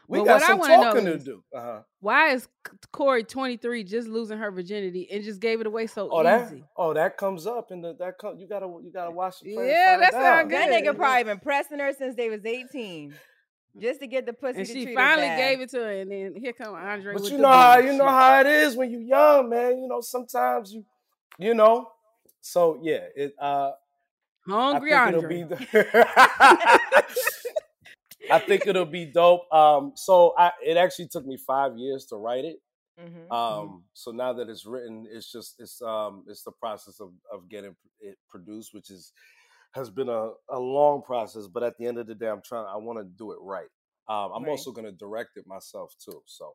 We 0.09 0.17
But 0.19 0.25
got 0.25 0.33
what 0.33 0.43
I 0.43 0.47
some 0.47 0.59
wanna 0.59 0.77
know 0.77 0.83
talking 0.85 1.05
to 1.05 1.17
do. 1.19 1.43
Uh-huh. 1.55 1.81
Why 2.01 2.29
is 2.33 2.47
Corey 2.91 3.23
23 3.23 3.83
just 3.83 4.07
losing 4.07 4.39
her 4.39 4.49
virginity 4.51 5.07
and 5.11 5.23
just 5.23 5.39
gave 5.39 5.61
it 5.61 5.67
away 5.67 5.85
so 5.87 6.09
Oh, 6.11 6.23
that 6.23 6.47
easy? 6.47 6.63
oh 6.75 6.93
that 6.95 7.15
comes 7.17 7.45
up 7.45 7.71
in 7.71 7.81
the 7.81 7.93
that 7.99 8.17
come 8.17 8.37
you 8.39 8.47
gotta 8.47 8.65
you 8.83 8.91
gotta 8.91 9.11
watch 9.11 9.39
the. 9.41 9.51
Yeah, 9.51 9.97
that's 9.99 10.11
that 10.11 10.11
find 10.13 10.23
sound 10.23 10.53
out. 10.53 10.69
That 10.69 10.69
nigga 10.83 10.95
probably 10.97 11.23
been 11.25 11.39
pressing 11.39 11.77
her 11.79 11.93
since 11.93 12.15
they 12.15 12.29
was 12.29 12.43
18. 12.43 13.13
Just 13.79 13.99
to 14.01 14.07
get 14.07 14.25
the 14.25 14.33
pussy 14.33 14.57
And 14.59 14.67
to 14.67 14.73
she 14.73 14.83
treat 14.85 14.95
finally 14.95 15.27
her 15.27 15.35
bad. 15.35 15.49
gave 15.49 15.61
it 15.61 15.69
to 15.69 15.77
her, 15.77 15.91
and 15.91 16.11
then 16.11 16.35
here 16.35 16.53
come 16.53 16.73
Andre. 16.73 17.13
But 17.13 17.21
with 17.21 17.31
you 17.31 17.37
the 17.37 17.43
know 17.43 17.49
how 17.49 17.77
you 17.77 17.93
know 17.93 18.07
how 18.07 18.39
it 18.41 18.47
is 18.47 18.75
when 18.75 18.89
you 18.89 18.99
young, 18.99 19.47
man. 19.47 19.77
You 19.79 19.87
know, 19.87 20.01
sometimes 20.01 20.73
you 20.73 20.83
you 21.37 21.53
know. 21.53 21.91
So 22.41 22.79
yeah, 22.81 23.01
it 23.15 23.35
uh 23.39 23.73
hungry 24.47 24.91
I 24.95 25.11
think 25.11 25.23
Andre. 25.23 25.41
it'll 25.41 25.47
be 25.49 25.55
I 28.31 28.39
think 28.39 28.67
it'll 28.67 28.85
be 28.85 29.05
dope. 29.05 29.51
Um 29.53 29.93
so 29.95 30.33
I 30.37 30.51
it 30.63 30.77
actually 30.77 31.07
took 31.09 31.25
me 31.25 31.37
five 31.37 31.77
years 31.77 32.05
to 32.07 32.17
write 32.17 32.45
it. 32.45 32.57
Mhm. 32.97 33.33
Um, 33.33 33.83
so 33.93 34.11
now 34.11 34.33
that 34.33 34.49
it's 34.49 34.65
written, 34.65 35.07
it's 35.09 35.31
just 35.31 35.55
it's 35.59 35.81
um 35.81 36.25
it's 36.27 36.43
the 36.43 36.51
process 36.51 36.99
of 36.99 37.11
of 37.31 37.49
getting 37.49 37.75
it 37.99 38.17
produced, 38.29 38.73
which 38.73 38.89
is 38.89 39.13
has 39.73 39.89
been 39.89 40.09
a, 40.09 40.31
a 40.49 40.59
long 40.59 41.01
process. 41.01 41.47
But 41.47 41.63
at 41.63 41.77
the 41.77 41.87
end 41.87 41.97
of 41.97 42.07
the 42.07 42.15
day, 42.15 42.27
I'm 42.29 42.41
trying. 42.41 42.67
I 42.67 42.77
want 42.77 42.99
to 42.99 43.05
do 43.05 43.31
it 43.31 43.37
right. 43.41 43.69
Um, 44.07 44.31
I'm 44.35 44.47
Right. 44.47 44.49
also 44.49 44.71
going 44.71 44.85
to 44.85 44.91
direct 44.91 45.37
it 45.37 45.45
myself 45.47 45.93
too. 46.03 46.21
So 46.25 46.53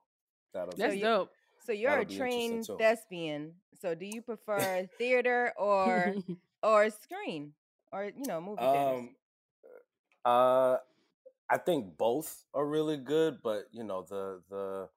that'll 0.53 0.77
That's 0.77 0.97
be, 0.97 0.99
dope. 0.99 1.31
So 1.59 1.72
you're 1.72 1.99
a 1.99 2.07
trained 2.07 2.68
thespian. 2.79 3.55
So 3.81 3.95
do 3.95 4.07
you 4.07 4.22
prefer 4.22 4.89
theater 4.99 5.53
or 5.59 6.18
or 6.62 6.91
screen 6.91 7.55
or 7.93 8.05
you 8.16 8.27
know 8.27 8.41
movie 8.41 8.66
theaters? 8.68 9.05
Um, 9.05 9.14
uh, 10.25 10.77
I 11.55 11.59
think 11.59 11.97
both 11.97 12.45
are 12.53 12.67
really 12.67 12.97
good, 12.97 13.39
but 13.41 13.67
you 13.71 13.85
know 13.85 14.05
the 14.09 14.41
the 14.51 14.89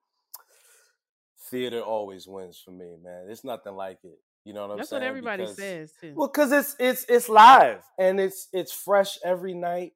theater 1.51 1.82
always 1.82 2.28
wins 2.28 2.60
for 2.64 2.72
me, 2.72 2.95
man. 3.03 3.28
It's 3.30 3.43
nothing 3.43 3.76
like 3.76 3.99
it. 4.03 4.18
You 4.43 4.53
know 4.53 4.62
what 4.64 4.72
I'm 4.72 4.78
That's 4.78 4.89
saying? 4.89 5.01
That's 5.01 5.05
what 5.05 5.08
everybody 5.10 5.43
Because- 5.43 5.55
says 5.58 5.93
too. 6.01 6.14
Well, 6.16 6.30
cause 6.30 6.51
it's 6.51 6.76
it's 6.80 7.05
it's 7.08 7.30
live 7.30 7.84
and 7.99 8.20
it's 8.20 8.47
it's 8.53 8.72
fresh 8.72 9.20
every 9.24 9.53
night, 9.53 9.93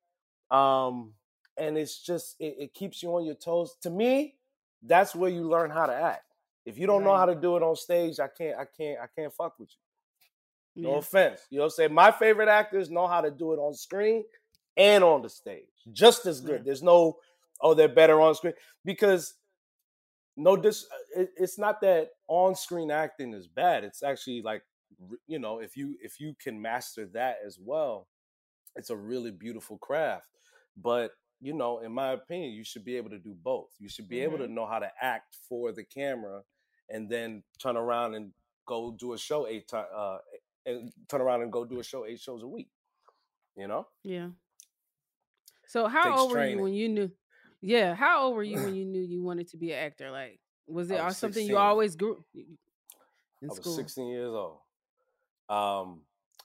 um, 0.52 1.16
and 1.58 1.80
it's 1.80 1.98
just 2.00 2.36
it, 2.40 2.56
it 2.60 2.74
keeps 2.76 3.02
you 3.02 3.10
on 3.16 3.26
your 3.26 3.34
toes. 3.36 3.76
To 3.82 3.90
me, 3.90 4.36
that's 4.84 5.16
where 5.16 5.32
you 5.32 5.50
learn 5.50 5.72
how 5.72 5.88
to 5.88 5.96
act. 5.96 6.26
If 6.66 6.78
you 6.78 6.86
don't 6.86 7.04
know 7.04 7.18
how 7.18 7.26
to 7.26 7.34
do 7.34 7.58
it 7.58 7.64
on 7.64 7.76
stage, 7.76 8.20
I 8.20 8.28
can't 8.28 8.56
I 8.60 8.66
can't 8.78 9.00
I 9.00 9.08
can't 9.20 9.34
fuck 9.34 9.58
with 9.58 9.70
you. 10.76 10.84
No 10.84 10.92
Yeah. 10.92 10.98
offense, 11.00 11.42
you 11.50 11.58
know 11.58 11.64
what 11.64 11.68
I'm 11.68 11.72
saying. 11.72 11.94
My 11.94 12.12
favorite 12.12 12.50
actors 12.50 12.92
know 12.92 13.08
how 13.08 13.22
to 13.22 13.32
do 13.32 13.52
it 13.54 13.58
on 13.58 13.74
screen 13.74 14.24
and 14.78 15.04
on 15.04 15.22
the 15.22 15.30
stage, 15.30 15.66
just 15.92 16.26
as 16.26 16.42
good. 16.42 16.60
Yeah. 16.60 16.66
There's 16.66 16.84
no 16.84 17.18
oh 17.62 17.74
they're 17.74 17.88
better 17.88 18.20
on 18.22 18.36
screen 18.36 18.54
because 18.84 19.36
no 20.38 20.56
dis 20.56 20.86
it, 21.16 21.30
it's 21.38 21.60
not 21.60 21.82
that 21.82 22.10
on 22.28 22.56
screen 22.56 22.90
acting 22.90 23.34
is 23.34 23.48
bad 23.48 23.84
it's 23.84 24.02
actually 24.02 24.42
like 24.42 24.64
you 25.28 25.38
know 25.38 25.60
if 25.60 25.78
you 25.78 25.96
if 26.02 26.20
you 26.20 26.34
can 26.42 26.60
master 26.60 27.06
that 27.06 27.38
as 27.46 27.60
well 27.62 28.08
it's 28.76 28.90
a 28.90 28.96
really 28.96 29.30
beautiful 29.30 29.78
craft 29.78 30.26
but 30.76 31.12
you 31.40 31.54
know 31.54 31.80
in 31.80 31.92
my 31.92 32.14
opinion 32.14 32.52
you 32.52 32.64
should 32.64 32.84
be 32.84 32.98
able 32.98 33.10
to 33.12 33.20
do 33.20 33.36
both 33.44 33.70
you 33.78 33.90
should 33.90 34.08
be 34.08 34.22
able 34.22 34.38
to 34.38 34.48
know 34.48 34.66
how 34.66 34.80
to 34.80 34.90
act 35.02 35.36
for 35.48 35.72
the 35.72 35.84
camera 35.84 36.42
and 36.90 37.10
then 37.10 37.44
turn 37.60 37.78
around 37.78 38.16
and 38.16 38.32
go 38.66 38.96
do 38.98 39.14
a 39.14 39.18
show 39.18 39.48
eight 39.48 39.68
times, 39.68 39.88
uh, 39.96 40.18
and 40.66 40.92
turn 41.10 41.22
around 41.22 41.42
and 41.42 41.52
go 41.52 41.66
do 41.66 41.80
a 41.80 41.84
show 41.84 42.06
eight 42.06 42.20
shows 42.20 42.44
a 42.44 42.48
week. 42.48 42.70
You 43.56 43.68
know? 43.68 43.88
Yeah. 44.04 44.30
So 45.72 45.88
how 45.88 46.20
old 46.20 46.32
were 46.32 46.46
you 46.46 46.60
when 46.60 46.74
you 46.74 46.90
knew? 46.90 47.12
Yeah, 47.62 47.96
how 47.96 48.24
old 48.24 48.36
were 48.36 48.44
you 48.44 48.58
when 48.58 48.76
you 48.76 48.84
knew 48.84 49.00
you 49.00 49.24
wanted 49.24 49.48
to 49.52 49.58
be 49.58 49.72
an 49.72 49.80
actor? 49.80 50.12
Like, 50.12 50.42
was 50.68 50.92
it 50.92 51.02
was 51.02 51.18
something 51.18 51.48
you 51.48 51.58
always 51.58 51.96
grew 51.96 52.26
in 52.36 52.58
I 53.42 53.48
was 53.48 53.56
school? 53.56 53.74
16 53.74 54.08
years 54.10 54.34
old. 54.34 54.58
Um, 55.48 56.02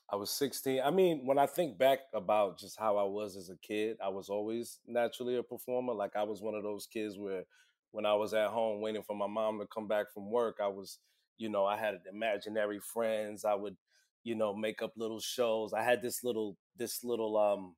I 0.09 0.15
was 0.15 0.31
16. 0.31 0.81
I 0.81 0.93
mean, 0.93 1.27
when 1.27 1.41
I 1.41 1.47
think 1.47 1.77
back 1.77 1.99
about 2.15 2.61
just 2.61 2.79
how 2.79 2.99
I 2.99 3.03
was 3.03 3.37
as 3.37 3.51
a 3.51 3.57
kid, 3.57 3.97
I 4.01 4.11
was 4.11 4.29
always 4.29 4.79
naturally 4.87 5.35
a 5.35 5.43
performer. 5.43 5.93
Like 5.93 6.15
I 6.15 6.23
was 6.23 6.41
one 6.41 6.55
of 6.55 6.63
those 6.63 6.87
kids 6.87 7.19
where 7.19 7.43
when 7.91 8.07
I 8.07 8.15
was 8.15 8.33
at 8.33 8.51
home 8.51 8.81
waiting 8.81 9.03
for 9.03 9.17
my 9.17 9.27
mom 9.27 9.59
to 9.59 9.67
come 9.67 9.89
back 9.89 10.13
from 10.15 10.31
work, 10.31 10.59
I 10.63 10.69
was, 10.69 11.01
you 11.37 11.49
know, 11.49 11.65
I 11.65 11.77
had 11.77 11.97
imaginary 12.09 12.79
friends. 12.79 13.45
I 13.45 13.55
would, 13.55 13.77
you 14.23 14.37
know, 14.37 14.55
make 14.55 14.83
up 14.83 14.93
little 14.97 15.19
shows. 15.19 15.73
I 15.73 15.83
had 15.83 16.01
this 16.01 16.23
little, 16.23 16.57
this 16.77 17.03
little, 17.03 17.37
um, 17.37 17.75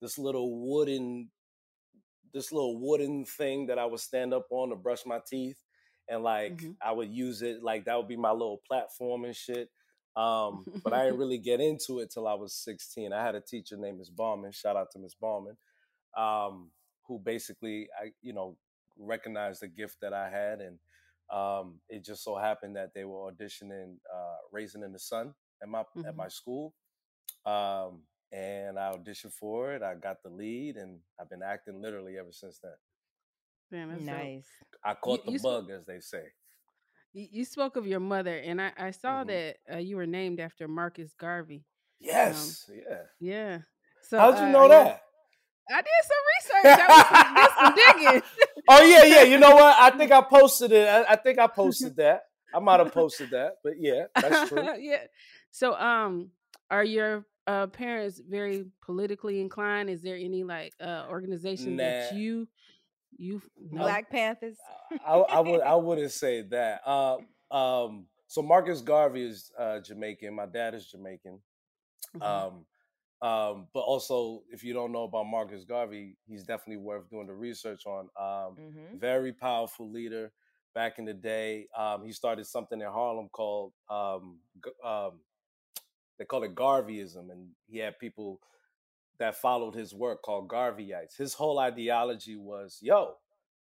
this 0.00 0.18
little 0.18 0.66
wooden, 0.68 1.30
this 2.32 2.52
little 2.52 2.78
wooden 2.80 3.24
thing 3.24 3.66
that 3.66 3.78
I 3.78 3.84
would 3.86 4.00
stand 4.00 4.34
up 4.34 4.46
on 4.50 4.70
to 4.70 4.76
brush 4.76 5.06
my 5.06 5.20
teeth. 5.26 5.62
And 6.08 6.22
like 6.22 6.60
Mhm. 6.60 6.76
I 6.82 6.92
would 6.92 7.10
use 7.10 7.42
it, 7.42 7.62
like 7.62 7.84
that 7.86 7.96
would 7.96 8.08
be 8.08 8.16
my 8.16 8.32
little 8.32 8.60
platform 8.66 9.24
and 9.24 9.34
shit. 9.36 9.70
Um, 10.16 10.68
but 10.82 10.92
I 10.92 11.04
didn't 11.04 11.18
really 11.18 11.38
get 11.38 11.60
into 11.60 12.00
it 12.00 12.10
till 12.10 12.26
I 12.26 12.34
was 12.34 12.54
16. 12.54 13.12
I 13.12 13.24
had 13.24 13.34
a 13.34 13.40
teacher 13.40 13.76
named 13.76 13.98
Miss 13.98 14.10
Bauman. 14.10 14.52
Shout 14.52 14.76
out 14.76 14.90
to 14.92 14.98
Miss 14.98 15.14
Bauman, 15.14 15.56
um, 16.16 16.70
who 17.06 17.18
basically 17.18 17.88
I, 18.00 18.12
you 18.22 18.32
know, 18.32 18.56
recognized 18.98 19.62
the 19.62 19.68
gift 19.68 19.96
that 20.02 20.12
I 20.12 20.28
had, 20.30 20.60
and 20.60 20.78
um, 21.32 21.80
it 21.88 22.04
just 22.04 22.22
so 22.24 22.36
happened 22.36 22.76
that 22.76 22.94
they 22.94 23.04
were 23.04 23.32
auditioning 23.32 23.96
uh, 24.14 24.36
"Raisin 24.52 24.82
in 24.84 24.92
the 24.92 24.98
Sun" 24.98 25.34
at 25.62 25.68
my 25.68 25.84
at 26.06 26.14
Mhm. 26.14 26.16
my 26.16 26.28
school, 26.28 26.74
um, 27.46 28.02
and 28.34 28.78
I 28.78 28.92
auditioned 28.92 29.32
for 29.32 29.72
it. 29.74 29.82
I 29.82 29.94
got 29.94 30.22
the 30.22 30.30
lead, 30.30 30.76
and 30.76 30.98
I've 31.20 31.30
been 31.30 31.42
acting 31.42 31.80
literally 31.80 32.18
ever 32.18 32.32
since 32.32 32.58
then. 32.62 32.72
Damn, 33.70 33.88
that's 33.90 34.04
dope. 34.04 34.16
Nice. 34.16 34.46
I 34.84 34.94
caught 34.94 35.24
the 35.24 35.32
you 35.32 35.38
spo- 35.38 35.42
bug, 35.42 35.70
as 35.70 35.86
they 35.86 36.00
say. 36.00 36.24
You, 37.12 37.28
you 37.30 37.44
spoke 37.44 37.76
of 37.76 37.86
your 37.86 38.00
mother, 38.00 38.36
and 38.36 38.60
I, 38.60 38.72
I 38.76 38.90
saw 38.90 39.22
Mhm. 39.24 39.26
that 39.28 39.56
uh, 39.72 39.78
you 39.78 39.96
were 39.96 40.06
named 40.06 40.40
after 40.40 40.66
Marcus 40.68 41.14
Garvey. 41.18 41.64
Yes, 42.00 42.68
yeah. 42.74 43.02
Yeah. 43.20 43.58
So 44.02 44.18
How'd 44.18 44.34
you 44.38 44.44
uh, 44.44 44.50
know 44.50 44.68
that? 44.68 45.02
I 45.70 45.80
did 45.80 45.86
some 46.02 46.62
research. 46.62 46.78
I 46.80 46.88
was 46.88 47.74
did 47.74 47.94
some 47.94 47.96
digging. 48.10 48.22
Oh 48.68 48.82
yeah, 48.82 49.04
yeah. 49.04 49.22
You 49.22 49.38
know 49.38 49.54
what? 49.54 49.76
I 49.78 49.90
think 49.96 50.10
I 50.12 50.20
posted 50.30 50.72
it. 50.72 50.86
I, 50.88 51.12
I 51.12 51.16
think 51.16 51.38
I 51.38 51.46
posted 51.46 51.96
that. 51.98 52.24
I 52.54 52.58
might 52.58 52.80
have 52.80 52.92
posted 52.92 53.30
that, 53.30 53.54
but 53.64 53.74
yeah, 53.78 54.04
that's 54.14 54.48
true. 54.48 54.68
yeah. 54.78 55.04
So, 55.50 55.74
um, 55.74 56.30
are 56.70 56.84
your 56.84 57.24
uh, 57.46 57.66
parents 57.68 58.20
very 58.28 58.66
politically 58.82 59.40
inclined? 59.40 59.90
Is 59.90 60.02
there 60.02 60.16
any 60.16 60.44
like 60.44 60.74
uh, 60.80 61.06
organization 61.08 61.76
that 61.76 62.12
you 62.12 62.48
you 63.16 63.40
know? 63.70 63.80
Black 63.80 64.10
Panthers. 64.10 64.56
I, 65.06 65.14
I 65.14 65.40
would 65.40 65.60
I 65.60 65.74
wouldn't 65.74 66.12
say 66.12 66.42
that. 66.42 66.82
Uh, 66.86 67.18
um, 67.50 68.06
so 68.26 68.42
Marcus 68.42 68.80
Garvey 68.80 69.24
is 69.24 69.52
uh, 69.58 69.80
Jamaican. 69.80 70.34
My 70.34 70.46
dad 70.46 70.74
is 70.74 70.86
Jamaican. 70.86 71.40
Mhm. 72.16 72.22
Um, 72.22 72.66
um, 73.22 73.68
but 73.72 73.80
also, 73.80 74.42
if 74.50 74.62
you 74.62 74.74
don't 74.74 74.92
know 74.92 75.04
about 75.04 75.24
Marcus 75.24 75.64
Garvey, 75.64 76.16
he's 76.26 76.44
definitely 76.44 76.82
worth 76.82 77.08
doing 77.08 77.26
the 77.26 77.34
research 77.34 77.86
on. 77.86 78.08
Um, 78.16 78.56
Mhm. 78.58 78.98
Very 78.98 79.32
powerful 79.32 79.90
leader 79.90 80.32
back 80.74 80.98
in 80.98 81.04
the 81.04 81.14
day. 81.14 81.68
Um, 81.76 82.04
he 82.04 82.12
started 82.12 82.46
something 82.46 82.80
in 82.80 82.86
Harlem 82.88 83.28
called 83.30 83.72
um, 83.88 84.40
um, 84.84 85.20
they 86.18 86.24
call 86.24 86.42
it 86.44 86.54
Garveyism, 86.54 87.30
and 87.30 87.48
he 87.66 87.78
had 87.78 87.98
people 87.98 88.40
that 89.18 89.36
followed 89.36 89.74
his 89.74 89.94
work 89.94 90.22
called 90.22 90.48
Garveyites. 90.48 91.16
His 91.16 91.34
whole 91.34 91.58
ideology 91.58 92.36
was, 92.36 92.78
yo, 92.82 93.14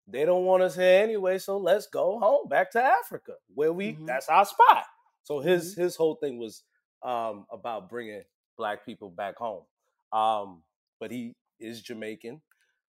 they 0.08 0.26
don't 0.26 0.46
want 0.46 0.64
us 0.64 0.76
here 0.76 1.02
anyway, 1.04 1.38
so 1.38 1.58
let's 1.58 1.88
go 1.88 2.20
home 2.20 2.48
back 2.48 2.72
to 2.72 2.84
Africa, 2.84 3.34
where 3.54 3.72
we 3.74 3.94
Mhm. 3.94 4.06
that's 4.06 4.30
our 4.30 4.46
spot. 4.46 4.86
So 5.24 5.40
his 5.40 5.76
his 5.76 5.96
whole 5.96 6.16
thing 6.16 6.38
was 6.38 6.64
um, 7.04 7.46
about 7.52 7.90
bringing 7.90 8.24
black 8.58 8.86
people 8.86 9.10
back 9.10 9.38
home. 9.38 9.66
Um, 10.12 10.64
but 11.00 11.12
he 11.12 11.36
is 11.60 11.82
Jamaican, 11.82 12.42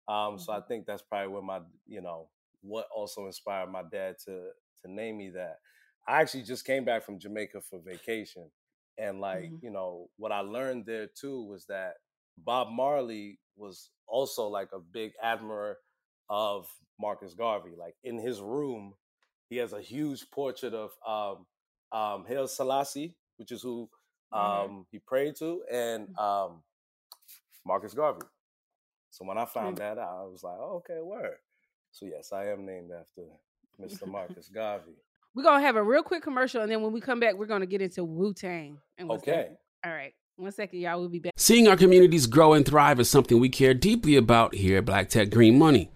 um, 0.08 0.40
so 0.40 0.54
I 0.54 0.62
think 0.62 0.86
that's 0.86 1.02
probably 1.04 1.34
where 1.34 1.42
my 1.44 1.62
you 1.88 2.02
know 2.02 2.30
what 2.62 2.88
also 2.96 3.26
inspired 3.28 3.70
my 3.70 3.84
dad 3.84 4.18
to 4.26 4.52
to 4.82 4.92
name 4.92 5.18
me 5.18 5.30
that. 5.32 5.60
I 6.08 6.22
actually 6.22 6.44
just 6.44 6.66
came 6.66 6.86
back 6.86 7.04
from 7.04 7.20
Jamaica 7.20 7.62
for 7.62 7.80
vacation, 7.80 8.50
and 9.00 9.22
like 9.22 9.52
Mhm. 9.52 9.64
you 9.64 9.72
know 9.72 10.10
what 10.18 10.32
I 10.32 10.42
learned 10.42 10.86
there 10.86 11.08
too 11.08 11.44
was 11.46 11.66
that 11.68 11.96
Bob 12.38 12.70
Marley 12.70 13.40
was 13.56 13.92
also 14.08 14.48
like 14.48 14.72
a 14.74 14.80
big 14.80 15.14
admirer 15.24 15.80
of 16.30 16.68
Marcus 17.00 17.34
Garvey. 17.34 17.76
Like 17.76 17.96
in 18.04 18.18
his 18.20 18.42
room, 18.42 18.96
he 19.50 19.58
has 19.58 19.74
a 19.74 19.82
huge 19.82 20.30
portrait 20.32 20.74
of 20.74 20.92
um, 21.08 21.48
um, 21.92 22.26
Haile 22.26 22.48
Selassie, 22.48 23.16
which 23.38 23.52
is 23.52 23.62
who 23.62 23.90
um, 24.32 24.42
Mhm. 24.42 24.86
he 24.92 25.00
prayed 25.00 25.36
to, 25.38 25.64
and 25.72 26.18
um, 26.20 26.64
Marcus 27.66 27.94
Garvey. 27.94 28.26
So 29.10 29.26
when 29.26 29.38
I 29.40 29.46
found 29.46 29.78
that 29.80 29.98
out, 29.98 30.20
I 30.20 30.24
was 30.26 30.44
like, 30.44 30.58
oh, 30.60 30.78
okay, 30.78 31.02
word. 31.02 31.40
So 31.92 32.06
yes, 32.06 32.32
I 32.32 32.46
am 32.50 32.66
named 32.66 32.92
after 32.92 33.24
Mr. 33.80 34.06
Marcus 34.08 34.50
Garvey. 34.50 34.96
We're 35.36 35.44
gonna 35.44 35.62
have 35.62 35.76
a 35.76 35.84
real 35.84 36.04
quick 36.04 36.24
commercial, 36.24 36.62
and 36.62 36.72
then 36.72 36.82
when 36.82 36.92
we 36.92 37.02
come 37.02 37.20
back, 37.20 37.36
we're 37.36 37.46
gonna 37.46 37.66
get 37.66 37.82
into 37.82 38.04
Wu 38.04 38.34
Tang. 38.34 38.78
Okay. 39.00 39.50
All 39.86 39.92
right. 39.92 40.14
One 40.38 40.52
second, 40.52 40.80
y'all. 40.80 41.00
We'll 41.00 41.10
be 41.10 41.20
back. 41.20 41.34
Seeing 41.36 41.68
our 41.68 41.78
communities 41.78 42.26
grow 42.26 42.54
and 42.54 42.66
thrive 42.66 43.00
is 43.00 43.10
something 43.10 43.40
we 43.40 43.50
care 43.50 43.74
deeply 43.74 44.16
about 44.16 44.56
here 44.56 44.80
at 44.80 44.86
Black 44.86 45.10
Tech 45.10 45.30
Green 45.30 45.60
Money. 45.60 45.92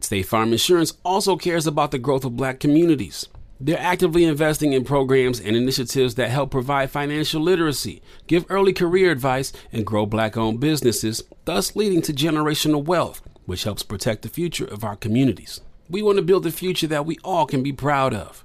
State 0.00 0.24
Farm 0.24 0.52
Insurance 0.52 0.94
also 1.04 1.36
cares 1.36 1.66
about 1.66 1.90
the 1.90 1.98
growth 1.98 2.24
of 2.24 2.36
black 2.36 2.58
communities. 2.58 3.28
They're 3.60 3.78
actively 3.78 4.24
investing 4.24 4.72
in 4.72 4.82
programs 4.84 5.38
and 5.38 5.54
initiatives 5.54 6.16
that 6.16 6.30
help 6.30 6.50
provide 6.50 6.90
financial 6.90 7.40
literacy, 7.40 8.02
give 8.26 8.44
early 8.48 8.72
career 8.72 9.12
advice, 9.12 9.52
and 9.70 9.86
grow 9.86 10.04
black 10.04 10.36
owned 10.36 10.58
businesses, 10.58 11.22
thus 11.44 11.76
leading 11.76 12.02
to 12.02 12.12
generational 12.12 12.84
wealth, 12.84 13.22
which 13.46 13.62
helps 13.62 13.84
protect 13.84 14.22
the 14.22 14.28
future 14.28 14.64
of 14.64 14.82
our 14.82 14.96
communities. 14.96 15.60
We 15.88 16.02
want 16.02 16.16
to 16.16 16.22
build 16.22 16.44
a 16.46 16.50
future 16.50 16.88
that 16.88 17.06
we 17.06 17.18
all 17.22 17.46
can 17.46 17.62
be 17.62 17.72
proud 17.72 18.12
of. 18.12 18.44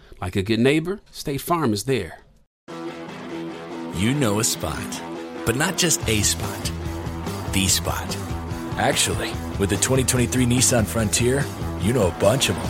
Like 0.21 0.35
a 0.35 0.43
good 0.43 0.59
neighbor, 0.59 0.99
State 1.09 1.41
Farm 1.41 1.73
is 1.73 1.85
there. 1.85 2.19
You 3.95 4.13
know 4.13 4.39
a 4.39 4.43
spot, 4.43 5.01
but 5.47 5.55
not 5.55 5.79
just 5.79 6.07
a 6.07 6.21
spot, 6.21 6.71
the 7.53 7.67
spot. 7.67 8.15
Actually, 8.77 9.31
with 9.57 9.71
the 9.71 9.77
2023 9.77 10.45
Nissan 10.45 10.85
Frontier, 10.85 11.43
you 11.81 11.91
know 11.91 12.07
a 12.07 12.19
bunch 12.19 12.49
of 12.49 12.55
them. 12.55 12.69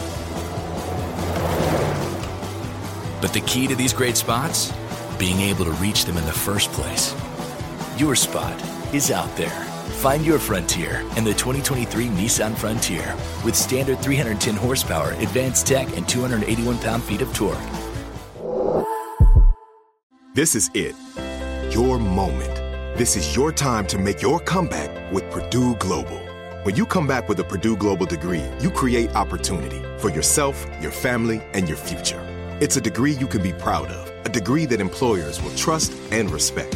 But 3.19 3.33
the 3.33 3.41
key 3.41 3.67
to 3.67 3.75
these 3.75 3.91
great 3.91 4.15
spots? 4.15 4.71
Being 5.19 5.41
able 5.41 5.65
to 5.65 5.71
reach 5.71 6.05
them 6.05 6.15
in 6.15 6.25
the 6.25 6.31
first 6.31 6.71
place. 6.71 7.13
Your 7.97 8.15
spot 8.15 8.57
is 8.93 9.11
out 9.11 9.35
there. 9.35 9.70
Find 10.01 10.25
your 10.25 10.39
frontier 10.39 11.01
in 11.15 11.23
the 11.23 11.31
2023 11.31 12.07
Nissan 12.07 12.57
Frontier 12.57 13.15
with 13.45 13.55
standard 13.55 13.99
310 13.99 14.55
horsepower, 14.55 15.11
advanced 15.19 15.67
tech, 15.67 15.95
and 15.95 16.09
281 16.09 16.79
pound 16.79 17.03
feet 17.03 17.21
of 17.21 17.31
torque. 17.35 17.59
This 20.33 20.55
is 20.55 20.71
it. 20.73 20.95
Your 21.71 21.99
moment. 21.99 22.55
This 22.97 23.15
is 23.15 23.35
your 23.35 23.51
time 23.51 23.85
to 23.87 23.99
make 23.99 24.23
your 24.23 24.39
comeback 24.39 25.13
with 25.13 25.29
Purdue 25.29 25.75
Global. 25.75 26.17
When 26.63 26.75
you 26.75 26.87
come 26.87 27.05
back 27.05 27.29
with 27.29 27.39
a 27.39 27.43
Purdue 27.43 27.77
Global 27.77 28.07
degree, 28.07 28.43
you 28.59 28.71
create 28.71 29.15
opportunity 29.15 29.83
for 29.99 30.09
yourself, 30.09 30.65
your 30.81 30.91
family, 30.91 31.43
and 31.53 31.67
your 31.67 31.77
future. 31.77 32.25
It's 32.59 32.75
a 32.75 32.81
degree 32.81 33.11
you 33.11 33.27
can 33.27 33.43
be 33.43 33.53
proud 33.53 33.89
of, 33.89 34.25
a 34.25 34.29
degree 34.29 34.65
that 34.65 34.81
employers 34.81 35.39
will 35.43 35.55
trust 35.55 35.93
and 36.11 36.31
respect. 36.31 36.75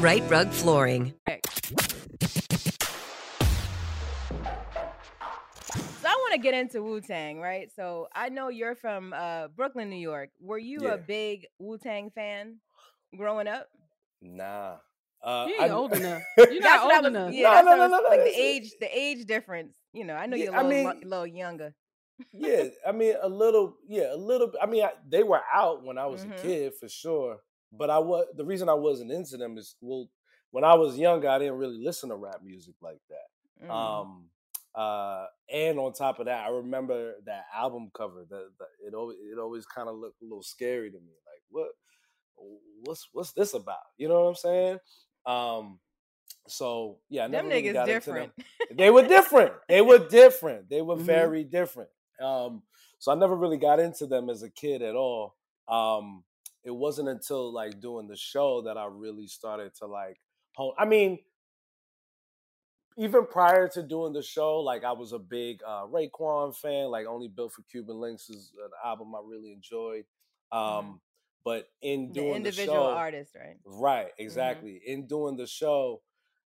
Rite 0.00 0.28
Rug 0.30 0.48
Flooring. 0.50 1.12
So 1.28 1.34
I 6.06 6.14
want 6.14 6.32
to 6.32 6.38
get 6.38 6.54
into 6.54 6.82
Wu 6.82 7.00
Tang, 7.00 7.38
right? 7.40 7.70
So 7.76 8.08
I 8.14 8.28
know 8.30 8.48
you're 8.48 8.74
from 8.74 9.12
uh, 9.12 9.48
Brooklyn, 9.48 9.90
New 9.90 9.96
York. 9.96 10.30
Were 10.40 10.58
you 10.58 10.80
Yeah. 10.82 10.94
a 10.94 10.98
big 10.98 11.46
Wu 11.58 11.76
Tang 11.78 12.10
fan 12.14 12.56
growing 13.16 13.46
up? 13.46 13.68
Nah. 14.22 14.76
Uh, 15.22 15.44
You 15.48 15.54
ain't 15.54 15.64
I- 15.64 15.68
old 15.74 15.92
enough. 15.92 16.22
You're 16.38 16.60
not 16.62 16.82
old 16.84 17.02
was- 17.04 17.06
enough. 17.06 17.32
Yeah, 17.34 17.42
No, 17.48 17.54
that's 17.54 17.64
no, 17.66 17.70
what 17.72 17.76
no, 17.76 17.82
was- 17.82 17.90
no, 17.90 17.98
no, 18.00 18.08
Like 18.08 18.20
the 18.20 18.26
it's- 18.28 18.40
age, 18.40 18.72
the 18.80 18.98
age 18.98 19.24
difference. 19.26 19.76
You 19.92 20.04
know, 20.04 20.14
I 20.14 20.26
know 20.26 20.36
Yeah, 20.36 20.44
you're 20.44 20.54
a 20.54 20.62
little, 20.66 20.70
mean- 20.92 21.00
mu- 21.02 21.08
little 21.08 21.26
younger. 21.26 21.74
yeah, 22.32 22.64
I 22.86 22.92
mean 22.92 23.14
a 23.20 23.28
little, 23.28 23.76
yeah, 23.86 24.14
a 24.14 24.16
little. 24.16 24.52
I 24.60 24.66
mean, 24.66 24.84
I, 24.84 24.92
they 25.08 25.22
were 25.22 25.40
out 25.52 25.82
when 25.84 25.98
I 25.98 26.06
was 26.06 26.24
Mhm. 26.24 26.38
a 26.38 26.42
kid 26.42 26.74
for 26.80 26.88
sure, 26.88 27.38
but 27.72 27.90
I 27.90 27.98
was 27.98 28.26
the 28.36 28.44
reason 28.44 28.68
I 28.68 28.74
wasn't 28.74 29.12
into 29.12 29.36
them 29.36 29.58
is 29.58 29.76
well, 29.80 30.08
when 30.50 30.64
I 30.64 30.74
was 30.74 30.98
younger, 30.98 31.28
I 31.28 31.38
didn't 31.38 31.58
really 31.58 31.78
listen 31.82 32.08
to 32.10 32.16
rap 32.16 32.42
music 32.42 32.74
like 32.82 33.00
that. 33.10 33.66
Mm. 33.66 33.70
Um, 33.70 34.24
uh, 34.74 35.26
and 35.52 35.78
on 35.78 35.92
top 35.92 36.20
of 36.20 36.26
that, 36.26 36.46
I 36.46 36.50
remember 36.50 37.14
that 37.26 37.44
album 37.54 37.90
cover. 37.96 38.24
The 38.28 38.48
it 38.86 38.94
always 38.94 39.18
it 39.20 39.38
always 39.38 39.66
kind 39.66 39.88
of 39.88 39.96
looked 39.96 40.22
a 40.22 40.24
little 40.24 40.42
scary 40.42 40.90
to 40.90 40.96
me. 40.98 41.12
Like 41.26 41.42
what, 41.50 41.68
what's 42.84 43.08
what's 43.12 43.32
this 43.32 43.54
about? 43.54 43.76
You 43.98 44.08
know 44.08 44.20
what 44.22 44.28
I'm 44.30 44.34
saying? 44.36 44.78
Um, 45.26 45.78
so 46.48 46.98
yeah, 47.08 47.24
I 47.24 47.28
Them 47.28 47.32
never 47.32 47.48
really 47.48 47.62
niggas 47.62 47.72
got 47.74 47.86
different. 47.86 48.32
into 48.36 48.48
them. 48.68 48.76
They 48.78 48.90
were 48.90 49.06
different. 49.06 49.52
They 49.68 49.80
were 49.82 49.98
different. 50.08 50.68
They 50.70 50.82
were 50.82 50.96
Mhm. 51.00 51.00
very 51.02 51.44
different. 51.44 51.90
Um, 52.20 52.62
so 52.98 53.12
I 53.12 53.14
never 53.14 53.36
really 53.36 53.58
got 53.58 53.80
into 53.80 54.06
them 54.06 54.28
as 54.30 54.42
a 54.42 54.50
kid 54.50 54.82
at 54.82 54.94
all. 54.94 55.36
Um, 55.68 56.24
it 56.64 56.70
wasn't 56.70 57.08
until 57.08 57.52
like 57.52 57.80
doing 57.80 58.06
the 58.06 58.16
show 58.16 58.62
that 58.62 58.76
I 58.76 58.86
really 58.90 59.26
started 59.26 59.74
to 59.76 59.86
like 59.86 60.20
hone. 60.54 60.74
I 60.78 60.84
mean, 60.84 61.18
even 62.96 63.26
prior 63.26 63.68
to 63.68 63.82
doing 63.82 64.12
the 64.12 64.22
show, 64.22 64.58
like 64.60 64.84
I 64.84 64.92
was 64.92 65.12
a 65.12 65.18
big 65.18 65.60
uh, 65.66 65.86
Raekwon 65.86 66.56
fan. 66.56 66.90
Like 66.90 67.06
Only 67.06 67.28
Built 67.28 67.52
for 67.52 67.62
Cuban 67.62 67.98
Links 67.98 68.28
is 68.28 68.52
an 68.62 68.70
album 68.84 69.14
I 69.14 69.20
really 69.24 69.52
enjoyed. 69.52 70.04
Um, 70.52 71.00
But 71.42 71.70
in 71.80 72.08
The 72.08 72.20
doing 72.20 72.36
individual 72.36 72.84
the 72.84 72.90
show, 72.90 72.96
artist, 72.96 73.34
right? 73.34 73.56
Right, 73.64 74.08
exactly. 74.18 74.80
In 74.84 75.06
doing 75.06 75.36
the 75.36 75.46
show, 75.46 76.02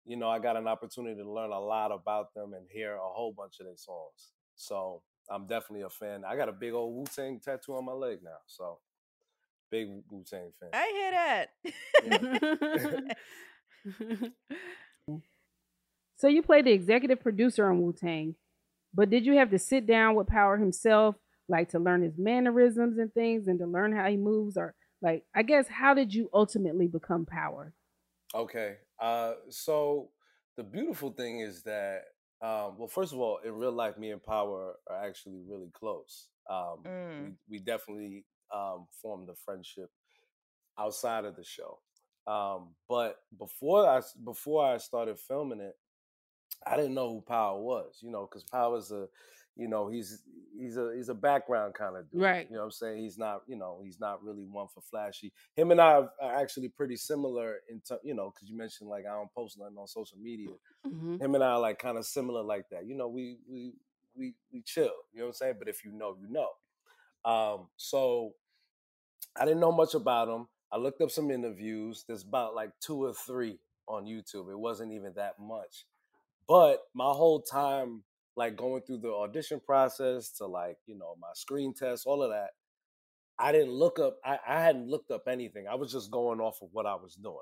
you 0.06 0.16
know, 0.16 0.30
I 0.30 0.40
got 0.40 0.56
an 0.56 0.68
opportunity 0.68 1.22
to 1.22 1.30
learn 1.30 1.52
a 1.52 1.60
lot 1.60 1.92
about 1.92 2.34
them 2.34 2.54
and 2.54 2.66
hear 2.70 2.96
a 2.96 3.00
whole 3.00 3.34
bunch 3.34 3.60
of 3.60 3.66
their 3.66 3.76
songs. 3.76 4.32
So 4.56 5.02
I'm 5.30 5.46
definitely 5.46 5.82
a 5.82 5.90
fan. 5.90 6.24
I 6.26 6.38
got 6.38 6.48
a 6.48 6.54
big 6.54 6.74
old 6.74 6.96
Wu 6.96 7.06
Tang 7.14 7.42
tattoo 7.44 7.76
on 7.76 7.84
my 7.84 7.92
leg 7.92 8.20
now. 8.24 8.38
So 8.46 8.80
big 9.72 9.88
Wu 10.10 10.24
Tang 10.30 10.52
fan. 10.60 10.70
I 10.74 10.92
hear 10.94 11.12
that. 13.94 14.32
So 16.20 16.28
you 16.28 16.42
played 16.42 16.66
the 16.66 16.72
executive 16.72 17.20
producer 17.22 17.70
on 17.70 17.80
Wu 17.80 17.94
Tang, 17.94 18.36
but 18.94 19.10
did 19.10 19.26
you 19.26 19.34
have 19.38 19.52
to 19.52 19.60
sit 19.60 19.86
down 19.86 20.16
with 20.16 20.28
Power 20.28 20.58
himself, 20.58 21.16
like 21.48 21.70
to 21.70 21.80
learn 21.80 22.02
his 22.02 22.18
mannerisms 22.18 22.98
and 22.98 23.14
things, 23.14 23.48
and 23.48 23.60
to 23.60 23.68
learn 23.68 23.96
how 23.96 24.08
he 24.10 24.18
moves, 24.18 24.58
or 24.58 24.74
like 25.02 25.26
I 25.36 25.44
guess 25.44 25.68
how 25.68 25.94
did 25.94 26.14
you 26.14 26.30
ultimately 26.34 26.88
become 26.88 27.26
Power? 27.26 27.72
Okay. 28.34 28.78
Uh, 29.00 29.34
so 29.50 30.10
the 30.58 30.64
beautiful 30.64 31.12
thing 31.12 31.42
is 31.42 31.62
that, 31.64 32.02
um, 32.42 32.80
well, 32.80 32.88
first 32.88 33.14
of 33.14 33.20
all, 33.20 33.38
in 33.46 33.54
real 33.54 33.72
life, 33.72 33.96
me 34.00 34.10
and 34.10 34.24
Power 34.24 34.74
are 34.90 35.06
actually 35.06 35.42
really 35.48 35.70
close. 35.72 36.30
Um, 36.50 36.80
Mm. 36.84 37.22
we, 37.22 37.58
we 37.58 37.60
definitely 37.60 38.26
um, 38.54 38.88
formed 39.02 39.30
a 39.30 39.36
friendship 39.36 39.90
outside 40.78 41.26
of 41.26 41.36
the 41.36 41.44
show. 41.44 41.80
Um, 42.28 42.76
but 42.90 43.20
before 43.38 43.88
I 43.88 44.02
before 44.24 44.66
I 44.66 44.78
started 44.78 45.18
filming 45.18 45.62
it, 45.62 45.76
I 46.66 46.76
didn't 46.76 46.94
know 46.94 47.10
who 47.10 47.22
Power 47.22 47.60
was. 47.62 48.00
You 48.02 48.12
know, 48.12 48.28
because 48.30 48.44
Power's 48.44 48.92
a, 48.92 49.08
you 49.56 49.68
know, 49.70 49.88
he's 49.88 50.24
he's 50.60 50.76
a 50.76 50.92
he's 50.96 51.08
a 51.08 51.14
background 51.14 51.74
kind 51.74 51.96
of 51.96 52.12
dude. 52.12 52.22
Right. 52.22 52.46
You 52.50 52.56
know 52.56 52.62
what 52.62 52.66
I'm 52.66 52.72
saying? 52.72 53.02
He's 53.02 53.18
not, 53.18 53.44
you 53.48 53.56
know, 53.56 53.80
he's 53.84 54.00
not 54.00 54.22
really 54.24 54.44
one 54.44 54.68
for 54.74 54.82
flashy. 54.82 55.32
Him 55.56 55.72
and 55.72 55.80
I 55.80 56.04
are 56.22 56.36
actually 56.36 56.68
pretty 56.68 56.98
similar 56.98 57.56
in, 57.70 57.82
ter- 57.88 58.00
you 58.04 58.14
know, 58.14 58.32
because 58.36 58.50
you 58.50 58.58
mentioned 58.58 58.90
like 58.90 59.06
I 59.06 59.14
don't 59.14 59.34
post 59.34 59.58
nothing 59.58 59.78
on 59.78 59.88
social 59.88 60.18
media. 60.22 60.50
Mhm. 60.86 61.22
Him 61.22 61.36
and 61.36 61.44
I 61.44 61.52
are 61.52 61.60
like 61.62 61.80
kind 61.80 61.98
of 61.98 62.06
similar 62.06 62.44
like 62.44 62.66
that. 62.72 62.86
You 62.86 62.96
know, 62.96 63.08
we 63.08 63.38
we 63.50 63.74
we 64.18 64.36
we 64.52 64.62
chill. 64.64 64.92
You 65.14 65.20
know 65.20 65.26
what 65.26 65.28
I'm 65.30 65.34
saying? 65.34 65.56
But 65.60 65.70
if 65.70 65.86
you 65.86 65.94
know, 65.94 66.18
you 66.20 66.28
know. 66.30 66.50
Um, 67.28 67.68
so 67.76 68.34
I 69.40 69.46
didn't 69.46 69.60
know 69.60 69.72
much 69.72 69.94
about 69.94 70.30
him. 70.30 70.48
I 70.72 70.78
looked 70.78 71.02
up 71.02 71.12
some 71.12 71.32
interviews. 71.32 72.06
There's 72.08 72.24
about 72.24 72.56
like 72.56 72.72
two 72.80 73.04
or 73.04 73.14
three 73.14 73.60
on 73.88 74.06
YouTube. 74.06 74.52
It 74.52 74.60
wasn't 74.60 74.94
even 74.94 75.14
that 75.16 75.40
much. 75.40 75.86
But 76.48 76.80
my 76.96 77.12
whole 77.12 77.42
time, 77.42 78.04
like 78.36 78.56
going 78.56 78.82
through 78.84 79.00
the 79.00 79.12
audition 79.12 79.60
process 79.60 80.32
to 80.38 80.46
like, 80.46 80.78
you 80.86 80.98
know, 80.98 81.16
my 81.20 81.30
screen 81.36 81.74
test, 81.74 82.06
all 82.08 82.24
of 82.24 82.32
that, 82.32 82.52
I 83.40 83.52
didn't 83.52 83.72
look 83.74 84.00
up, 84.00 84.18
I, 84.26 84.40
I 84.48 84.62
hadn't 84.62 84.88
looked 84.90 85.12
up 85.12 85.28
anything. 85.28 85.68
I 85.68 85.76
was 85.76 85.92
just 85.92 86.12
going 86.12 86.40
off 86.40 86.60
of 86.62 86.70
what 86.72 86.86
I 86.86 86.96
was 86.96 87.16
doing. 87.16 87.38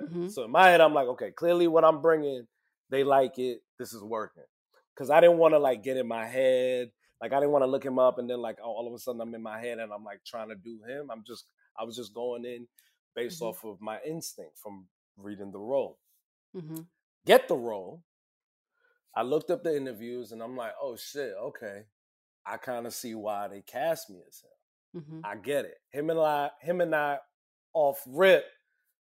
Mhm. 0.00 0.30
So 0.30 0.44
in 0.44 0.50
my 0.50 0.68
head, 0.68 0.80
I'm 0.80 0.94
like, 0.94 1.08
okay, 1.08 1.30
clearly 1.32 1.68
what 1.68 1.84
I'm 1.84 2.02
bringing, 2.02 2.46
they 2.90 3.04
like 3.04 3.38
it. 3.38 3.60
This 3.78 3.92
is 3.92 4.02
working. 4.02 4.44
Because 4.94 5.10
I 5.10 5.20
didn't 5.20 5.38
want 5.38 5.54
to 5.54 5.58
like 5.58 5.82
get 5.82 5.96
in 5.96 6.06
my 6.06 6.26
head. 6.26 6.90
Like 7.20 7.32
I 7.32 7.36
didn't 7.40 7.52
want 7.52 7.62
to 7.62 7.70
look 7.70 7.84
him 7.84 7.98
up 7.98 8.18
and 8.18 8.28
then 8.28 8.40
like 8.40 8.58
oh, 8.62 8.66
all 8.70 8.86
of 8.86 8.92
a 8.94 8.98
sudden 8.98 9.20
I'm 9.20 9.34
in 9.34 9.42
my 9.42 9.58
head 9.60 9.78
and 9.78 9.92
I'm 9.92 10.04
like 10.04 10.20
trying 10.26 10.48
to 10.50 10.54
do 10.56 10.80
him. 10.86 11.10
I'm 11.10 11.24
just 11.26 11.46
I 11.78 11.84
was 11.84 11.96
just 11.96 12.14
going 12.14 12.44
in 12.44 12.66
based 13.14 13.40
Mhm. 13.40 13.46
off 13.46 13.64
of 13.64 13.80
my 13.80 13.98
instinct 14.06 14.58
from 14.58 14.88
reading 15.16 15.52
the 15.52 15.58
role. 15.60 15.98
Mm-hmm. 16.56 16.82
Get 17.26 17.48
the 17.48 17.56
role. 17.56 18.02
I 19.16 19.22
looked 19.22 19.50
up 19.50 19.62
the 19.62 19.76
interviews 19.76 20.32
and 20.32 20.42
I'm 20.42 20.56
like, 20.56 20.72
oh 20.80 20.96
shit, 20.96 21.32
okay. 21.40 21.84
I 22.44 22.56
kind 22.58 22.86
of 22.86 22.92
see 22.94 23.14
why 23.14 23.48
they 23.48 23.62
cast 23.62 24.10
me 24.10 24.20
as 24.28 24.42
him. 24.42 25.02
Mm-hmm. 25.02 25.20
I 25.24 25.36
get 25.36 25.64
it. 25.64 25.76
Him 25.90 26.10
and 26.10 26.18
I, 26.20 26.50
him 26.60 26.80
and 26.80 26.94
I, 26.94 27.18
off 27.72 28.02
rip, 28.06 28.44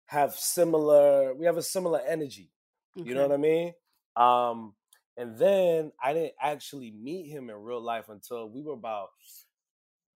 have 0.06 0.34
similar. 0.34 1.32
We 1.34 1.46
have 1.46 1.56
a 1.56 1.62
similar 1.62 2.00
energy. 2.00 2.50
You 2.94 3.14
know 3.14 3.22
what 3.26 3.32
I 3.32 3.38
mean? 3.38 3.72
Um, 4.16 4.74
and 5.16 5.36
then 5.38 5.92
I 6.02 6.12
didn't 6.14 6.34
actually 6.40 6.90
meet 6.90 7.28
him 7.28 7.50
in 7.50 7.56
real 7.56 7.80
life 7.82 8.08
until 8.08 8.48
we 8.48 8.62
were 8.62 8.72
about 8.74 9.08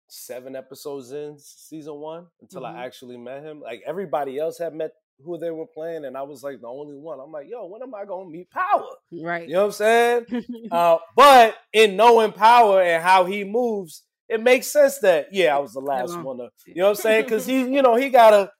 seven 0.08 0.56
episodes 0.56 1.12
in 1.12 1.38
season 1.40 1.96
one 1.96 2.28
until 2.42 2.62
Mhm. 2.62 2.76
I 2.76 2.86
actually 2.86 3.18
met 3.18 3.44
him. 3.44 3.60
Like 3.60 3.82
everybody 3.86 4.38
else 4.40 4.58
had 4.58 4.74
met 4.74 4.92
who 5.24 5.38
they 5.38 5.50
were 5.50 5.66
playing, 5.66 6.06
and 6.06 6.18
I 6.18 6.24
was 6.24 6.44
like 6.44 6.60
the 6.62 6.68
only 6.68 6.96
one. 6.98 7.20
I'm 7.20 7.32
like, 7.32 7.48
yo, 7.50 7.66
when 7.68 7.82
am 7.82 7.96
I 7.96 8.06
gonna 8.06 8.30
meet 8.30 8.50
Power? 8.52 8.90
Right. 9.12 9.48
You 9.48 9.54
know 9.56 9.62
what 9.62 9.66
I'm 9.68 9.72
saying? 9.72 10.26
uh, 10.72 10.98
but 11.16 11.56
in 11.74 11.96
knowing 11.96 12.32
Power 12.34 12.82
and 12.82 13.02
how 13.02 13.26
he 13.26 13.44
moves, 13.44 14.04
it 14.28 14.42
makes 14.42 14.68
sense 14.68 15.00
that 15.00 15.28
yeah, 15.34 15.56
I 15.56 15.60
was 15.60 15.74
the 15.74 15.80
last 15.80 16.20
one 16.20 16.38
to. 16.38 16.50
You 16.68 16.76
know 16.76 16.84
what 16.90 16.90
I'm 16.98 17.02
saying? 17.02 17.24
Because 17.24 17.46
he, 17.46 17.60
you 17.60 17.82
know, 17.82 17.96
he 17.96 18.10
gotta, 18.10 18.52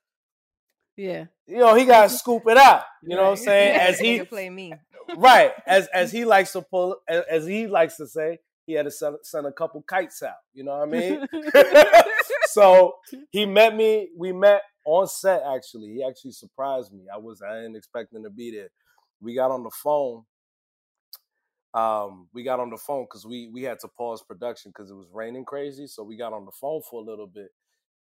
yeah. 0.96 1.26
you 1.46 1.58
know, 1.58 1.76
he 1.76 1.86
gotta 1.86 2.10
scoop 2.10 2.44
it 2.48 2.58
out. 2.58 2.84
You 3.08 3.16
know 3.16 3.24
what 3.24 3.38
I'm 3.38 3.46
saying? 3.46 3.76
As 3.80 4.00
he 4.00 4.24
play 4.24 4.50
me. 4.50 4.74
Right 5.18 5.52
as 5.68 5.88
as 5.94 6.12
he 6.12 6.26
likes 6.26 6.52
to 6.54 6.62
pull 6.62 6.98
as, 7.08 7.24
as 7.30 7.46
he 7.46 7.68
likes 7.68 7.98
to 7.98 8.08
say 8.08 8.40
he 8.66 8.74
had 8.74 8.86
to 8.86 8.92
send, 8.92 9.18
send 9.24 9.46
a 9.46 9.52
couple 9.52 9.84
kites 9.88 10.24
out 10.24 10.34
you 10.54 10.64
know 10.64 10.78
what 10.78 10.88
i 10.88 10.92
mean? 10.92 11.26
So 12.48 12.94
he 13.32 13.46
met 13.46 13.76
me 13.76 14.10
we 14.18 14.32
met 14.32 14.62
on 14.86 15.08
set 15.08 15.42
actually. 15.46 15.88
He 15.94 16.06
actually 16.08 16.32
surprised 16.32 16.94
me. 16.94 17.04
I 17.14 17.18
was 17.18 17.42
i 17.42 17.54
didn't 17.56 17.76
expect 17.76 18.14
him 18.14 18.24
to 18.24 18.30
be 18.30 18.52
there. 18.52 18.70
We 19.22 19.36
got 19.36 19.52
on 19.52 19.64
the 19.64 19.72
phone 19.84 20.24
um 21.74 22.30
we 22.34 22.44
got 22.44 22.60
on 22.60 22.70
the 22.70 22.78
phone 22.78 23.04
because 23.04 23.26
we 23.26 23.50
we 23.54 23.64
had 23.64 23.80
to 23.80 23.88
pause 23.98 24.22
production 24.22 24.72
because 24.72 24.90
it 24.90 24.96
was 24.96 25.08
raining 25.14 25.44
crazy 25.44 25.88
so 25.88 26.04
we 26.04 26.16
got 26.16 26.32
on 26.32 26.46
the 26.46 26.52
phone 26.52 26.82
for 26.90 27.02
a 27.02 27.04
little 27.04 27.28
bit 27.28 27.50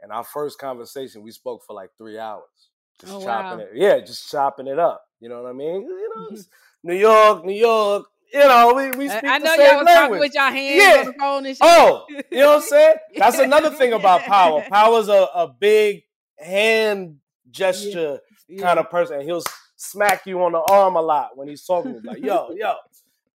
and 0.01 0.13
our 0.13 0.23
first 0.23 0.59
conversation 0.61 1.23
we 1.23 1.33
spoke 1.33 1.61
for 1.67 1.75
like 1.75 1.91
three 1.99 2.19
hours 2.19 2.71
just 3.01 3.13
Oh, 3.15 3.21
chopping 3.25 3.59
wow. 3.59 3.65
it 3.65 3.71
yeah 3.75 3.99
just 3.99 4.31
chopping 4.31 4.69
it 4.69 4.79
up 4.79 5.03
you 5.21 5.29
know 5.29 5.43
what 5.43 5.51
i 5.51 5.53
mean? 5.53 5.83
You 5.83 6.13
know 6.15 6.29
it's 6.31 6.47
new 6.85 6.95
york 6.95 7.45
new 7.45 7.53
york 7.53 8.07
you 8.33 8.41
know 8.41 8.73
we, 8.75 8.91
we 8.93 9.09
I- 9.09 9.19
speak 9.19 9.31
I 9.31 9.39
the 9.39 9.45
know 9.45 9.57
same 9.57 9.77
y'all 9.77 9.85
language. 9.85 10.21
with 10.21 10.35
y'all 10.35 10.51
hands 10.51 10.83
yeah. 10.83 11.01
on 11.01 11.07
the 11.07 11.13
phone 11.13 11.47
and 11.47 11.57
shit. 11.57 11.63
Oh, 11.63 12.05
you 12.09 12.39
know 12.39 12.49
what 12.49 12.57
I'm 12.57 12.63
saying? 12.63 12.97
That's 13.17 13.39
another 13.39 13.71
thing 13.71 13.93
about 13.93 14.23
power. 14.23 14.65
Power's 14.69 15.09
a, 15.09 15.29
a 15.35 15.49
big 15.49 16.03
hand 16.37 17.19
gesture 17.51 18.19
kind 18.59 18.81
of 18.81 18.91
person. 18.91 19.21
He'll 19.21 19.43
smack 19.77 20.27
you 20.27 20.43
on 20.43 20.51
the 20.53 20.59
arm 20.59 20.97
a 20.97 21.01
lot 21.01 21.37
when 21.37 21.47
he's 21.47 21.65
talking. 21.65 22.01
Like, 22.03 22.25
yo, 22.25 22.51
yo. 22.57 22.75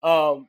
Um, 0.04 0.47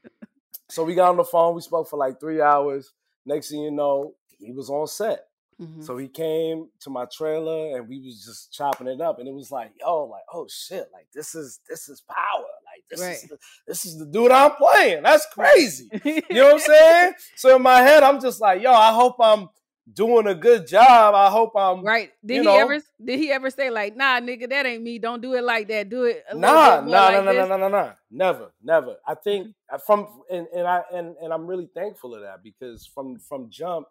so 0.68 0.82
we 0.82 0.94
got 0.96 1.11
on 1.11 1.16
the 1.16 1.24
phone. 1.24 1.55
We 1.55 1.61
spoke 1.61 1.88
for 1.88 1.96
like 1.96 2.18
three 2.18 2.40
hours. 2.40 2.92
Next 3.24 3.51
thing 3.51 3.62
you 3.62 3.70
know, 3.70 4.14
he 4.40 4.51
was 4.51 4.68
on 4.68 4.88
set. 4.88 5.26
Mhm. 5.61 5.84
So 5.84 5.98
he 5.98 6.08
came 6.08 6.68
to 6.80 6.90
my 6.90 7.04
trailer 7.12 7.76
and 7.76 7.88
we 7.88 8.00
was 8.00 8.24
just 8.24 8.52
chopping 8.52 8.86
it 8.86 9.00
up. 9.00 9.18
And 9.18 9.28
it 9.28 9.34
was 9.34 9.50
like, 9.50 9.72
yo, 9.78 10.04
like, 10.04 10.22
oh 10.32 10.46
shit, 10.48 10.88
like 10.92 11.06
this 11.12 11.34
is 11.34 11.61
this 11.68 11.88
is 11.88 12.00
power. 12.00 12.46
Like 12.64 12.84
this 12.88 13.00
is 13.00 13.28
the, 13.28 13.38
this 13.66 13.84
is 13.84 13.98
the 13.98 14.06
dude 14.06 14.30
I'm 14.30 14.52
playing. 14.52 15.02
That's 15.02 15.26
crazy. 15.26 15.90
You 16.30 16.36
know 16.36 16.44
what 16.46 16.54
I'm 16.54 16.61
saying? 16.61 17.12
So 17.36 17.56
in 17.56 17.62
my 17.62 17.80
head, 17.82 18.02
I'm 18.04 18.20
just 18.20 18.40
like, 18.40 18.62
yo, 18.62 18.72
I 18.72 18.92
hope 18.92 19.16
I'm 19.20 19.48
doing 19.92 20.26
a 20.28 20.34
good 20.34 20.66
job. 20.66 21.14
I 21.14 21.28
hope 21.28 21.52
I'm 21.56 21.82
Right. 21.82 22.12
Did 22.24 22.42
he 22.42 22.44
know, 22.44 22.58
ever 22.58 22.80
did 23.04 23.18
he 23.18 23.32
ever 23.32 23.50
say 23.50 23.68
like, 23.70 23.96
nah, 23.96 24.20
nigga, 24.20 24.48
that 24.48 24.64
ain't 24.64 24.82
me. 24.82 24.98
Don't 24.98 25.20
do 25.20 25.34
it 25.34 25.42
like 25.42 25.68
that. 25.68 25.88
Do 25.88 26.04
it 26.04 26.24
a 26.30 26.36
Nah, 26.36 26.80
nah, 26.80 26.80
like 26.80 26.86
nah, 26.86 27.20
nah, 27.20 27.32
nah, 27.32 27.44
nah, 27.44 27.56
nah, 27.56 27.68
nah. 27.68 27.92
Never, 28.11 28.52
never. 28.62 28.96
I 29.06 29.14
think 29.14 29.54
uh, 29.70 29.78
from 29.78 30.06
and, 30.30 30.46
and 30.54 30.66
I 30.66 30.82
and, 30.92 31.16
and 31.22 31.32
I'm 31.32 31.46
really 31.46 31.68
thankful 31.74 32.14
of 32.14 32.22
that 32.22 32.42
because 32.42 32.86
from 32.86 33.18
from 33.18 33.50
jump, 33.50 33.86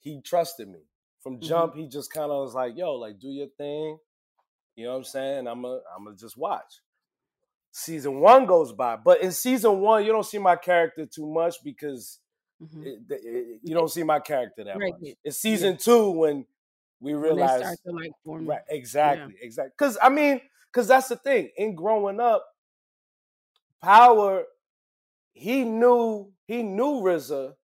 he 0.00 0.20
trusted 0.20 0.68
me. 0.68 0.80
From 1.22 1.34
Mm-hmm. 1.34 1.46
jump, 1.46 1.74
he 1.76 1.86
just 1.88 2.12
kind 2.12 2.30
of 2.32 2.42
was 2.42 2.54
like, 2.54 2.76
yo, 2.76 2.94
like 2.94 3.18
do 3.18 3.28
your 3.28 3.48
thing. 3.56 3.98
You 4.76 4.84
know 4.86 4.90
what 4.92 4.96
I'm 4.98 5.04
saying? 5.04 5.46
I'm 5.46 5.64
a 5.64 5.80
I'm 5.96 6.04
gonna 6.04 6.16
just 6.16 6.36
watch. 6.36 6.80
Season 7.70 8.20
one 8.20 8.44
goes 8.46 8.72
by, 8.72 8.96
but 8.96 9.22
in 9.22 9.32
season 9.32 9.80
one, 9.80 10.04
you 10.04 10.12
don't 10.12 10.26
see 10.26 10.38
my 10.38 10.56
character 10.56 11.06
too 11.06 11.26
much 11.26 11.56
because 11.64 12.18
it- 12.84 13.00
it- 13.10 13.60
you 13.62 13.74
don't 13.74 13.88
see 13.90 14.02
my 14.02 14.20
character 14.20 14.64
that 14.64 14.72
Mm-hmm. 14.74 14.80
Right, 14.80 14.92
much. 14.92 15.00
yeah. 15.02 15.14
It's 15.24 15.38
season 15.38 15.76
two 15.76 16.10
when 16.10 16.46
we 17.00 17.12
When 17.14 17.22
realize 17.22 17.60
start 17.60 17.78
to 17.86 17.92
like 17.92 18.12
form 18.24 18.46
Right, 18.46 18.62
exactly, 18.68 19.34
exactly. 19.40 19.72
Because 19.78 19.98
I 20.02 20.08
mean, 20.08 20.40
because 20.70 20.88
that's 20.88 21.08
the 21.08 21.16
thing. 21.16 21.50
In 21.56 21.74
growing 21.74 22.20
up, 22.20 22.44
Power, 23.80 24.44
he 25.32 25.64
knew 25.64 26.32
he 26.46 26.62
knew 26.62 27.00
RZA, 27.02 27.54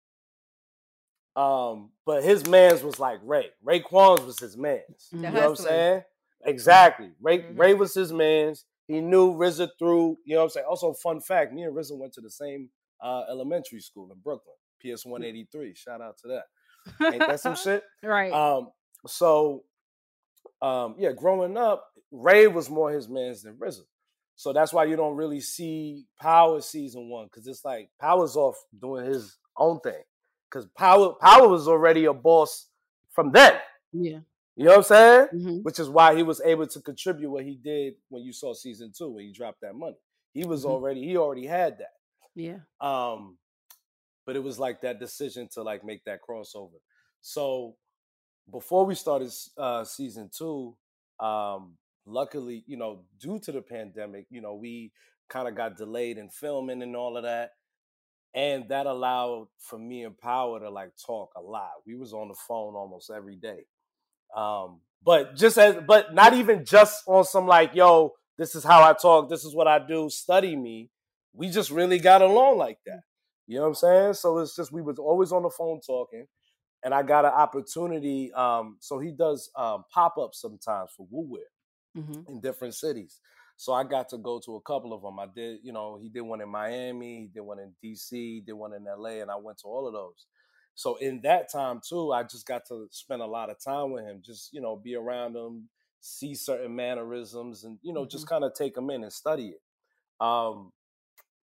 um, 1.39 1.91
but 2.05 2.23
his 2.25 2.47
man's 2.47 2.83
was 2.83 2.99
like 2.99 3.21
Ray. 3.23 3.51
Raekwon's 3.65 4.25
was 4.25 4.39
his 4.39 4.57
man's. 4.57 5.09
The 5.13 5.17
You 5.19 5.23
know 5.23 5.33
what 5.33 5.45
I'm 5.45 5.57
saying? 5.57 6.03
Exactly. 6.45 7.11
Ray 7.21 7.41
Mhm. 7.41 7.59
Ray 7.59 7.75
was 7.75 7.95
his 7.95 8.13
man's. 8.13 8.65
He 8.87 9.01
knew 9.01 9.35
RZA 9.35 9.69
through. 9.79 10.19
You 10.25 10.35
know 10.35 10.41
what 10.41 10.45
I'm 10.45 10.51
saying? 10.51 10.67
Also, 10.69 10.93
fun 10.95 11.21
fact: 11.21 11.53
me 11.53 11.63
and 11.63 11.75
RZA 11.77 11.97
went 11.99 12.13
to 12.15 12.21
the 12.21 12.31
same 12.31 12.71
uh, 13.01 13.25
elementary 13.29 13.81
school 13.81 14.11
in 14.11 14.19
Brooklyn, 14.19 14.57
PS 14.81 15.05
183. 15.05 15.75
Shout 15.75 16.01
out 16.01 16.17
to 16.19 16.29
that. 16.29 17.13
Ain't 17.13 17.19
that 17.27 17.41
some 17.41 17.55
shit? 17.65 17.85
Right. 18.03 18.33
Um, 18.33 18.71
so 19.07 19.65
um, 20.63 20.97
yeah, 20.99 21.13
growing 21.13 21.57
up, 21.57 21.85
Ray 22.11 22.47
was 22.47 22.69
more 22.71 22.91
his 22.91 23.09
man's 23.09 23.43
than 23.43 23.55
RZA. 23.57 23.83
So 24.37 24.53
that's 24.53 24.73
why 24.73 24.85
you 24.85 24.97
don't 24.97 25.17
really 25.17 25.41
see 25.41 26.07
Power 26.21 26.61
season 26.61 27.09
one, 27.11 27.27
because 27.27 27.47
it's 27.47 27.65
like 27.65 27.91
Power's 28.01 28.37
off 28.37 28.57
doing 28.81 29.05
his 29.07 29.37
own 29.57 29.81
thing. 29.81 30.03
Because 30.51 30.67
Power 30.77 31.15
Power 31.21 31.49
was 31.49 31.69
already 31.69 32.05
a 32.07 32.13
boss 32.15 32.67
from 33.11 33.33
then. 33.33 33.59
yeah. 33.93 34.21
You 34.57 34.65
know 34.65 34.71
what 34.71 34.79
I'm 34.79 34.83
saying? 34.83 35.29
Mhm. 35.35 35.63
Which 35.63 35.79
is 35.79 35.89
why 35.89 36.17
he 36.17 36.25
was 36.25 36.41
able 36.41 36.67
to 36.67 36.81
contribute 36.81 37.31
what 37.31 37.45
he 37.45 37.55
did 37.55 37.95
when 38.09 38.23
you 38.25 38.33
saw 38.33 38.55
season 38.55 38.91
two, 38.93 39.09
when 39.09 39.25
he 39.25 39.33
dropped 39.33 39.61
that 39.61 39.75
money. 39.77 39.97
He 40.35 40.45
was 40.45 40.65
Mhm. 40.65 40.71
already, 40.71 41.05
he 41.05 41.17
already 41.17 41.47
had 41.47 41.79
that. 41.79 41.95
Yeah. 42.35 42.59
Um, 42.81 43.39
but 44.27 44.35
it 44.35 44.43
was 44.43 44.59
like 44.59 44.81
that 44.81 44.99
decision 44.99 45.47
to 45.51 45.63
like 45.63 45.85
make 45.85 46.03
that 46.07 46.21
crossover. 46.29 46.81
So 47.21 47.77
before 48.51 48.85
we 48.85 48.97
started 48.97 49.31
uh, 49.57 49.85
season 49.85 50.29
two, 50.29 50.77
um, 51.21 51.79
luckily, 52.05 52.65
you 52.67 52.77
know, 52.77 53.05
due 53.21 53.39
to 53.39 53.53
the 53.53 53.63
pandemic, 53.63 54.27
you 54.29 54.41
know, 54.41 54.55
we 54.55 54.93
kind 55.29 55.47
of 55.47 55.55
got 55.55 55.77
delayed 55.77 56.19
in 56.19 56.31
filming 56.31 56.83
and 56.83 56.97
all 56.97 57.17
of 57.17 57.23
that, 57.23 57.53
and 58.35 58.69
that 58.69 58.87
allowed 58.87 59.49
for 59.59 59.79
me 59.79 60.05
and 60.05 60.17
Power 60.19 60.61
to 60.61 60.71
like 60.71 60.93
talk 61.05 61.31
a 61.37 61.41
lot. 61.41 61.71
We 61.87 61.95
was 61.97 62.13
on 62.13 62.29
the 62.29 62.37
phone 62.47 62.75
almost 62.75 63.11
every 63.11 63.37
day. 63.37 63.65
Um, 64.37 64.81
but 65.05 65.37
just 65.37 65.59
as, 65.59 65.77
but 65.87 66.15
not 66.15 66.35
even 66.35 66.65
just 66.65 67.05
on 67.07 67.25
some 67.25 67.47
like, 67.47 67.75
yo, 67.75 68.13
this 68.37 68.55
is 68.55 68.65
how 68.65 68.83
I 68.83 68.93
talk, 68.95 69.29
this 69.29 69.45
is 69.45 69.55
what 69.55 69.69
I 69.69 69.79
do, 69.79 70.11
study 70.11 70.57
me. 70.57 70.91
We 71.33 71.51
just 71.51 71.71
really 71.71 71.99
got 71.99 72.23
along 72.23 72.59
like 72.59 72.79
that. 72.87 73.01
You 73.47 73.57
know 73.57 73.63
what 73.63 73.69
I'm 73.69 73.75
saying? 73.77 74.15
So 74.15 74.39
it's 74.39 74.57
just 74.57 74.73
we 74.73 74.83
was 74.83 74.99
always 74.99 75.33
on 75.33 75.43
the 75.43 75.51
phone 75.51 75.81
talking, 75.87 76.27
and 76.85 76.93
I 76.95 77.03
got 77.03 77.25
an 77.25 77.33
opportunity. 77.33 78.33
Um, 78.33 78.77
so 78.81 78.99
he 78.99 79.13
does 79.13 79.51
um, 79.57 79.85
pop 79.93 80.17
ups 80.19 80.41
sometimes 80.41 80.91
for 80.97 81.07
Wu 81.11 81.27
Wear 81.31 81.43
Mhm. 81.97 82.29
in 82.29 82.41
different 82.41 82.75
cities. 82.75 83.21
So 83.59 83.75
I 83.75 83.85
got 83.85 84.09
to 84.11 84.19
go 84.19 84.41
to 84.41 84.57
a 84.57 84.63
couple 84.63 84.95
of 84.95 85.03
them. 85.03 85.21
I 85.21 85.27
did, 85.27 85.61
you 85.65 85.73
know, 85.73 85.99
he 85.99 86.11
did 86.11 86.23
one 86.23 86.41
in 86.43 86.49
Miami, 86.49 87.23
he 87.23 87.29
did 87.29 87.43
one 87.43 87.61
in 87.61 87.75
DC, 87.83 88.17
he 88.37 88.43
did 88.43 88.55
one 88.55 88.75
in 88.75 88.87
LA, 88.87 89.21
and 89.23 89.31
I 89.33 89.37
went 89.37 89.59
to 89.61 89.69
all 89.69 89.87
of 89.89 89.95
those. 89.95 90.27
So 90.77 90.97
in 90.97 91.23
that 91.23 91.51
time 91.53 91.81
too, 91.87 92.13
I 92.13 92.25
just 92.25 92.47
got 92.47 92.67
to 92.69 92.89
spend 92.93 93.23
a 93.23 93.27
lot 93.27 93.51
of 93.51 93.59
time 93.63 93.93
with 93.93 94.05
him, 94.05 94.23
just 94.25 94.53
you 94.55 94.63
know, 94.63 94.77
be 94.77 94.97
around 94.97 95.37
him, 95.37 95.71
see 96.01 96.35
certain 96.37 96.77
mannerisms, 96.77 97.65
and 97.65 97.81
you 97.83 97.93
know, 97.93 98.07
just 98.07 98.29
kind 98.29 98.45
of 98.45 98.55
take 98.55 98.75
them 98.77 98.91
in 98.91 99.03
and 99.05 99.13
study 99.13 99.49
it. 99.57 99.63
Um, 100.25 100.73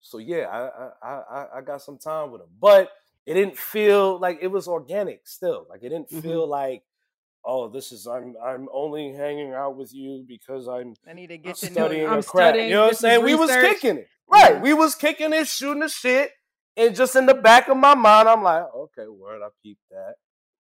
so 0.00 0.18
yeah, 0.18 0.46
I, 0.48 1.08
I 1.08 1.20
I 1.20 1.58
I 1.58 1.60
got 1.62 1.82
some 1.82 1.98
time 1.98 2.30
with 2.30 2.42
him, 2.42 2.50
but 2.60 2.90
it 3.26 3.34
didn't 3.34 3.58
feel 3.58 4.18
like 4.18 4.38
it 4.42 4.48
was 4.48 4.68
organic. 4.68 5.26
Still, 5.26 5.66
like 5.70 5.82
it 5.82 5.88
didn't 5.90 6.10
Mhm. 6.10 6.20
feel 6.22 6.46
like, 6.46 6.84
oh, 7.44 7.68
this 7.68 7.92
is 7.92 8.06
I'm 8.06 8.34
I'm 8.42 8.68
only 8.72 9.12
hanging 9.12 9.52
out 9.52 9.76
with 9.76 9.92
you 9.94 10.24
because 10.26 10.68
I'm 10.68 10.94
I 11.08 11.12
need 11.12 11.28
to 11.28 11.38
get 11.38 11.56
to 11.56 11.66
know 11.66 11.72
studying 11.72 12.00
you. 12.02 12.06
a 12.06 12.10
I'm 12.10 12.22
craft. 12.22 12.28
studying, 12.54 12.68
You 12.68 12.74
know 12.74 12.82
what 12.82 12.88
I'm 12.88 12.94
saying? 12.94 13.24
We 13.24 13.34
was 13.34 13.50
kicking 13.50 13.98
it, 13.98 14.08
right? 14.28 14.54
Yeah. 14.54 14.60
We 14.60 14.74
was 14.74 14.94
kicking 14.94 15.32
it, 15.32 15.46
shooting 15.46 15.80
the 15.80 15.88
shit, 15.88 16.30
and 16.76 16.94
just 16.94 17.16
in 17.16 17.26
the 17.26 17.34
back 17.34 17.68
of 17.68 17.76
my 17.76 17.94
mind, 17.94 18.28
I'm 18.28 18.42
like, 18.42 18.64
okay, 18.74 19.06
word, 19.08 19.42
I 19.42 19.48
peeped 19.62 19.80
that. 19.90 20.14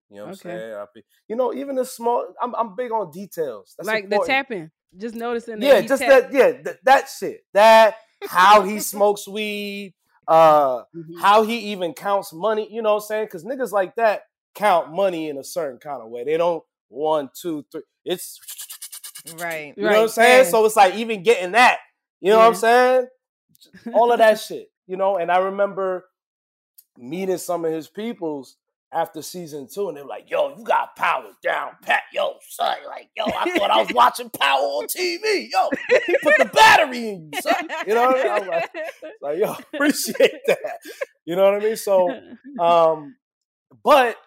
You 0.10 0.18
know 0.18 0.26
what 0.28 0.34
Okay. 0.40 0.50
I'm 0.54 0.60
saying? 0.60 0.74
I 0.74 0.86
peep, 0.94 1.06
you 1.28 1.36
know, 1.36 1.54
even 1.54 1.76
the 1.76 1.86
small. 1.86 2.26
I'm 2.42 2.54
I'm 2.56 2.76
big 2.76 2.92
on 2.92 3.12
details. 3.12 3.74
That's 3.78 3.88
like 3.88 4.04
important. 4.06 4.28
the 4.28 4.34
tapping. 4.34 4.72
Just 4.98 5.16
noticing 5.16 5.60
that 5.60 5.66
Yeah, 5.68 5.82
just 5.82 6.02
tap- 6.04 6.32
that. 6.32 6.34
Yeah, 6.34 6.52
th- 6.64 6.78
that 6.84 7.10
shit. 7.10 7.42
That 7.54 7.96
how 8.28 8.62
he 8.64 8.80
smokes 8.92 9.28
weed. 9.28 9.94
Uh, 10.28 10.84
Mhm. 10.96 11.22
how 11.22 11.44
he 11.44 11.58
even 11.74 11.94
counts 11.94 12.34
money. 12.34 12.68
You 12.72 12.82
know 12.82 12.96
what 12.96 13.04
I'm 13.04 13.08
saying? 13.08 13.26
Because 13.26 13.44
niggas 13.44 13.72
like 13.72 13.94
that 13.96 14.24
count 14.56 14.92
money 14.94 15.30
in 15.30 15.38
a 15.38 15.44
certain 15.44 15.80
kind 15.80 16.02
of 16.02 16.10
way. 16.10 16.24
They 16.24 16.38
don't 16.38 16.64
one, 16.90 17.30
two, 17.40 17.66
three. 17.72 17.84
It's 18.04 18.40
Right. 19.38 19.74
you 19.76 19.84
know 19.84 19.90
what 19.90 20.02
I'm 20.02 20.08
saying? 20.10 20.46
So 20.52 20.66
it's 20.66 20.76
like 20.76 20.96
even 20.96 21.24
getting 21.24 21.54
that. 21.54 21.80
You 22.22 22.32
know 22.32 22.38
what 22.40 22.48
I'm 22.48 22.56
saying? 22.56 23.08
All 23.94 24.12
of 24.12 24.20
that 24.20 24.40
shit. 24.40 24.72
You 24.88 24.98
know, 24.98 25.18
and 25.18 25.32
I 25.32 25.38
remember 25.38 26.06
meeting 26.98 27.38
some 27.38 27.66
of 27.66 27.72
his 27.72 27.88
peoples 27.88 28.58
after 28.94 29.22
season 29.22 29.68
two, 29.68 29.90
and 29.90 29.98
they 29.98 30.02
were 30.04 30.08
like, 30.08 30.30
"Yo, 30.30 30.56
you 30.56 30.64
got 30.64 30.96
power 30.96 31.32
down, 31.44 31.72
pat, 31.82 32.04
yo, 32.14 32.36
son." 32.48 32.78
Like, 32.88 33.10
yo, 33.18 33.26
I 33.26 33.58
thought 33.58 33.72
I 33.72 33.80
was 33.80 33.92
watching 33.94 34.30
Power 34.30 34.60
on 34.60 34.86
TV. 34.88 35.50
Yo, 35.52 35.70
he 36.06 36.16
put 36.22 36.38
the 36.38 36.46
battery 36.46 37.10
in 37.10 37.32
you, 37.34 37.42
son. 37.42 37.68
You 37.88 37.96
know 37.96 38.06
what 38.06 38.20
I 38.20 38.24
mean? 38.24 38.32
I 38.32 38.40
was 38.40 38.48
like, 38.48 38.72
like, 39.22 39.38
yo, 39.40 39.56
appreciate 39.74 40.40
that. 40.48 40.80
You 41.26 41.36
know 41.36 41.44
what 41.46 41.56
I 41.56 41.66
mean? 41.66 41.76
So, 41.78 42.12
um, 42.60 43.16
but 43.84 44.18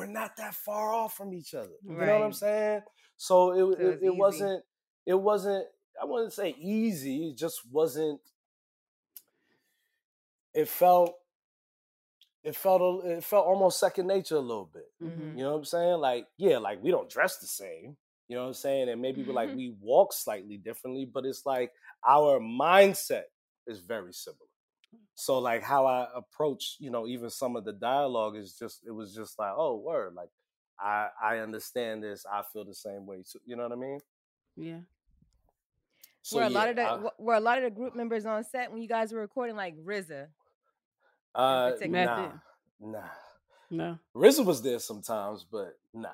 we're 0.00 0.06
not 0.12 0.36
that 0.36 0.54
far 0.54 0.92
off 0.92 1.16
from 1.16 1.32
each 1.34 1.54
other. 1.54 1.70
You 1.84 1.94
know 1.94 2.18
what 2.18 2.24
I'm 2.26 2.32
saying? 2.32 2.82
So 3.16 3.52
it 3.52 3.76
So 3.78 3.86
it, 3.86 3.90
it's 3.94 4.02
it 4.02 4.16
wasn't 4.16 4.64
it 5.06 5.14
wasn't 5.14 5.66
I 6.00 6.04
wouldn't 6.06 6.32
say 6.32 6.50
easy. 6.58 7.28
It 7.30 7.36
just 7.38 7.60
wasn't. 7.70 8.20
It 10.54 10.68
felt 10.68 11.14
it 12.42 12.56
felt 12.56 12.80
a, 13.04 13.18
it 13.18 13.24
felt 13.24 13.46
almost 13.46 13.78
second 13.78 14.06
nature 14.06 14.36
a 14.36 14.40
little 14.40 14.70
bit. 14.72 14.86
Mhm. 15.02 15.36
You 15.36 15.44
know 15.44 15.52
what 15.52 15.58
I'm 15.58 15.64
saying? 15.64 15.98
Like 16.00 16.26
yeah, 16.38 16.58
like 16.58 16.82
we 16.82 16.90
don't 16.90 17.10
dress 17.10 17.38
the 17.38 17.46
same. 17.46 17.96
You 18.28 18.36
know 18.36 18.42
what 18.42 18.48
I'm 18.48 18.54
saying? 18.54 18.88
And 18.88 19.02
maybe 19.02 19.22
we 19.22 19.32
like 19.32 19.54
we 19.54 19.74
walk 19.80 20.12
slightly 20.12 20.56
differently, 20.56 21.04
but 21.04 21.24
it's 21.26 21.44
like 21.44 21.72
our 22.06 22.40
mindset 22.40 23.24
is 23.66 23.80
very 23.80 24.12
similar. 24.12 24.49
So 25.14 25.38
like 25.38 25.62
how 25.62 25.86
I 25.86 26.08
approach, 26.14 26.76
you 26.78 26.90
know, 26.90 27.06
even 27.06 27.30
some 27.30 27.56
of 27.56 27.64
the 27.64 27.72
dialogue 27.72 28.36
is 28.36 28.56
just 28.58 28.80
it 28.86 28.90
was 28.90 29.14
just 29.14 29.38
like, 29.38 29.52
oh 29.54 29.76
word, 29.76 30.14
like 30.14 30.30
I 30.78 31.08
I 31.22 31.38
understand 31.38 32.02
this, 32.02 32.24
I 32.30 32.42
feel 32.52 32.64
the 32.64 32.74
same 32.74 33.06
way 33.06 33.22
too. 33.30 33.38
You 33.44 33.56
know 33.56 33.64
what 33.64 33.72
I 33.72 33.76
mean? 33.76 34.00
Yeah. 34.56 34.80
So 36.22 36.38
were 36.38 36.44
a 36.44 36.50
lot 36.50 36.68
of 36.68 36.76
the 36.76 36.82
I- 36.82 36.90
w- 36.90 37.10
were 37.18 37.34
a 37.34 37.40
lot 37.40 37.58
of 37.58 37.64
the 37.64 37.70
group 37.70 37.94
members 37.94 38.26
on 38.26 38.44
set 38.44 38.72
when 38.72 38.82
you 38.82 38.88
guys 38.88 39.12
were 39.12 39.20
recording, 39.20 39.56
like 39.56 39.76
RZA? 39.76 40.28
uh 41.34 41.70
particular? 41.70 42.04
nah, 42.06 42.32
nah. 42.80 43.08
No. 43.70 43.98
RZA 44.16 44.44
was 44.44 44.62
there 44.62 44.78
sometimes, 44.80 45.44
but 45.50 45.78
nah. 45.94 46.08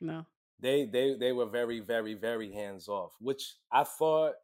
No. 0.00 0.24
They 0.60 0.86
they 0.86 1.14
they 1.14 1.32
were 1.32 1.46
very 1.46 1.80
very 1.80 2.14
very 2.14 2.52
hands 2.52 2.88
off, 2.88 3.12
which 3.20 3.56
I 3.70 3.84
thought 3.84 4.34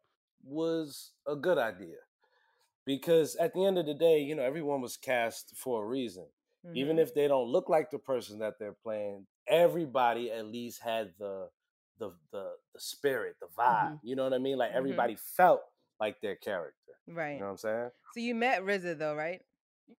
was 0.43 1.11
a 1.27 1.35
good 1.35 1.57
idea. 1.57 1.97
Because 2.85 3.35
at 3.35 3.53
the 3.53 3.65
end 3.65 3.77
of 3.77 3.85
the 3.85 3.93
day, 3.93 4.19
you 4.19 4.35
know, 4.35 4.43
everyone 4.43 4.81
was 4.81 4.97
cast 4.97 5.55
for 5.55 5.83
a 5.83 5.87
reason. 5.87 6.25
Even 6.73 6.97
Mhm. 6.97 6.99
if 6.99 7.13
they 7.13 7.27
don't 7.27 7.47
look 7.49 7.69
like 7.69 7.89
the 7.91 7.99
person 7.99 8.39
that 8.39 8.57
they're 8.59 8.73
playing, 8.83 9.25
everybody 9.47 10.31
at 10.31 10.45
least 10.45 10.81
had 10.81 11.13
the 11.19 11.49
the 11.99 12.11
the, 12.31 12.55
the 12.73 12.79
spirit, 12.79 13.35
the 13.39 13.47
vibe. 13.57 13.93
You 14.01 14.15
know 14.15 14.23
what 14.23 14.33
I 14.33 14.37
mean? 14.39 14.57
Like 14.57 14.71
Mhm. 14.71 14.75
everybody 14.77 15.15
felt 15.15 15.61
like 15.99 16.19
their 16.21 16.35
character. 16.35 16.93
right. 17.07 17.33
You 17.33 17.39
know 17.39 17.45
what 17.45 17.51
I'm 17.51 17.57
saying? 17.57 17.91
So 18.13 18.19
you 18.19 18.35
met 18.35 18.61
RZA 18.63 18.95
though, 18.97 19.15
right? 19.15 19.41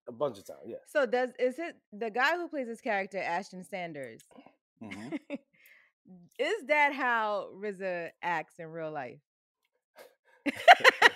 A 0.07 0.11
bunch 0.11 0.37
of 0.37 0.45
times, 0.45 0.61
yeah. 0.65 0.77
So 0.87 1.05
does 1.05 1.31
is 1.39 1.59
it 1.59 1.75
the 1.91 2.09
guy 2.09 2.35
who 2.37 2.47
plays 2.47 2.67
his 2.67 2.81
character 2.81 3.17
Ashton 3.19 3.63
Sanders? 3.63 4.21
Mhm. 4.81 5.11
is 6.39 6.65
that 6.67 6.93
how 6.93 7.49
RZA 7.55 8.11
acts 8.21 8.59
in 8.59 8.67
real 8.71 8.91
life? 8.91 9.19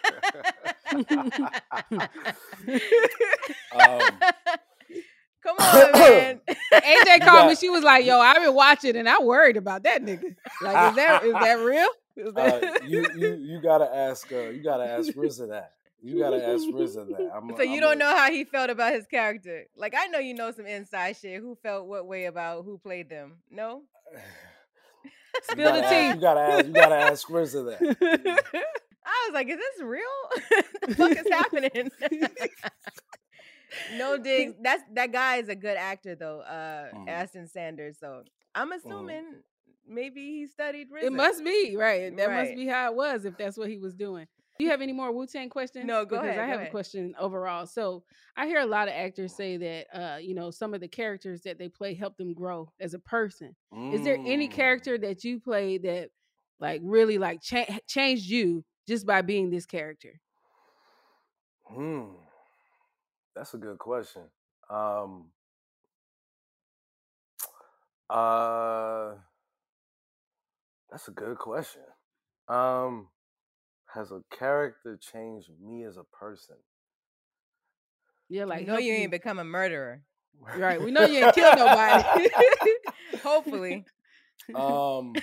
Um, 3.72 4.02
Come 5.44 5.58
on, 5.60 5.92
man. 5.92 6.42
AJ 6.74 7.22
called 7.24 7.50
me. 7.50 7.56
She 7.56 7.70
was 7.70 7.84
like, 7.84 8.04
"Yo, 8.06 8.20
I've 8.20 8.42
been 8.42 8.56
watching, 8.56 8.96
and 8.96 9.08
I 9.08 9.20
worried 9.22 9.58
about 9.58 9.84
that 9.84 10.02
nigga. 10.04 10.36
Like, 10.62 10.90
is 10.90 10.96
that 10.96 11.22
is 11.24 11.34
that 11.34 11.54
real? 11.60 11.88
Is 12.18 12.34
that- 12.36 12.64
uh, 12.64 12.80
you 12.86 13.06
you 13.16 13.36
you 13.36 13.62
gotta 13.62 13.86
ask 13.96 14.32
uh, 14.32 14.38
you 14.50 14.64
gotta 14.64 14.86
ask 14.86 15.10
RZA 15.16 15.50
that. 15.50 15.74
You 16.02 16.18
gotta 16.20 16.38
ask 16.44 16.64
RZA 16.66 17.08
that. 17.10 17.32
I'm, 17.36 17.56
so 17.56 17.62
you 17.62 17.76
I'm 17.76 17.80
don't 17.82 17.94
a- 17.94 18.00
know 18.00 18.16
how 18.16 18.32
he 18.32 18.44
felt 18.44 18.72
about 18.72 18.94
his 18.94 19.06
character. 19.06 19.66
Like 19.78 19.94
I 19.96 20.08
know 20.08 20.18
you 20.20 20.34
know 20.34 20.52
some 20.52 20.66
inside 20.66 21.16
shit. 21.18 21.40
Who 21.42 21.56
felt 21.62 21.86
what 21.86 22.08
way 22.08 22.26
about 22.26 22.66
who 22.66 22.80
played 22.80 23.10
them? 23.10 23.38
No. 23.52 23.84
Spill 25.44 25.74
the 25.74 25.82
tea. 25.82 26.08
You 26.08 26.16
gotta 26.16 26.40
ask. 26.40 26.66
You 26.66 26.74
gotta 26.74 26.96
ask 26.96 27.28
RZA 27.28 27.78
that. 27.80 28.48
I 29.06 29.28
was 29.30 29.34
like, 29.34 29.48
is 29.50 29.58
this 29.58 29.84
real? 29.84 30.02
the 30.88 30.96
fuck 30.96 31.12
is 31.12 31.28
happening? 31.32 31.92
no 33.98 34.18
digs. 34.18 34.54
That's 34.62 34.84
that 34.94 35.12
guy 35.12 35.38
is 35.38 35.50
a 35.50 35.56
good 35.56 35.78
actor 35.78 36.16
though, 36.16 36.42
uh 36.42 36.96
Mhm. 36.96 37.10
Ashton 37.10 37.48
Sanders. 37.48 37.98
So 38.00 38.24
I'm 38.54 38.72
assuming 38.72 39.26
maybe 39.88 40.22
he 40.22 40.48
studied 40.48 40.88
RZA. 40.92 41.04
It 41.04 41.14
must 41.14 41.44
be 41.44 41.76
right. 41.78 42.16
That 42.16 42.32
must 42.32 42.56
be 42.56 42.68
how 42.68 42.92
it 42.92 42.96
was 42.96 43.26
if 43.26 43.38
that's 43.38 43.58
what 43.58 43.70
he 43.70 43.78
was 43.78 43.94
doing. 43.94 44.28
Do 44.58 44.64
you 44.64 44.72
have 44.72 44.82
any 44.82 44.94
more 44.94 45.12
Wu 45.12 45.28
Tang 45.28 45.50
questions? 45.50 45.86
No, 45.86 46.06
go 46.06 46.16
because 46.16 46.28
ahead, 46.28 46.40
I 46.40 46.46
have 46.48 46.60
ahead. 46.60 46.70
a 46.70 46.72
question 46.72 47.14
overall. 47.20 47.66
So 47.68 48.04
I 48.38 48.48
hear 48.48 48.62
a 48.62 48.66
lot 48.66 48.88
of 48.88 48.94
actors 48.94 49.36
say 49.36 49.58
that 49.58 49.88
uh, 49.94 50.18
you 50.18 50.34
know 50.34 50.50
some 50.50 50.74
of 50.74 50.80
the 50.80 50.88
characters 50.88 51.42
that 51.42 51.58
they 51.60 51.68
play 51.68 51.94
help 51.94 52.16
them 52.18 52.34
grow 52.34 52.72
as 52.80 52.94
a 52.94 53.00
person. 53.00 53.56
Is 53.92 54.04
there 54.04 54.18
any 54.26 54.48
Mm. 54.48 54.52
character 54.54 54.98
that 55.00 55.24
you 55.26 55.40
played 55.42 55.84
that 55.84 56.10
like 56.62 56.80
really 56.84 57.18
like 57.18 57.42
cha- 57.42 57.80
changed 57.88 58.28
you 58.30 58.64
just 58.88 59.06
by 59.06 59.22
being 59.22 59.50
this 59.50 59.66
character? 59.66 60.20
Hmm. 61.64 62.06
That's 63.36 63.54
a 63.54 63.58
good 63.58 63.78
question. 63.80 64.24
Um 64.70 65.28
uh 68.10 69.16
that's 70.92 71.08
a 71.08 71.12
good 71.12 71.38
question. 71.38 71.82
Um 72.48 73.10
has 73.94 74.12
a 74.12 74.22
character 74.38 74.98
changed 74.98 75.50
me 75.62 75.84
as 75.86 75.98
a 75.98 76.04
person? 76.04 76.58
Yeah, 78.30 78.46
like 78.46 78.68
know 78.68 78.78
you 78.78 78.94
ain't 78.94 79.12
become 79.12 79.40
a 79.40 79.44
murderer. 79.44 80.02
right. 80.58 80.82
We 80.82 80.92
know 80.92 81.06
you 81.06 81.24
ain't 81.24 81.36
killed 81.36 81.58
nobody. 81.58 82.30
Hopefully. 83.24 83.86
Um 84.54 85.14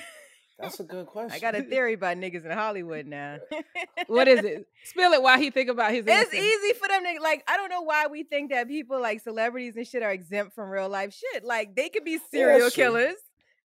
that's 0.62 0.80
a 0.80 0.84
good 0.84 1.06
question. 1.06 1.32
I 1.32 1.38
got 1.38 1.54
a 1.54 1.62
theory 1.62 1.94
about 1.94 2.16
niggas 2.16 2.44
in 2.44 2.50
Hollywood 2.50 3.06
now. 3.06 3.38
what 4.06 4.28
is 4.28 4.44
it? 4.44 4.66
Spill 4.84 5.12
it 5.12 5.22
while 5.22 5.38
he 5.38 5.50
think 5.50 5.68
about 5.68 5.92
his. 5.92 6.04
It's 6.06 6.32
easy 6.34 6.72
for 6.78 6.88
them 6.88 7.02
to 7.04 7.20
like. 7.22 7.44
I 7.48 7.56
don't 7.56 7.68
know 7.68 7.82
why 7.82 8.06
we 8.06 8.22
think 8.22 8.50
that 8.50 8.68
people 8.68 9.00
like 9.00 9.20
celebrities 9.20 9.76
and 9.76 9.86
shit 9.86 10.02
are 10.02 10.10
exempt 10.12 10.54
from 10.54 10.70
real 10.70 10.88
life 10.88 11.12
shit. 11.14 11.44
Like 11.44 11.74
they 11.76 11.88
could 11.88 12.04
be 12.04 12.18
serial 12.30 12.70
true. 12.70 12.84
killers, 12.84 13.16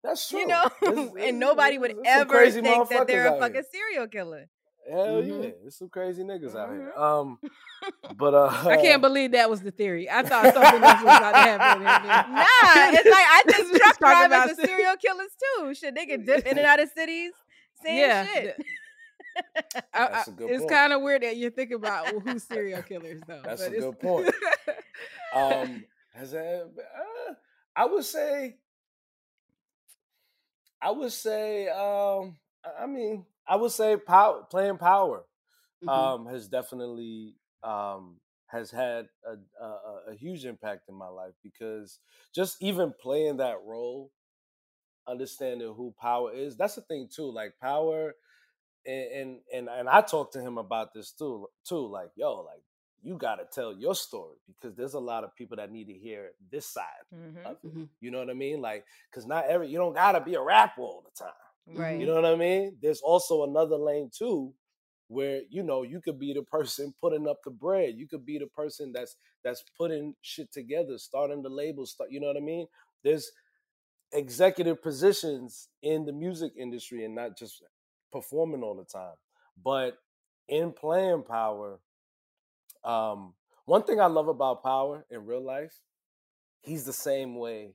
That's 0.02 0.28
true. 0.28 0.40
you 0.40 0.46
know, 0.46 0.62
There's- 0.80 0.94
there's- 0.96 1.12
and 1.28 1.38
nobody 1.38 1.78
would 1.78 1.96
ever 2.06 2.50
think 2.50 2.88
that 2.90 3.06
they're 3.06 3.34
a 3.34 3.38
fucking 3.38 3.62
serial 3.72 4.06
killer. 4.08 4.48
Hell 4.90 5.22
Mhm. 5.22 5.44
yeah, 5.44 5.50
there's 5.62 5.76
some 5.76 5.88
crazy 5.88 6.22
niggas 6.22 6.54
out 6.54 6.70
here. 6.70 6.92
Um, 6.94 7.38
but 8.16 8.34
uh, 8.34 8.48
I 8.68 8.76
can't 8.76 9.00
believe 9.00 9.32
that 9.32 9.48
was 9.48 9.62
the 9.62 9.70
theory. 9.70 10.10
I 10.10 10.22
thought 10.22 10.52
something 10.52 10.82
else 10.82 11.02
was 11.02 11.16
about 11.16 11.32
to 11.32 11.38
happen. 11.38 11.82
Nah, 12.34 12.98
it's 12.98 13.04
like 13.10 13.26
I 13.26 13.42
think 13.46 13.68
Just 13.68 13.74
truck 13.82 13.98
talking 13.98 14.28
drivers 14.28 14.52
about 14.58 14.64
are 14.64 14.66
serial 14.66 14.96
killers 14.96 15.30
too. 15.56 15.74
Shit, 15.74 15.94
they 15.94 16.04
can 16.06 16.24
dip 16.24 16.46
in 16.46 16.58
and 16.58 16.66
out 16.66 16.80
of 16.80 16.90
cities. 16.90 17.32
Same 17.82 17.98
Yeah, 17.98 18.26
shit. 18.26 18.56
I- 19.36 19.42
That's 19.92 20.28
I- 20.28 20.30
a 20.30 20.34
good 20.34 20.50
it's 20.50 20.64
kind 20.70 20.92
of 20.92 21.00
weird 21.02 21.22
that 21.22 21.36
you 21.36 21.50
think 21.50 21.70
about 21.72 22.06
who's 22.08 22.42
serial 22.44 22.82
killers 22.82 23.20
though. 23.26 23.40
That's 23.44 23.62
but 23.62 23.72
a 23.72 23.76
it's- 23.76 23.84
good 23.84 24.00
point. 24.00 24.34
um, 25.34 25.84
has 26.14 26.30
that, 26.32 26.70
uh, 26.78 27.34
I 27.74 27.86
would 27.86 28.04
say, 28.04 28.56
I 30.80 30.90
would 30.90 31.12
say, 31.12 31.68
um, 31.68 32.36
I- 32.64 32.82
I 32.82 32.86
mean, 32.86 33.24
I 33.46 33.56
would 33.56 33.72
say 33.72 33.96
power, 33.96 34.44
playing 34.50 34.78
power, 34.78 35.24
Mhm. 35.82 35.90
um, 35.90 36.26
has 36.26 36.48
definitely 36.48 37.36
um 37.62 38.20
has 38.48 38.70
had 38.70 39.08
a, 39.26 39.36
a 39.64 40.02
a- 40.10 40.14
huge 40.14 40.44
impact 40.46 40.88
in 40.88 40.94
my 40.94 41.08
life 41.08 41.34
because 41.42 42.00
just 42.34 42.62
even 42.62 42.92
playing 43.00 43.38
that 43.38 43.62
role, 43.64 44.12
understanding 45.06 45.74
who 45.74 45.94
power 46.00 46.32
is, 46.32 46.56
that's 46.56 46.74
the 46.76 46.82
thing 46.82 47.08
too. 47.14 47.30
Like 47.30 47.54
power, 47.60 48.14
and 48.86 49.12
and 49.12 49.40
and, 49.54 49.68
and 49.68 49.88
I 49.88 50.02
talked 50.02 50.34
to 50.34 50.42
him 50.42 50.58
about 50.58 50.94
this 50.94 51.12
too. 51.12 51.48
Too 51.64 51.86
like, 51.88 52.10
yo, 52.16 52.42
like 52.42 52.62
you 53.02 53.16
got 53.18 53.36
to 53.36 53.46
tell 53.52 53.72
your 53.74 53.94
story 53.94 54.38
because 54.48 54.76
there's 54.76 54.94
a 54.94 55.00
lot 55.00 55.24
of 55.24 55.34
people 55.36 55.56
that 55.58 55.72
need 55.72 55.88
to 55.88 55.94
hear 55.94 56.32
this 56.50 56.66
side 56.66 56.84
Mhm. 57.12 57.36
of 57.44 57.52
it. 57.54 57.58
Mhm. 57.62 57.88
You 58.00 58.10
know 58.10 58.18
what 58.18 58.30
I 58.30 58.34
mean? 58.34 58.60
Like, 58.62 58.86
cause 59.12 59.26
not 59.26 59.46
every 59.46 59.68
you 59.68 59.78
don't 59.78 59.94
gotta 59.94 60.20
be 60.20 60.34
a 60.34 60.42
rapper 60.42 60.82
all 60.82 61.04
the 61.04 61.24
time. 61.24 61.34
Right. 61.66 61.98
You 61.98 62.06
know 62.06 62.14
what 62.14 62.24
I 62.26 62.36
mean? 62.36 62.76
There's 62.80 63.00
also 63.00 63.44
another 63.44 63.76
lane 63.76 64.10
too, 64.16 64.54
where 65.08 65.42
you 65.48 65.62
know 65.62 65.82
you 65.82 66.00
could 66.00 66.18
be 66.18 66.32
the 66.32 66.42
person 66.42 66.94
putting 67.00 67.28
up 67.28 67.38
the 67.44 67.50
bread. 67.50 67.94
You 67.96 68.06
could 68.08 68.24
be 68.24 68.38
the 68.38 68.46
person 68.46 68.92
that's 68.92 69.16
that's 69.44 69.64
putting 69.76 70.14
shit 70.22 70.52
together, 70.52 70.98
starting 70.98 71.42
the 71.42 71.48
label. 71.50 71.86
Start, 71.86 72.10
you 72.10 72.20
know 72.20 72.28
what 72.28 72.36
I 72.36 72.40
mean? 72.40 72.66
There's 73.02 73.30
executive 74.12 74.82
positions 74.82 75.68
in 75.82 76.04
the 76.04 76.12
music 76.12 76.52
industry, 76.58 77.04
and 77.04 77.14
not 77.14 77.36
just 77.38 77.62
performing 78.12 78.62
all 78.62 78.74
the 78.74 78.84
time. 78.84 79.16
But 79.62 79.98
in 80.48 80.72
playing 80.72 81.24
power, 81.24 81.78
um, 82.84 83.34
one 83.64 83.82
thing 83.84 84.00
I 84.00 84.06
love 84.06 84.28
about 84.28 84.62
Power 84.62 85.04
in 85.10 85.26
real 85.26 85.42
life, 85.44 85.72
he's 86.62 86.84
the 86.84 86.92
same 86.92 87.36
way 87.36 87.74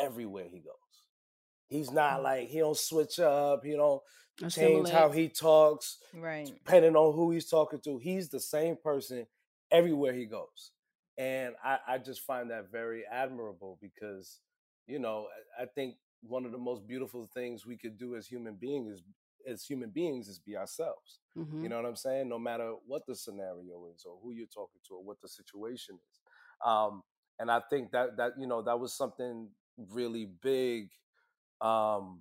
everywhere 0.00 0.46
he 0.50 0.60
goes. 0.60 0.74
He's 1.68 1.90
not 1.90 2.22
like 2.22 2.48
he 2.48 2.58
don't 2.60 2.76
switch 2.76 3.18
up. 3.18 3.64
He 3.64 3.72
don't 3.72 4.02
change 4.50 4.88
how 4.90 5.10
he 5.10 5.28
talks, 5.28 5.98
Right. 6.14 6.46
depending 6.46 6.94
on 6.96 7.14
who 7.14 7.30
he's 7.32 7.48
talking 7.48 7.80
to. 7.80 7.98
He's 7.98 8.28
the 8.28 8.40
same 8.40 8.76
person 8.76 9.26
everywhere 9.70 10.12
he 10.12 10.26
goes. 10.26 10.70
and 11.18 11.54
I, 11.64 11.78
I 11.88 11.98
just 11.98 12.20
find 12.20 12.50
that 12.50 12.70
very 12.70 13.04
admirable 13.10 13.78
because 13.80 14.40
you 14.86 14.98
know 14.98 15.26
I, 15.58 15.62
I 15.62 15.66
think 15.66 15.96
one 16.22 16.44
of 16.44 16.52
the 16.52 16.58
most 16.58 16.86
beautiful 16.86 17.26
things 17.32 17.64
we 17.66 17.76
could 17.78 17.96
do 17.98 18.16
as 18.16 18.26
human 18.26 18.54
beings 18.56 18.90
is 18.92 19.02
as 19.48 19.64
human 19.64 19.90
beings 19.90 20.28
is 20.28 20.38
be 20.38 20.56
ourselves. 20.56 21.20
Mhm. 21.36 21.62
You 21.62 21.68
know 21.70 21.76
what 21.76 21.86
I'm 21.86 21.96
saying? 21.96 22.28
No 22.28 22.38
matter 22.38 22.74
what 22.86 23.06
the 23.06 23.14
scenario 23.16 23.86
is 23.94 24.04
or 24.04 24.18
who 24.22 24.32
you're 24.32 24.46
talking 24.60 24.80
to 24.88 24.94
or 24.96 25.02
what 25.04 25.20
the 25.22 25.28
situation 25.28 25.94
is. 26.10 26.20
Um, 26.64 27.02
and 27.38 27.50
I 27.50 27.60
think 27.70 27.92
that 27.92 28.16
that 28.18 28.32
you 28.38 28.46
know 28.46 28.60
that 28.62 28.78
was 28.78 28.92
something 28.94 29.48
really 29.90 30.26
big 30.42 30.90
um, 31.60 32.20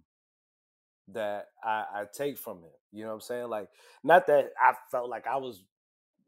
that 1.09 1.47
I, 1.63 1.85
I 1.93 2.05
take 2.13 2.37
from 2.37 2.57
him. 2.59 2.71
You 2.91 3.03
know 3.03 3.09
what 3.09 3.15
I'm 3.15 3.21
saying? 3.21 3.49
Like, 3.49 3.69
not 4.03 4.27
that 4.27 4.51
I 4.59 4.73
felt 4.91 5.09
like 5.09 5.27
I 5.27 5.37
was 5.37 5.63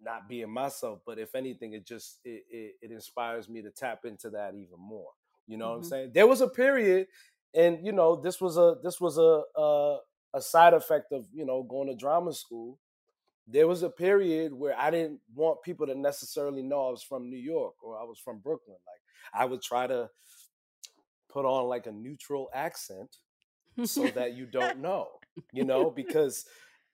not 0.02 0.30
being 0.30 0.50
myself, 0.52 1.00
but 1.06 1.20
if 1.20 1.36
anything, 1.36 1.74
it 1.74 1.86
just 1.86 2.20
it 2.26 2.44
it, 2.50 2.74
it 2.84 2.92
inspires 2.92 3.50
me 3.50 3.62
to 3.64 3.72
tap 3.72 4.06
into 4.06 4.30
that 4.32 4.56
even 4.56 4.80
more. 4.80 5.12
You 5.48 5.58
know 5.58 5.70
what 5.70 5.78
I'm 5.78 5.84
Mhm. 5.84 5.86
saying? 5.86 6.12
There 6.14 6.28
was 6.28 6.42
a 6.42 6.48
period, 6.50 7.08
and 7.54 7.86
you 7.86 7.92
know, 7.92 8.16
this 8.16 8.42
was 8.42 8.58
a 8.58 8.78
this 8.84 9.00
was 9.02 9.18
a 9.18 9.44
a, 9.60 9.98
a 10.36 10.42
side 10.42 10.74
effect 10.74 11.12
of 11.12 11.28
you 11.34 11.46
know 11.46 11.64
going 11.64 11.88
to 11.88 11.96
drama 11.96 12.34
school. 12.34 12.80
There 13.48 13.68
was 13.68 13.84
a 13.84 13.90
period 13.90 14.54
where 14.54 14.78
I 14.78 14.92
didn't 14.92 15.22
want 15.34 15.64
people 15.64 15.88
to 15.88 15.96
necessarily 15.96 16.62
know 16.64 16.88
I 16.88 16.92
was 16.92 17.04
from 17.04 17.30
New 17.30 17.38
York 17.38 17.76
or 17.84 18.00
I 18.00 18.04
was 18.04 18.20
from 18.20 18.40
Brooklyn. 18.40 18.78
Like 18.88 19.02
I 19.34 19.46
would 19.46 19.62
try 19.62 19.88
to 19.88 20.10
put 21.30 21.46
on 21.46 21.68
like 21.68 21.86
a 21.88 21.92
neutral 21.92 22.50
accent 22.54 23.18
so 23.86 24.08
that 24.10 24.34
you 24.36 24.46
don't 24.46 24.80
know, 24.82 25.08
you 25.52 25.64
know, 25.64 25.92
because 25.92 26.46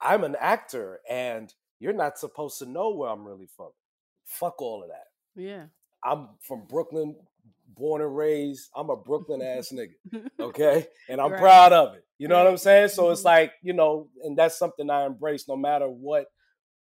I'm 0.01 0.23
an 0.23 0.35
actor 0.39 0.99
and 1.09 1.53
you're 1.79 1.93
not 1.93 2.17
supposed 2.17 2.59
to 2.59 2.65
know 2.65 2.89
where 2.91 3.09
I'm 3.09 3.25
really 3.25 3.47
from. 3.55 3.69
Fuck 4.25 4.61
all 4.61 4.83
of 4.83 4.89
that. 4.89 5.41
Yeah. 5.41 5.65
I'm 6.03 6.29
from 6.41 6.65
Brooklyn, 6.67 7.15
born 7.67 8.01
and 8.01 8.15
raised. 8.15 8.69
I'm 8.75 8.89
a 8.89 8.95
Brooklyn 8.97 9.41
ass 9.41 9.71
nigga. 9.73 9.93
Okay. 10.39 10.87
And 11.07 11.21
I'm 11.21 11.31
Right. 11.31 11.39
proud 11.39 11.71
of 11.73 11.95
it. 11.95 12.03
You 12.17 12.27
know 12.27 12.37
what 12.37 12.47
I'm 12.51 12.57
saying? 12.57 12.89
So 12.89 13.11
it's 13.11 13.21
Mhm. 13.21 13.25
like, 13.25 13.53
you 13.61 13.71
know, 13.73 14.09
and 14.23 14.37
that's 14.37 14.57
something 14.57 14.89
I 14.89 15.05
embrace 15.05 15.47
no 15.47 15.55
matter 15.55 15.87
what, 15.87 16.25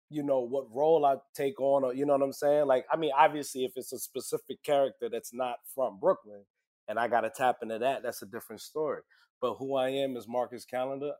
you 0.10 0.22
know, 0.22 0.42
what 0.42 0.72
role 0.72 1.04
I 1.06 1.16
take 1.34 1.60
on 1.60 1.84
or 1.84 1.94
you 1.94 2.06
know 2.06 2.14
what 2.14 2.22
I'm 2.22 2.34
saying? 2.34 2.68
Like, 2.68 2.86
I 2.92 2.98
mean, 2.98 3.12
obviously 3.18 3.66
if 3.66 3.72
it's 3.76 3.94
a 3.94 4.00
specific 4.00 4.62
character 4.64 5.10
that's 5.10 5.34
not 5.34 5.58
from 5.74 6.00
Brooklyn 6.00 6.46
and 6.88 7.00
I 7.00 7.08
gotta 7.08 7.30
tap 7.30 7.58
into 7.62 7.80
that, 7.80 8.04
that's 8.04 8.22
a 8.22 8.26
different 8.26 8.62
story. 8.62 9.02
But 9.42 9.56
who 9.56 9.76
I 9.76 9.90
am 9.90 10.16
is 10.18 10.28
Marcus 10.28 10.66
Callender. 10.66 11.12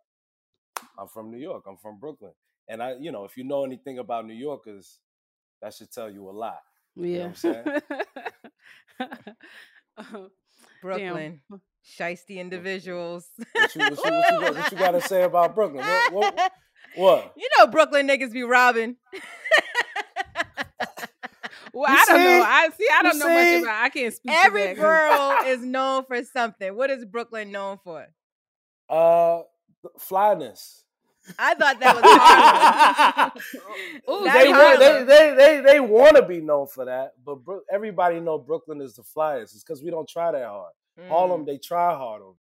I'm 0.98 1.08
from 1.08 1.32
New 1.32 1.38
York. 1.38 1.64
I'm 1.68 1.78
from 1.78 2.00
Brooklyn. 2.00 2.34
And 2.68 2.82
I, 2.82 2.96
you 3.00 3.12
know, 3.12 3.24
if 3.26 3.38
you 3.38 3.44
know 3.44 3.64
anything 3.64 4.00
about 4.00 4.26
New 4.26 4.34
Yorkers, 4.34 5.00
that 5.62 5.74
should 5.74 5.92
tell 5.92 6.10
you 6.10 6.30
a 6.30 6.32
lot. 6.32 6.60
You 6.96 7.20
know 7.20 7.28
what 7.28 7.46
I'm 7.46 7.54
Yeah. 7.54 7.80
saying? 9.00 9.26
Oh, 10.00 10.30
Brooklyn, 10.82 11.42
shisty 11.84 12.38
individuals. 12.38 13.28
What 13.54 13.76
you, 13.76 13.82
what 13.82 14.06
you, 14.06 14.12
what 14.12 14.32
you, 14.32 14.40
got, 14.40 14.56
what 14.56 14.72
you 14.72 14.78
got 14.78 14.92
to 14.92 15.02
say 15.02 15.24
about 15.24 15.56
Brooklyn? 15.56 15.84
What? 15.86 16.14
What? 16.14 16.52
what? 16.96 17.34
You 17.36 17.50
know 17.58 17.68
Brooklyn 17.68 18.08
niggas 18.08 18.32
be 18.32 18.44
robbing. 18.44 18.98
Well, 21.78 21.92
You 21.92 21.98
I 22.00 22.06
don't 22.08 22.24
know. 22.24 22.44
I 22.44 22.70
see. 22.76 22.88
I 22.92 23.04
don't 23.04 23.20
know 23.20 23.30
much 23.30 23.62
about. 23.64 23.84
I 23.84 23.90
can't 23.90 24.14
speak. 24.14 24.32
to 24.32 24.38
Every 24.40 24.74
girl 24.74 25.38
is 25.46 25.62
known 25.62 26.06
for 26.06 26.24
something. 26.24 26.76
What 26.76 26.90
is 26.90 27.06
Brooklyn 27.06 27.52
known 27.52 27.78
for? 27.84 28.08
Uh, 28.90 29.42
flyness. 30.00 30.84
I 31.38 31.54
thought 31.56 31.80
that 31.82 31.96
was 31.96 32.04
Harlem. 32.08 33.32
Ooh, 34.22 34.26
That's 34.26 34.44
They, 34.44 34.50
want, 34.50 34.80
they, 34.80 35.04
they, 35.04 35.36
they, 35.36 35.62
they 35.74 35.80
want 35.82 36.16
to 36.16 36.24
be 36.24 36.40
known 36.40 36.68
for 36.68 36.86
that, 36.86 37.14
but 37.24 37.44
Bro- 37.44 37.62
everybody 37.72 38.20
know 38.22 38.38
Brooklyn 38.40 38.82
is 38.82 38.96
the 38.96 39.04
flyest. 39.04 39.54
It's 39.54 39.64
because 39.64 39.84
we 39.84 39.92
don't 39.92 40.08
try 40.08 40.32
that 40.32 40.46
hard. 40.46 40.72
Mm. 41.00 41.10
Harlem, 41.10 41.46
they 41.46 41.58
try 41.58 41.94
hard. 41.96 42.22
over 42.22 42.38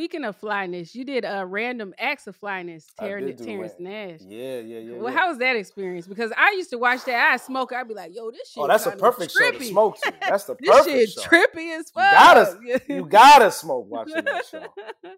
Speaking 0.00 0.24
of 0.24 0.34
flyness, 0.34 0.94
you 0.94 1.04
did 1.04 1.26
a 1.26 1.44
random 1.44 1.92
acts 1.98 2.26
of 2.26 2.34
flyness, 2.34 2.86
Terence, 2.98 3.38
Terence 3.38 3.74
Nance. 3.78 4.24
Yeah, 4.26 4.60
yeah, 4.60 4.78
yeah. 4.78 4.96
Well, 4.96 5.12
yeah. 5.12 5.18
how 5.18 5.28
was 5.28 5.36
that 5.40 5.56
experience? 5.56 6.06
Because 6.06 6.32
I 6.38 6.52
used 6.52 6.70
to 6.70 6.78
watch 6.78 7.04
that. 7.04 7.32
I 7.32 7.36
smoke. 7.36 7.70
I'd 7.74 7.86
be 7.86 7.92
like, 7.92 8.16
"Yo, 8.16 8.30
this 8.30 8.50
shit." 8.50 8.62
Oh, 8.62 8.66
that's 8.66 8.86
a 8.86 8.92
perfect 8.92 9.30
show 9.30 9.50
to 9.50 9.62
smoke 9.62 10.00
to. 10.00 10.14
That's 10.26 10.44
the 10.44 10.54
This 10.58 10.70
perfect 10.70 10.96
shit 10.96 11.10
show. 11.10 11.20
trippy 11.20 11.78
as 11.78 11.90
fuck. 11.90 12.12
You 12.12 12.18
gotta, 12.18 12.82
you 12.88 13.04
gotta 13.04 13.50
smoke 13.50 13.90
watching 13.90 14.24
that 14.24 14.46
show. 14.46 14.64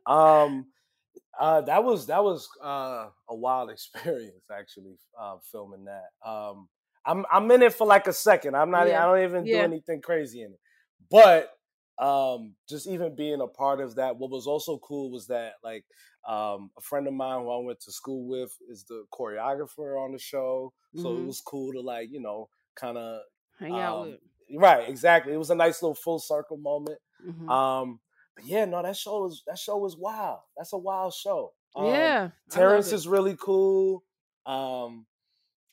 Um, 0.12 0.66
uh, 1.38 1.60
that 1.60 1.84
was 1.84 2.08
that 2.08 2.24
was 2.24 2.48
uh, 2.60 3.06
a 3.28 3.36
wild 3.36 3.70
experience 3.76 4.42
actually 4.50 4.96
uh, 5.16 5.36
filming 5.52 5.84
that. 5.84 6.28
Um, 6.28 6.68
I'm 7.06 7.24
I'm 7.30 7.48
in 7.52 7.62
it 7.62 7.72
for 7.72 7.86
like 7.86 8.08
a 8.08 8.12
second. 8.12 8.56
I'm 8.56 8.72
not. 8.72 8.88
Yeah. 8.88 9.00
I 9.00 9.06
don't 9.06 9.22
even 9.22 9.44
do 9.44 9.54
anything 9.54 10.00
crazy 10.02 10.42
in 10.42 10.50
it. 10.50 10.60
But 11.08 11.52
um, 12.02 12.56
just 12.68 12.86
even 12.88 13.14
being 13.14 13.40
a 13.40 13.46
part 13.46 13.80
of 13.80 13.94
that, 13.96 14.16
what 14.16 14.30
was 14.30 14.46
also 14.46 14.78
cool 14.78 15.10
was 15.10 15.26
that 15.28 15.54
like 15.62 15.84
um, 16.26 16.70
a 16.76 16.80
friend 16.80 17.06
of 17.06 17.14
mine 17.14 17.40
who 17.42 17.50
I 17.50 17.58
went 17.64 17.80
to 17.80 17.92
school 17.92 18.26
with 18.28 18.56
is 18.68 18.84
the 18.84 19.04
choreographer 19.12 20.02
on 20.02 20.12
the 20.12 20.18
show. 20.18 20.72
So 20.96 21.08
it 21.16 21.22
Mhm. 21.22 21.26
was 21.26 21.40
cool 21.40 21.72
to 21.72 21.80
like 21.80 22.10
you 22.10 22.20
know 22.20 22.48
kind 22.74 22.98
of 22.98 23.22
Hang 23.58 23.78
out 23.78 24.00
um, 24.02 24.10
with. 24.10 24.20
right 24.58 24.88
exactly. 24.88 25.32
It 25.32 25.38
was 25.38 25.50
a 25.50 25.54
nice 25.54 25.82
little 25.82 25.94
full 25.94 26.18
circle 26.18 26.56
moment. 26.56 26.98
Mhm. 27.24 27.48
Um, 27.50 28.00
but 28.34 28.44
yeah, 28.46 28.64
no, 28.64 28.82
that 28.82 28.96
show 28.96 29.22
was 29.22 29.42
that 29.46 29.58
show 29.58 29.76
was 29.78 29.96
wild. 29.96 30.40
That's 30.56 30.72
a 30.72 30.78
wild 30.78 31.14
show. 31.14 31.52
Um, 31.76 31.86
yeah, 31.86 32.30
Terence 32.50 32.92
is 32.92 33.06
really 33.08 33.36
cool. 33.36 34.04
Um, 34.46 35.06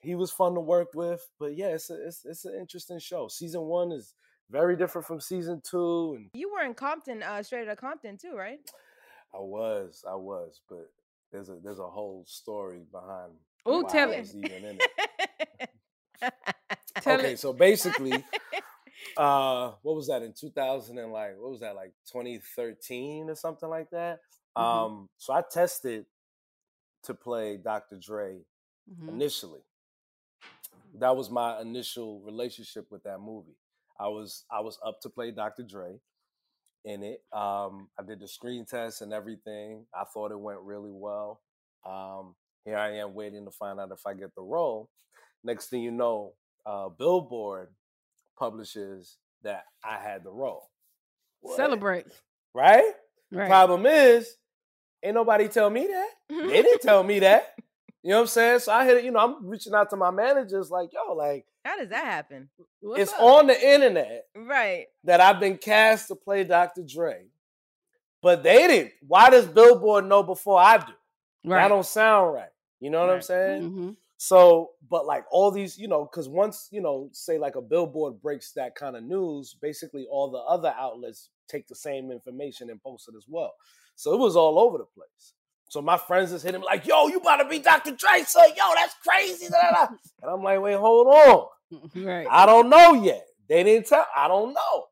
he 0.02 0.16
was 0.16 0.32
fun 0.32 0.54
to 0.56 0.62
work 0.62 0.90
with. 0.94 1.22
But 1.40 1.56
yeah, 1.56 1.70
it's 1.70 1.90
a, 1.90 2.08
it's 2.08 2.26
it's 2.26 2.46
an 2.46 2.56
interesting 2.60 3.00
show. 3.00 3.28
Season 3.28 3.62
one 3.62 3.92
is 3.92 4.14
very 4.50 4.76
different 4.76 5.08
from 5.08 5.22
season 5.22 5.62
two, 5.64 6.14
and 6.16 6.30
You 6.34 6.52
were 6.52 6.66
in 6.66 6.74
Compton, 6.74 7.24
uh, 7.24 7.43
straight 7.43 7.68
out 7.68 7.74
of 7.74 7.78
Compton 7.78 8.18
too, 8.18 8.36
right? 8.36 8.60
I 9.34 9.39
was, 9.39 10.04
I 10.10 10.16
was, 10.16 10.62
but 10.70 10.89
there's 11.32 11.50
a 11.50 11.58
there's 11.64 11.80
a 11.80 11.88
whole 11.88 12.26
story 12.28 12.82
behind. 12.91 13.34
Why 13.64 13.82
tell 13.91 14.12
it. 14.12 14.30
it. 14.34 14.89
Tell 17.02 17.20
okay, 17.20 17.34
it. 17.34 17.39
so 17.39 17.54
basically, 17.54 18.24
uh, 19.18 19.72
what 19.84 19.95
was 19.95 20.08
that 20.08 20.22
in 20.22 20.34
2000 20.34 20.97
and 20.97 21.12
like 21.12 21.38
what 21.39 21.52
was 21.52 21.62
that 21.62 21.76
like 21.76 21.93
2013 22.12 23.30
or 23.30 23.36
something 23.36 23.70
like 23.70 23.89
that? 23.91 24.20
Mhm. 24.58 24.62
Um, 24.62 25.10
so 25.18 25.34
I 25.34 25.43
tested 25.50 26.06
to 27.04 27.14
play 27.14 27.58
Dr. 27.58 27.97
Dre 27.97 28.39
Mhm. 28.91 29.10
initially. 29.10 29.62
That 30.95 31.16
was 31.16 31.30
my 31.30 31.62
initial 31.62 32.20
relationship 32.22 32.91
with 32.91 33.04
that 33.04 33.20
movie. 33.20 33.56
I 34.00 34.08
was 34.08 34.45
I 34.52 34.62
was 34.62 34.80
up 34.86 35.02
to 35.02 35.10
play 35.10 35.32
Dr. 35.32 35.64
Dre 35.64 36.00
in 36.86 37.04
it. 37.04 37.22
Um, 37.34 37.89
I 38.00 38.04
did 38.08 38.20
the 38.20 38.28
screen 38.28 38.66
test 38.66 39.02
and 39.02 39.14
everything. 39.14 39.86
I 39.93 40.04
thought 40.06 40.32
it 40.32 40.39
went 40.39 40.60
really 40.62 40.91
well. 40.91 41.41
Um, 41.86 42.36
here 42.66 42.78
I 42.78 42.97
am 42.97 43.14
waiting 43.14 43.45
to 43.45 43.52
find 43.52 43.80
out 43.80 43.91
if 43.91 44.06
I 44.06 44.14
get 44.14 44.34
the 44.36 44.41
role. 44.41 44.89
Next 45.43 45.68
thing 45.68 45.82
you 45.82 45.91
know, 45.91 46.34
uh, 46.66 46.89
Billboard 46.89 47.70
publishes 48.38 49.18
that 49.43 49.64
I 49.84 49.97
had 49.97 50.24
the 50.24 50.32
role. 50.32 50.70
What? 51.41 51.58
Celebrate. 51.58 52.06
Right? 52.54 52.91
Right. 53.32 53.47
Problem 53.47 53.86
is, 53.86 54.36
ain't 55.04 55.16
nobody 55.16 55.47
tell 55.47 55.70
me 55.70 55.88
that. 55.88 56.10
They 56.30 56.62
didn't 56.62 56.82
tell 56.82 57.04
me 57.04 57.20
that. 57.20 57.54
You 58.02 58.12
know 58.12 58.16
what 58.18 58.22
I'm 58.22 58.28
saying? 58.28 58.60
So 58.60 58.72
I 58.72 58.86
hit 58.86 58.97
it, 58.97 59.04
you 59.04 59.12
know, 59.12 59.20
I'm 59.20 59.45
reaching 59.47 59.74
out 59.74 59.89
to 59.89 59.97
my 59.97 60.10
managers 60.12 60.72
like, 60.72 60.91
yo, 60.93 61.14
like, 61.14 61.45
How 61.66 61.78
does 61.78 61.89
that 61.89 62.06
happen? 62.06 62.50
What's 62.80 63.02
it's 63.02 63.14
up? 63.14 63.22
on 63.22 63.47
the 63.47 63.62
internet 63.74 64.26
Right. 64.36 64.88
that 65.04 65.20
I've 65.20 65.39
been 65.39 65.58
cast 65.58 66.08
to 66.08 66.16
play 66.16 66.43
Dr. 66.45 66.84
Dre. 66.84 67.26
But 68.22 68.43
they 68.43 68.68
didn't. 68.68 68.93
Why 69.08 69.30
does 69.30 69.45
Billboard 69.47 70.06
know 70.06 70.24
before 70.24 70.60
I 70.60 70.78
do? 70.78 70.93
Right. 71.45 71.62
That 71.64 71.68
don't 71.70 71.86
sound 71.86 72.34
right. 72.34 72.50
You 72.80 72.89
know 72.89 73.00
what 73.00 73.10
I'm 73.10 73.16
Right. 73.16 73.24
saying? 73.24 73.62
Mhm. 73.72 73.95
So, 74.18 74.72
but 74.89 75.06
like 75.06 75.26
all 75.32 75.52
these, 75.52 75.78
you 75.78 75.88
know, 75.88 76.04
because 76.04 76.28
once, 76.28 76.68
you 76.72 76.82
know, 76.82 77.10
say 77.14 77.38
like 77.38 77.56
a 77.56 77.62
billboard 77.62 78.22
breaks 78.22 78.52
that 78.54 78.76
kind 78.76 78.97
of 78.97 79.04
news, 79.04 79.54
basically 79.62 80.08
all 80.08 80.30
the 80.30 80.39
other 80.39 80.74
outlets 80.78 81.30
take 81.47 81.68
the 81.68 81.76
same 81.76 82.12
information 82.12 82.70
and 82.70 82.82
post 82.82 83.08
it 83.08 83.16
as 83.18 83.26
well. 83.30 83.54
So 83.95 84.14
it 84.14 84.18
was 84.20 84.36
all 84.36 84.60
over 84.60 84.78
the 84.78 84.86
place. 84.86 85.34
So 85.70 85.82
my 85.82 85.97
friends 85.97 86.32
just 86.32 86.43
hit 86.43 86.53
him 86.55 86.61
like, 86.61 86.86
yo, 86.86 87.07
you 87.07 87.20
about 87.20 87.38
to 87.38 87.45
be 87.47 87.59
Dr. 87.59 87.91
Dre, 87.91 88.24
son. 88.26 88.49
Yo, 88.57 88.63
that's 88.76 88.95
crazy. 89.07 89.47
da, 89.49 89.61
da, 89.61 89.72
da." 89.86 89.88
And 90.22 90.32
I'm 90.32 90.43
like, 90.43 90.59
wait, 90.61 90.76
hold 90.76 91.07
on. 91.07 91.45
Right. 91.95 92.26
I 92.30 92.45
don't 92.47 92.67
know 92.70 92.93
yet. 92.95 93.24
They 93.47 93.63
didn't 93.63 93.86
tell. 93.88 94.05
I 94.15 94.28
don't 94.28 94.53
know. 94.53 94.86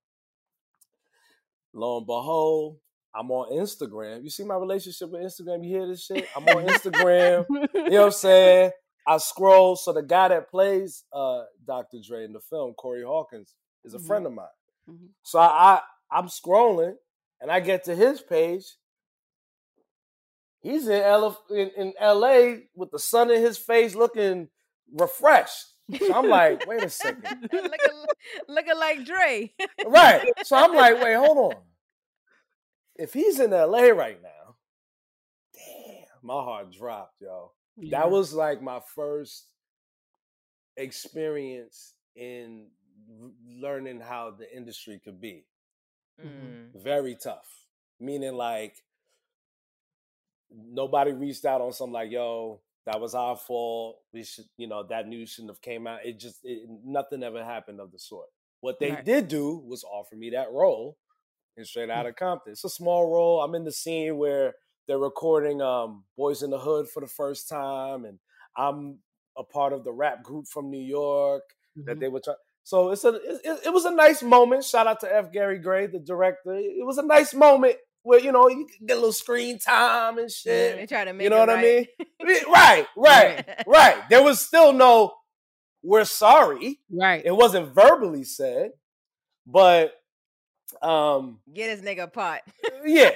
Lo 1.73 1.97
and 1.97 2.05
behold, 2.05 2.78
I'm 3.15 3.32
on 3.32 3.51
Instagram. 3.51 4.23
You 4.23 4.30
see 4.30 4.43
my 4.43 4.55
relationship 4.55 5.09
with 5.09 5.21
Instagram? 5.21 5.63
You 5.63 5.69
hear 5.78 5.88
this 5.88 6.05
shit? 6.05 6.28
I'm 6.36 6.47
on 6.47 6.63
Instagram. 6.65 7.45
you 7.49 7.89
know 7.89 7.99
what 8.01 8.05
I'm 8.05 8.11
saying? 8.11 8.71
I 9.07 9.17
scroll. 9.17 9.75
So 9.75 9.93
the 9.93 10.03
guy 10.03 10.28
that 10.28 10.49
plays 10.51 11.03
uh, 11.13 11.43
Dr. 11.65 11.97
Dre 12.07 12.25
in 12.25 12.34
the 12.34 12.39
film, 12.39 12.73
Corey 12.75 13.03
Hawkins, 13.03 13.53
is 13.84 13.93
a 13.93 13.99
Mhm. 13.99 14.05
friend 14.07 14.25
of 14.28 14.34
mine. 14.34 14.45
Mhm. 14.89 15.07
So 15.23 15.39
I, 15.39 15.45
I 15.47 15.82
I'm 16.11 16.28
scrolling 16.28 16.93
and 17.41 17.49
I 17.51 17.59
get 17.59 17.86
to 17.86 17.95
his 17.95 18.21
page. 18.21 18.65
He's 20.68 20.88
in, 20.88 21.01
L- 21.01 21.45
in, 21.49 21.72
in 21.78 21.93
LA 22.01 22.57
with 22.76 22.91
the 22.91 22.99
sun 22.99 23.32
in 23.32 23.41
his 23.41 23.57
face 23.57 23.95
looking 23.95 24.49
refreshed. 24.93 25.65
So 25.97 26.13
I'm 26.13 26.28
like, 26.28 26.65
wait 26.68 26.84
a 26.84 26.89
second. 26.89 27.49
looking, 27.53 28.05
looking 28.49 28.78
like 28.78 29.05
Dre. 29.05 29.53
right. 29.86 30.30
So 30.43 30.57
I'm 30.57 30.76
like, 30.76 31.01
wait, 31.01 31.13
hold 31.13 31.38
on. 31.38 31.61
If 32.97 33.13
he's 33.13 33.39
in 33.39 33.51
LA 33.51 33.89
right 33.89 34.22
now, 34.22 34.55
damn, 35.53 36.05
my 36.22 36.34
heart 36.34 36.74
dropped, 36.74 37.22
yo. 37.22 37.51
Yeah. 37.78 37.99
That 37.99 38.11
was 38.11 38.34
like 38.34 38.61
my 38.61 38.82
first 38.93 39.45
experience 40.76 41.93
in 42.18 42.68
learning 43.47 44.01
how 44.01 44.32
the 44.38 44.53
industry 44.53 44.99
could 45.01 45.22
be. 45.22 45.45
Mm. 46.22 46.84
Very 46.84 47.15
tough. 47.15 47.47
Meaning 48.01 48.34
like 48.34 48.76
nobody 50.52 51.12
reached 51.12 51.45
out 51.45 51.62
on 51.62 51.72
something 51.74 51.93
like, 51.93 52.12
yo, 52.12 52.62
that 52.86 53.00
was 53.02 53.14
our 53.16 53.36
fault. 53.36 53.98
We 54.14 54.24
should, 54.24 54.45
you 54.58 54.68
know, 54.68 54.84
that 54.89 55.08
news 55.08 55.30
shouldn't 55.32 55.52
have 55.52 55.62
came 55.62 55.88
out. 55.88 56.06
It 56.06 56.20
just 56.20 56.39
it, 56.43 56.68
nothing 56.86 57.24
ever 57.24 57.43
happened 57.43 57.80
of 57.80 57.91
the 57.91 58.00
sort. 58.00 58.28
What 58.62 58.80
they 58.80 58.91
Right. 58.91 59.06
did 59.06 59.28
do 59.28 59.58
was 59.58 59.84
offer 59.84 60.16
me 60.16 60.30
that 60.32 60.52
role 60.52 60.98
in 61.58 61.66
Straight 61.66 61.89
Out 61.89 62.06
of 62.06 62.16
Compton. 62.16 62.54
It's 62.54 62.64
a 62.64 62.70
small 62.70 63.12
role. 63.12 63.41
I'm 63.41 63.56
in 63.56 63.64
the 63.66 63.72
scene 63.72 64.18
where 64.18 64.56
they're 64.88 64.98
recording 64.98 65.62
um 65.62 66.06
Boys 66.18 66.43
in 66.43 66.50
the 66.50 66.60
Hood 66.60 66.88
for 66.89 67.02
the 67.02 67.08
first 67.08 67.50
time, 67.50 68.06
and 68.06 68.20
I'm 68.56 69.00
a 69.38 69.43
part 69.43 69.74
of 69.74 69.84
the 69.84 69.91
rap 69.91 70.24
group 70.24 70.48
from 70.48 70.70
New 70.72 70.82
York 70.82 71.43
that 71.86 71.98
Mhm. 71.98 72.00
they 72.00 72.08
were 72.08 72.22
trying. 72.22 72.38
So 72.64 72.89
it's 72.91 73.04
a 73.04 73.10
it, 73.16 73.41
it- 73.43 73.66
it 73.68 73.74
was 73.74 73.86
a 73.86 73.91
nice 73.91 74.24
moment. 74.24 74.64
Shout 74.64 74.88
out 74.88 75.00
to 75.02 75.14
F. 75.14 75.32
Gary 75.32 75.60
Gray, 75.60 75.88
the 75.88 76.00
director. 76.00 76.54
It 76.56 76.86
was 76.86 76.98
a 76.98 77.06
nice 77.06 77.34
moment 77.34 77.78
where 78.08 78.20
you 78.20 78.32
know 78.32 78.47
you 78.49 78.68
get 78.86 78.93
a 78.93 78.99
little 78.99 79.12
screen 79.12 79.60
time 79.60 80.18
and 80.18 80.30
Yeah, 80.30 80.51
shit. 80.53 80.76
they 80.78 80.86
try 80.88 81.03
to 81.05 81.14
make 81.14 81.26
you 81.26 81.30
know 81.30 81.39
what 81.39 81.49
I 81.49 81.62
mean? 81.62 81.86
right. 82.24 82.45
right, 82.47 82.88
right, 82.97 83.45
right. 83.68 84.10
There 84.10 84.24
was 84.24 84.39
still 84.39 84.74
no 84.74 85.14
we're 85.84 86.05
sorry. 86.05 86.80
Right. 86.91 87.22
It 87.24 87.32
wasn't 87.36 87.74
verbally 87.74 88.24
said, 88.24 88.72
but 89.45 89.93
um 90.82 91.39
Get 91.53 91.70
his 91.70 91.82
nigga 91.82 92.12
pot. 92.12 92.41
yeah. 92.86 93.12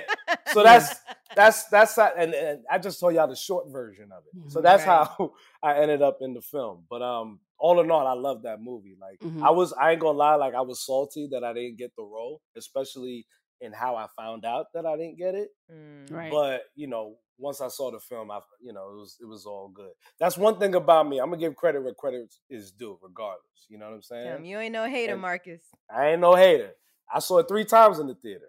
So 0.53 0.63
that's 0.69 0.95
that's 1.35 1.65
that's 1.65 1.95
how- 1.95 2.11
and, 2.17 2.33
and 2.33 2.59
I 2.69 2.77
just 2.77 2.99
told 2.99 3.13
y'all 3.15 3.27
the 3.27 3.35
short 3.35 3.69
version 3.71 4.09
of 4.11 4.23
it. 4.25 4.51
So 4.51 4.61
that's 4.61 4.85
Right. 4.85 5.07
how 5.07 5.33
I 5.63 5.75
ended 5.79 6.01
up 6.01 6.19
in 6.21 6.33
the 6.33 6.41
film. 6.41 6.85
But 6.89 7.01
um 7.01 7.39
all 7.57 7.79
in 7.81 7.91
all, 7.91 8.07
I 8.07 8.13
love 8.13 8.43
that 8.43 8.61
movie. 8.61 8.95
Like 8.99 9.19
Mhm. 9.19 9.43
I 9.45 9.51
was 9.51 9.73
I 9.73 9.91
ain't 9.91 9.99
gonna 9.99 10.17
lie, 10.17 10.35
like 10.35 10.53
I 10.55 10.61
was 10.61 10.85
salty 10.85 11.27
that 11.31 11.43
I 11.43 11.53
didn't 11.53 11.77
get 11.77 11.91
the 11.97 12.03
role, 12.03 12.41
especially 12.57 13.25
in 13.61 13.71
how 13.73 13.95
I 13.95 14.07
found 14.17 14.45
out 14.45 14.67
that 14.73 14.85
I 14.85 14.97
didn't 14.97 15.17
get 15.17 15.35
it. 15.35 15.49
Mm. 15.71 16.11
Right. 16.11 16.31
But 16.31 16.63
you 16.75 16.87
know, 16.87 17.15
once 17.37 17.61
I 17.61 17.67
saw 17.67 17.91
the 17.91 17.99
film, 17.99 18.31
I 18.31 18.39
you 18.61 18.73
know 18.73 18.89
it 18.91 18.95
was 18.95 19.17
it 19.21 19.25
was 19.25 19.45
all 19.45 19.69
good. 19.73 19.91
That's 20.19 20.37
one 20.37 20.57
thing 20.59 20.75
about 20.75 21.07
me. 21.07 21.19
I'm 21.19 21.27
gonna 21.29 21.37
give 21.37 21.55
credit 21.55 21.83
where 21.83 21.93
credit 21.93 22.33
is 22.49 22.71
due, 22.71 22.97
regardless. 23.01 23.45
You 23.69 23.77
know 23.77 23.85
what 23.87 23.95
I'm 23.95 24.01
saying? 24.01 24.25
Damn, 24.27 24.45
you 24.45 24.59
ain't 24.59 24.73
no 24.73 24.85
hater, 24.85 25.13
And- 25.13 25.21
Marcus. 25.21 25.61
I 25.93 26.09
ain't 26.09 26.21
no 26.21 26.35
hater. 26.35 26.71
I 27.13 27.19
saw 27.19 27.39
it 27.39 27.47
three 27.47 27.65
times 27.65 27.99
in 27.99 28.07
the 28.07 28.15
theater. 28.15 28.47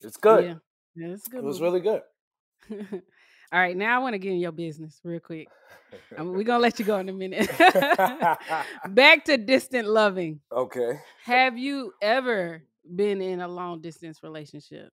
It's 0.00 0.16
good. 0.16 0.44
Yeah. 0.44 0.54
Yeah, 0.94 1.14
it's 1.14 1.26
good. 1.28 1.38
It 1.38 1.44
was 1.44 1.60
really 1.60 1.80
good. 1.80 2.02
All 2.70 3.58
right, 3.60 3.76
now 3.76 3.96
I 3.96 3.98
want 4.02 4.14
to 4.14 4.18
get 4.18 4.32
in 4.32 4.38
your 4.38 4.52
business 4.52 4.98
real 5.04 5.20
quick. 5.20 5.48
We're 6.18 6.42
gonna 6.42 6.58
let 6.62 6.78
you 6.78 6.84
go 6.86 6.98
in 6.98 7.08
a 7.08 7.12
minute. 7.12 7.50
Back 8.88 9.24
to 9.26 9.36
distant 9.36 9.88
loving. 9.88 10.40
okay. 10.50 11.00
Have 11.24 11.58
you 11.58 11.92
ever 12.00 12.62
been 12.84 13.20
in 13.22 13.40
a 13.40 13.48
long 13.48 13.80
distance 13.80 14.22
relationship? 14.22 14.92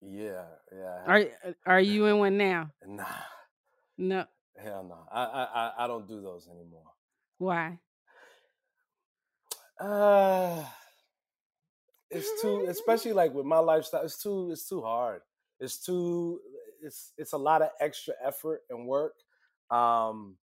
Yeah, 0.00 0.46
yeah. 0.72 1.06
Are 1.06 1.24
are 1.64 1.80
you 1.80 2.04
in 2.06 2.18
one 2.18 2.36
now? 2.36 2.72
Nah, 2.86 3.24
No. 3.98 4.26
hell 4.56 4.82
no. 4.84 5.06
I, 5.10 5.22
I 5.24 5.44
I 5.44 5.84
I 5.84 5.86
don't 5.86 6.06
do 6.08 6.20
those 6.20 6.48
anymore. 6.48 6.92
Why? 7.38 7.80
Uh 9.78 10.64
it's 12.10 12.40
too 12.40 12.64
especially 12.68 13.12
like 13.12 13.32
with 13.34 13.46
my 13.46 13.58
lifestyle, 13.58 14.04
it's 14.04 14.22
too 14.22 14.50
it's 14.50 14.68
too 14.68 14.82
hard. 14.82 15.22
It's 15.58 15.84
too 15.84 16.40
it's 16.82 17.12
it's 17.16 17.32
a 17.32 17.38
lot 17.38 17.62
of 17.62 17.70
extra 17.80 18.14
effort 18.22 18.62
and 18.70 18.86
work. 18.86 19.14
Um 19.70 20.38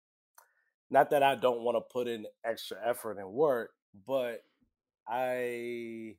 not 0.90 1.10
that 1.12 1.24
I 1.24 1.36
don't 1.36 1.62
want 1.62 1.78
to 1.78 1.82
put 1.82 2.08
in 2.08 2.26
extra 2.44 2.78
effort 2.84 3.18
and 3.18 3.32
work, 3.32 3.72
but 4.08 4.44
I 5.08 6.18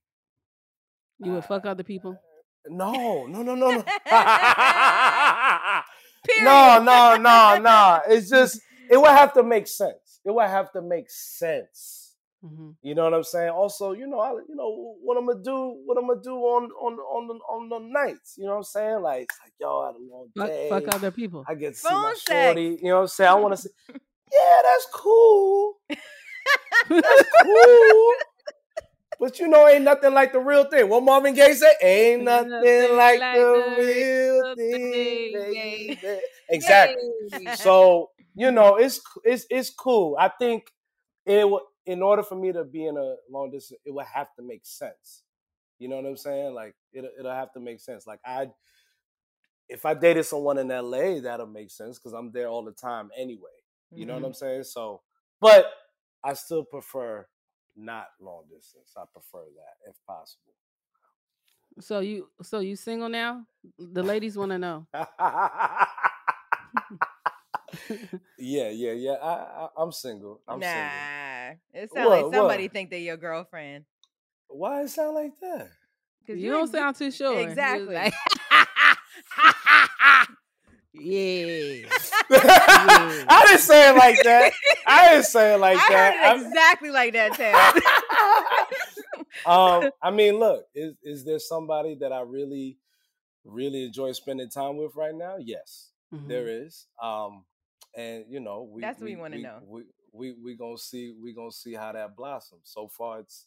You 1.23 1.33
would 1.33 1.45
fuck 1.45 1.66
other 1.66 1.83
people? 1.85 2.18
no, 2.68 3.27
no, 3.27 3.43
no, 3.43 3.55
no, 3.55 3.71
no. 3.71 3.85
No, 6.43 6.83
no, 6.83 7.16
no, 7.16 7.59
no. 7.61 8.01
It's 8.09 8.29
just 8.29 8.61
it 8.91 8.97
would 8.97 9.11
have 9.11 9.33
to 9.35 9.43
make 9.43 9.66
sense. 9.66 10.21
It 10.25 10.33
would 10.33 10.49
have 10.49 10.71
to 10.73 10.83
make 10.83 11.11
sense. 11.11 12.14
hmm 12.43 12.71
You 12.83 12.95
know 12.95 13.05
what 13.05 13.14
I'm 13.14 13.25
saying? 13.25 13.51
Also, 13.51 13.93
you 13.93 14.07
know, 14.07 14.21
I, 14.21 14.31
you 14.33 14.55
know 14.55 14.97
what 15.03 15.16
I'm 15.16 15.27
gonna 15.27 15.43
do. 15.43 15.77
What 15.85 15.99
I'm 15.99 16.07
gonna 16.09 16.21
do 16.23 16.37
on 16.37 16.71
on 16.71 16.95
on 16.99 17.27
the 17.29 17.35
on 17.35 17.68
the 17.68 17.79
nights. 17.79 18.37
You 18.39 18.45
know 18.45 18.53
what 18.53 18.59
I'm 18.59 18.64
saying? 18.64 19.01
Like, 19.03 19.23
it's 19.23 19.39
like 19.43 19.53
yo, 19.61 19.81
I 19.81 19.87
had 19.87 19.97
a 19.97 19.99
long 19.99 20.29
day. 20.37 20.68
fuck 20.68 20.95
other 20.95 21.11
people. 21.11 21.45
I 21.49 21.55
get 21.55 21.75
to 21.75 21.81
see 21.81 21.89
Phone 21.89 22.03
my 22.03 22.11
sex. 22.11 22.29
shorty. 22.29 22.79
You 22.83 22.89
know 22.91 22.97
what 22.97 23.01
I'm 23.03 23.09
saying? 23.09 23.31
I 23.31 23.35
want 23.35 23.57
to 23.57 23.62
say, 23.62 23.71
yeah, 24.33 24.59
that's 24.64 24.87
cool. 24.93 25.75
That's 26.89 27.25
cool. 27.43 28.14
But 29.21 29.39
you 29.39 29.49
know, 29.49 29.68
ain't 29.68 29.85
nothing 29.85 30.14
like 30.14 30.33
the 30.33 30.41
real 30.41 30.64
thing. 30.64 30.89
What 30.89 31.03
Marvin 31.03 31.35
Gaye 31.35 31.53
said, 31.53 31.75
ain't 31.83 32.23
nothing 32.23 32.97
like, 32.97 33.21
the 33.21 33.75
real 33.79 34.55
thing, 34.57 35.33
baby. 35.33 36.01
Exactly. 36.49 37.03
So 37.57 38.11
you 38.35 38.51
know, 38.51 38.77
it's 38.77 39.01
it's 39.23 39.45
it's 39.51 39.71
cool. 39.71 40.16
I 40.18 40.31
think 40.31 40.73
it 41.27 41.47
in 41.87 42.03
order 42.03 42.23
for 42.23 42.35
me 42.35 42.53
to 42.53 42.64
be 42.64 42.87
in 42.87 42.97
a 42.97 43.14
long 43.31 43.51
distance, 43.51 43.81
it 43.85 43.93
would 43.93 44.07
have 44.12 44.29
to 44.37 44.43
make 44.43 44.62
sense. 44.64 45.23
You 45.79 45.89
know 45.89 45.97
what 45.97 46.07
I'm 46.07 46.16
saying? 46.16 46.55
Like 46.55 46.75
it, 46.93 47.05
it'll 47.18 47.33
have 47.33 47.53
to 47.53 47.61
make 47.61 47.81
sense. 47.81 48.07
Like 48.07 48.21
I, 48.25 48.49
if 49.68 49.85
I 49.85 49.95
dated 49.95 50.25
someone 50.25 50.59
in 50.59 50.68
LA, 50.68 51.21
that'll 51.21 51.47
make 51.47 51.71
sense 51.71 51.99
because 51.99 52.14
I'm 52.14 52.33
there 52.33 52.49
all 52.49 52.64
the 52.64 52.73
time 52.73 53.11
anyway. 53.16 53.51
You 53.93 54.07
know 54.07 54.14
what 54.14 54.21
mm-hmm. 54.21 54.27
I'm 54.27 54.35
saying? 54.35 54.64
So, 54.64 55.03
but 55.41 55.66
I 56.25 56.35
still 56.35 56.64
prefer 56.64 57.27
not 57.81 58.07
long 58.20 58.45
distance. 58.51 58.93
I 58.97 59.05
prefer 59.12 59.45
that 59.57 59.91
if 59.91 59.97
possible. 60.07 60.55
So 61.81 62.01
you 62.01 62.28
so 62.43 62.59
you 62.61 62.76
single 62.76 63.09
now? 63.09 63.47
The 63.78 64.03
ladies 64.03 64.37
want 64.37 64.51
to 64.53 64.59
know. 64.59 64.87
yeah, 68.39 68.68
yeah, 68.70 68.93
yeah. 68.93 69.12
I, 69.22 69.33
I 69.33 69.68
I'm 69.78 69.93
single. 69.93 70.41
I'm 70.49 70.61
nah, 70.61 70.66
single. 70.66 71.85
it 71.85 71.91
sounds 71.93 72.09
What, 72.09 72.24
like 72.24 72.35
somebody 72.35 72.64
what? 72.64 72.72
think 72.72 72.91
they're 72.91 72.99
your 72.99 73.16
girlfriend. 73.16 73.85
Why 74.49 74.83
it 74.83 74.89
sound 74.91 75.14
like 75.14 75.39
that? 75.41 75.68
'Cause 76.26 76.37
You 76.37 76.47
you're- 76.47 76.59
don't 76.59 76.68
sound 76.70 76.97
too 76.97 77.11
sure. 77.11 77.39
Exactly. 77.41 77.97
like, 80.95 81.03
yeah. 82.30 83.24
I 83.28 83.45
didn't 83.47 83.61
say 83.61 83.91
it 83.91 83.97
like 83.97 84.22
that. 84.24 84.53
I 84.86 85.11
didn't 85.12 85.26
say 85.26 85.55
it 85.55 85.59
like 85.59 85.78
I 85.78 85.88
that. 85.88 86.14
it 86.36 86.47
exactly 86.47 86.91
like 86.91 87.12
that. 87.12 87.38
I'm- 87.41 87.82
um, 89.47 89.91
I 90.03 90.11
mean, 90.11 90.39
look, 90.39 90.66
is 90.74 90.94
is 91.02 91.24
there 91.24 91.39
somebody 91.39 91.94
that 91.97 92.12
I 92.12 92.20
really, 92.20 92.78
really 93.44 93.85
enjoy 93.85 94.12
spending 94.12 94.48
time 94.51 94.77
with 94.77 94.94
right 94.97 95.15
now? 95.15 95.36
Yes, 95.39 95.90
Mhm. 96.12 96.28
there 96.28 96.48
is. 96.48 96.86
Um, 97.02 97.44
and 97.97 98.24
you 98.28 98.40
know, 98.40 98.62
we 98.62 98.81
That's 98.82 99.01
what 99.01 99.06
we 99.06 99.16
wanna 99.16 99.39
know. 99.39 99.60
We 99.66 99.82
we 100.12 100.32
we 100.32 100.55
gonna 100.56 100.78
see 100.78 101.12
we 101.12 101.32
gonna 101.32 101.52
see 101.52 101.74
how 101.74 101.93
that 101.93 102.16
blossoms. 102.16 102.62
So 102.65 102.89
far, 102.89 103.20
it's 103.20 103.47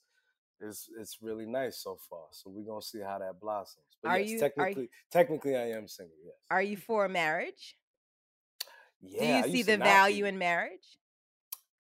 it's 0.64 0.90
it's 1.00 1.18
really 1.22 1.46
nice 1.46 1.78
so 1.78 1.98
far. 2.10 2.26
So 2.32 2.50
we're 2.50 2.66
gonna 2.66 2.82
see 2.82 3.02
how 3.02 3.20
that 3.20 3.40
blossoms. 3.40 3.86
But 4.02 4.10
Are 4.10 4.20
yes, 4.20 4.30
you- 4.30 4.36
are 4.36 4.40
you- 4.40 4.46
technically 4.56 4.90
technically 5.12 5.56
I 5.56 5.70
am 5.72 5.88
single. 5.88 6.16
Yes. 6.24 6.36
Are 6.50 6.62
you 6.62 6.78
for 6.78 7.08
marriage? 7.10 7.78
Yeah. 9.02 9.42
Do 9.44 9.50
you 9.50 9.56
see 9.58 9.64
the 9.64 9.78
value 9.78 10.24
be. 10.24 10.30
in 10.30 10.38
marriage? 10.38 10.98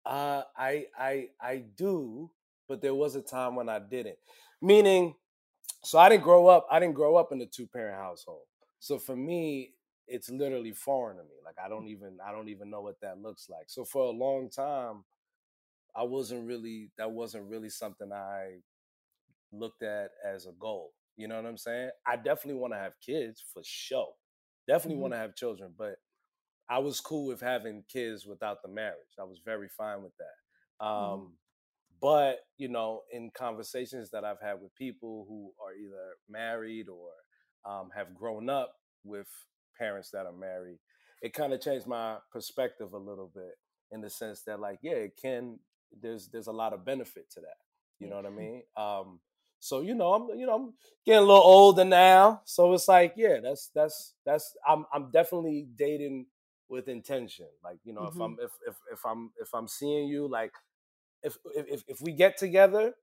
Uh, 0.05 0.43
I 0.57 0.87
I 0.97 1.29
I 1.39 1.57
do, 1.57 2.31
but 2.67 2.81
there 2.81 2.95
was 2.95 3.15
a 3.15 3.21
time 3.21 3.55
when 3.55 3.69
I 3.69 3.79
didn't. 3.79 4.17
Meaning, 4.61 5.15
so 5.83 5.99
I 5.99 6.09
didn't 6.09 6.23
grow 6.23 6.47
up. 6.47 6.67
I 6.71 6.79
didn't 6.79 6.95
grow 6.95 7.15
up 7.15 7.31
in 7.31 7.41
a 7.41 7.45
two 7.45 7.67
parent 7.67 7.95
household. 7.97 8.45
So 8.79 8.97
for 8.97 9.15
me, 9.15 9.75
it's 10.07 10.29
literally 10.29 10.71
foreign 10.71 11.17
to 11.17 11.23
me. 11.23 11.35
Like 11.45 11.55
I 11.63 11.69
don't 11.69 11.87
even 11.87 12.17
I 12.25 12.31
don't 12.31 12.49
even 12.49 12.69
know 12.71 12.81
what 12.81 12.99
that 13.01 13.21
looks 13.21 13.49
like. 13.49 13.69
So 13.69 13.85
for 13.85 14.05
a 14.05 14.09
long 14.09 14.49
time, 14.49 15.03
I 15.95 16.03
wasn't 16.03 16.47
really 16.47 16.89
that 16.97 17.11
wasn't 17.11 17.49
really 17.49 17.69
something 17.69 18.11
I 18.11 18.61
looked 19.51 19.83
at 19.83 20.11
as 20.25 20.45
a 20.45 20.53
goal. 20.53 20.93
You 21.17 21.27
know 21.27 21.35
what 21.35 21.45
I'm 21.45 21.57
saying? 21.57 21.91
I 22.05 22.15
definitely 22.15 22.59
want 22.59 22.73
to 22.73 22.79
have 22.79 22.93
kids 23.05 23.43
for 23.53 23.61
sure. 23.65 24.13
Definitely 24.67 24.97
Mhm. 24.97 25.01
want 25.01 25.13
to 25.13 25.17
have 25.17 25.35
children, 25.35 25.73
but 25.77 25.97
I 26.69 26.79
was 26.79 27.01
cool 27.01 27.27
with 27.27 27.41
having 27.41 27.83
kids 27.87 28.25
without 28.25 28.61
the 28.61 28.69
marriage. 28.69 29.15
I 29.19 29.23
was 29.23 29.41
very 29.43 29.67
fine 29.69 30.03
with 30.03 30.13
that. 30.17 30.85
Um, 30.85 31.37
But 31.99 32.39
you 32.57 32.67
know, 32.67 33.03
in 33.11 33.31
conversations 33.31 34.09
that 34.11 34.25
I've 34.25 34.41
had 34.41 34.61
with 34.61 34.73
people 34.75 35.25
who 35.27 35.53
are 35.63 35.73
either 35.75 36.15
married 36.27 36.89
or 36.89 37.11
um, 37.65 37.91
have 37.91 38.15
grown 38.15 38.49
up 38.49 38.75
with 39.03 39.27
parents 39.77 40.09
that 40.11 40.25
are 40.25 40.33
married, 40.33 40.79
it 41.21 41.33
kind 41.33 41.53
of 41.53 41.61
changed 41.61 41.87
my 41.87 42.19
perspective 42.31 42.93
a 42.93 42.97
little 42.97 43.27
bit 43.33 43.55
in 43.91 44.01
the 44.01 44.09
sense 44.09 44.43
that, 44.43 44.59
like, 44.59 44.79
yeah, 44.81 44.93
it 44.93 45.17
can 45.17 45.59
there's 45.91 46.29
there's 46.29 46.47
a 46.47 46.51
lot 46.53 46.73
of 46.73 46.85
benefit 46.85 47.29
to 47.31 47.41
that. 47.41 47.57
You 47.99 48.07
know 48.07 48.15
what 48.15 48.25
I 48.25 48.29
mean? 48.31 48.63
Um, 48.77 49.21
so 49.61 49.81
you 49.81 49.95
know, 49.95 50.13
I'm 50.13 50.39
you 50.39 50.47
know 50.47 50.55
I'm 50.55 50.73
getting 51.05 51.19
a 51.23 51.27
little 51.27 51.43
older 51.43 51.85
now, 51.85 52.41
so 52.45 52.73
it's 52.73 52.89
like 52.89 53.13
yeah, 53.17 53.39
that's 53.41 53.69
that's 53.75 54.15
that's 54.25 54.57
I'm 54.67 54.85
I'm 54.93 55.11
definitely 55.11 55.69
dating 55.75 56.27
with 56.69 56.89
intention. 56.89 57.47
Like 57.63 57.79
you 57.85 57.93
know, 57.93 58.07
if 58.07 58.15
Mhm. 58.15 58.21
I'm 58.21 58.37
if 58.41 58.51
if 58.67 58.75
if 58.91 59.05
I'm 59.05 59.31
if 59.39 59.53
I'm 59.55 59.69
seeing 59.69 60.09
you, 60.09 60.27
like 60.27 60.53
if 61.23 61.37
if 61.55 61.83
if 61.87 62.01
we 62.01 62.13
get 62.13 62.37
together, 62.37 62.95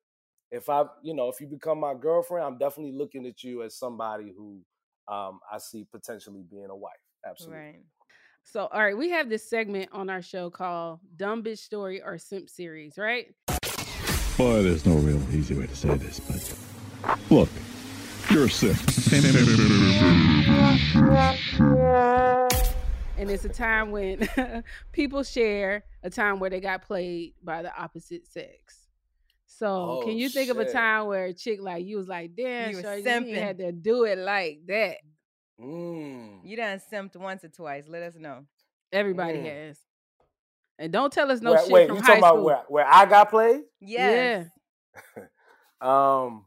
if 0.51 0.69
I 0.69 0.87
you 1.03 1.15
know 1.15 1.29
if 1.29 1.41
you 1.41 1.47
become 1.49 1.81
my 1.81 1.95
girlfriend, 1.95 2.47
I'm 2.47 2.59
definitely 2.59 2.93
looking 2.93 3.27
at 3.27 3.45
you 3.45 3.63
as 3.63 3.77
somebody 3.77 4.33
who 4.37 4.63
um 5.09 5.41
I 5.53 5.59
see 5.59 5.85
potentially 5.91 6.45
being 6.51 6.69
a 6.71 6.77
wife. 6.77 6.95
Absolutely. 7.27 7.65
Right. 7.65 7.85
So, 8.45 8.67
all 8.67 8.83
right, 8.83 8.97
we 8.97 9.11
have 9.11 9.29
this 9.29 9.49
segment 9.49 9.91
on 9.93 10.11
our 10.11 10.23
show 10.23 10.51
called 10.51 11.01
Dumb 11.17 11.43
Bitch 11.45 11.59
Story 11.59 12.03
or 12.03 12.19
Simp 12.19 12.51
Series, 12.51 12.99
right? 12.99 13.35
Boy, 14.39 14.63
there's 14.63 14.87
no 14.87 14.95
real 14.95 15.21
easy 15.35 15.55
way 15.55 15.67
to 15.67 15.75
say 15.77 15.97
this, 15.97 16.21
but 16.21 17.19
look, 17.29 17.49
you're 18.31 18.45
a 18.45 18.51
simp. 18.51 18.79
And 23.19 23.31
it's 23.33 23.45
a 23.45 23.49
time 23.49 23.91
when 23.91 24.29
people 24.93 25.25
share 25.25 25.83
a 26.05 26.11
time 26.11 26.39
where 26.39 26.51
they 26.51 26.61
got 26.61 26.83
played 26.83 27.35
by 27.43 27.63
the 27.63 27.77
opposite 27.77 28.29
sex. 28.29 28.87
So, 29.47 30.03
can 30.05 30.13
Oh, 30.13 30.17
you 30.17 30.29
think 30.29 30.51
of 30.51 30.59
a 30.59 30.71
time 30.71 31.07
where 31.07 31.25
a 31.27 31.33
chick 31.35 31.61
like 31.61 31.85
you 31.85 31.97
was 31.97 32.07
like, 32.07 32.37
damn, 32.37 32.71
You 32.71 32.77
was 32.77 32.85
shorty, 32.85 33.31
you 33.31 33.35
had 33.41 33.59
to 33.59 33.73
do 33.73 34.05
it 34.05 34.19
like 34.19 34.61
that? 34.69 34.99
Mm. 35.61 36.45
You 36.45 36.57
done 36.57 36.81
simped 36.93 37.17
once 37.17 37.43
or 37.43 37.49
twice. 37.49 37.85
Let 37.89 38.05
us 38.05 38.15
know. 38.15 38.45
Everybody 38.93 39.39
Mm. 39.39 39.67
has. 39.69 39.81
And 40.79 40.93
don't 40.93 41.13
tell 41.13 41.31
us 41.31 41.41
no 41.41 41.53
wait, 41.53 41.61
shit 41.63 41.71
wait 41.73 41.87
from 41.89 41.97
you 41.97 42.03
high 42.03 42.07
talking 42.07 42.23
about 42.23 42.43
where 42.43 42.63
where 42.69 42.87
I 42.87 43.05
got 43.07 43.31
played? 43.31 43.63
Yes. 43.81 44.49
Um, 45.81 46.45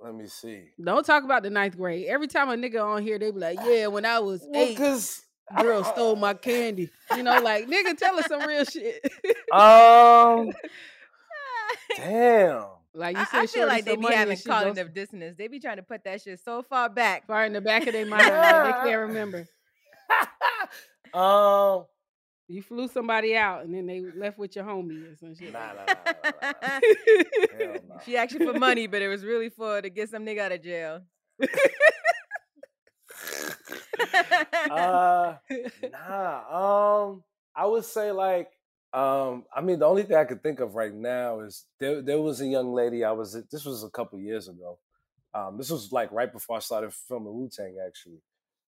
let 0.00 0.12
me 0.12 0.26
see. 0.26 0.70
Don't 0.82 1.06
talk 1.06 1.22
about 1.22 1.44
the 1.44 1.50
ninth 1.50 1.76
grade. 1.76 2.06
Every 2.08 2.26
time 2.26 2.48
a 2.48 2.54
nigga 2.54 2.84
on 2.84 3.00
here, 3.00 3.16
they 3.16 3.30
be 3.30 3.38
like, 3.38 3.60
"Yeah, 3.64 3.86
when 3.86 4.04
I 4.04 4.18
was 4.18 4.44
Well, 4.48 4.60
eight, 4.60 4.76
cause 4.76 5.22
girl 5.62 5.84
stole 5.84 6.16
my 6.16 6.34
candy." 6.34 6.90
You 7.14 7.22
know, 7.22 7.40
like 7.40 7.68
nigga, 7.68 7.96
tell 7.96 8.18
us 8.18 8.26
some 8.26 8.40
real 8.42 8.64
shit. 8.64 9.00
um, 9.52 10.50
damn. 11.96 12.64
like 12.92 13.16
you 13.16 13.22
I, 13.22 13.24
said, 13.26 13.40
I 13.40 13.46
feel 13.46 13.66
like 13.68 13.84
they 13.84 13.94
be 13.94 14.06
having 14.12 14.36
she 14.36 14.44
goes 14.48 14.52
cognitive 14.64 14.92
dissonance. 14.94 15.36
They 15.36 15.46
be 15.46 15.60
trying 15.60 15.76
to 15.76 15.84
put 15.84 16.02
that 16.02 16.20
shit 16.22 16.40
so 16.40 16.62
far 16.62 16.88
back. 16.88 17.28
far 17.28 17.44
in 17.44 17.52
the 17.52 17.60
back 17.60 17.86
of 17.86 17.92
their 17.92 18.06
mind. 18.06 18.22
that 18.22 18.64
they 18.64 18.90
can't 18.90 19.00
remember. 19.02 19.46
Um, 21.14 21.84
You 22.50 22.62
flew 22.62 22.88
somebody 22.88 23.36
out 23.36 23.62
and 23.62 23.72
then 23.72 23.86
they 23.86 24.00
left 24.00 24.36
with 24.36 24.56
your 24.56 24.64
homie 24.64 25.12
or 25.12 25.16
some 25.16 25.36
shit. 25.36 25.52
nah, 25.52 25.72
nah, 25.72 25.84
nah, 25.86 26.22
nah, 26.42 26.52
nah. 26.62 26.80
Hell 27.58 27.76
no. 27.88 28.00
She 28.04 28.16
asked 28.16 28.32
you 28.32 28.52
for 28.52 28.58
money, 28.58 28.88
but 28.88 29.02
it 29.02 29.08
was 29.08 29.24
really 29.24 29.50
for 29.50 29.80
to 29.80 29.88
get 29.88 30.10
some 30.10 30.26
nigga 30.26 30.40
out 30.40 30.52
of 30.52 30.62
jail. 30.62 31.00
Uh, 34.70 35.34
nah. 35.92 37.02
Um, 37.04 37.22
I 37.54 37.66
would 37.66 37.84
say 37.84 38.10
like, 38.10 38.48
um, 38.92 39.44
I 39.54 39.60
mean, 39.60 39.78
the 39.78 39.86
only 39.86 40.02
thing 40.02 40.16
I 40.16 40.24
could 40.24 40.42
think 40.42 40.58
of 40.58 40.74
right 40.74 40.92
now 40.92 41.40
is 41.40 41.66
there. 41.78 42.02
There 42.02 42.20
was 42.20 42.40
a 42.40 42.46
young 42.46 42.72
lady. 42.74 43.04
I 43.04 43.12
was. 43.12 43.36
This 43.50 43.64
was 43.64 43.84
a 43.84 43.90
couple 43.90 44.18
years 44.18 44.48
ago. 44.48 44.78
Um, 45.32 45.56
this 45.56 45.70
was 45.70 45.92
like 45.92 46.10
right 46.10 46.32
before 46.32 46.56
I 46.56 46.60
started 46.60 46.92
filming 46.92 47.32
Wu 47.32 47.48
Tang. 47.48 47.76
Actually, 47.86 48.20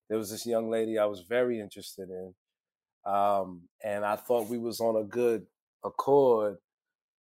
there 0.09 0.19
was 0.19 0.31
this 0.31 0.47
young 0.47 0.71
lady 0.71 0.99
I 0.99 1.07
was 1.07 1.21
very 1.21 1.59
interested 1.59 2.09
in, 2.11 2.35
um, 3.07 3.63
and 3.85 4.05
I 4.05 4.17
thought 4.17 4.49
we 4.49 4.59
was 4.59 4.81
on 4.81 4.97
a 4.97 5.05
good 5.05 5.47
accord, 5.85 6.59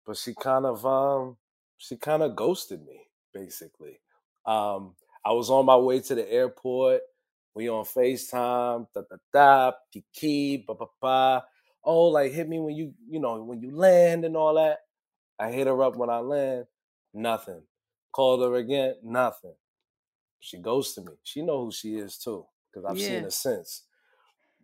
but 0.06 0.18
she 0.18 0.34
kind 0.36 0.66
of 0.66 0.86
um, 0.86 1.38
she 1.78 1.98
kind 1.98 2.24
of 2.24 2.36
ghosted 2.36 2.86
me 2.86 3.02
basically. 3.34 4.00
Um, 4.46 4.96
I 5.26 5.34
was 5.34 5.50
on 5.52 5.66
my 5.68 5.78
way 5.78 6.02
to 6.02 6.16
the 6.16 6.32
airport. 6.32 7.02
We 7.56 7.70
on 7.70 7.86
FaceTime, 7.86 8.88
da 8.96 9.02
da 9.10 9.18
da, 9.34 9.72
kiki, 9.94 10.64
ba 10.68 10.76
ba 10.76 10.86
ba. 11.02 11.44
Oh, 11.86 12.08
like 12.08 12.32
hit 12.34 12.50
me 12.50 12.60
when 12.60 12.76
you, 12.76 12.94
you 13.10 13.20
know, 13.20 13.42
when 13.44 13.62
you 13.62 13.72
land 13.76 14.26
and 14.26 14.38
all 14.38 14.56
that. 14.56 14.80
I 15.40 15.52
hit 15.52 15.68
her 15.68 15.84
up 15.84 15.98
when 15.98 16.10
I 16.10 16.20
land, 16.20 16.66
nothing. 17.14 17.62
Called 18.14 18.42
her 18.42 18.56
again, 18.56 18.96
nothing. 19.04 19.56
She 20.42 20.58
ghosted 20.60 21.06
me. 21.06 21.14
She 21.24 21.44
know 21.44 21.66
who 21.66 21.72
she 21.74 21.96
is 21.98 22.18
too, 22.18 22.46
because 22.72 22.86
I've 22.86 23.00
Yeah. 23.00 23.00
seen 23.00 23.24
her 23.24 23.32
since. 23.32 23.84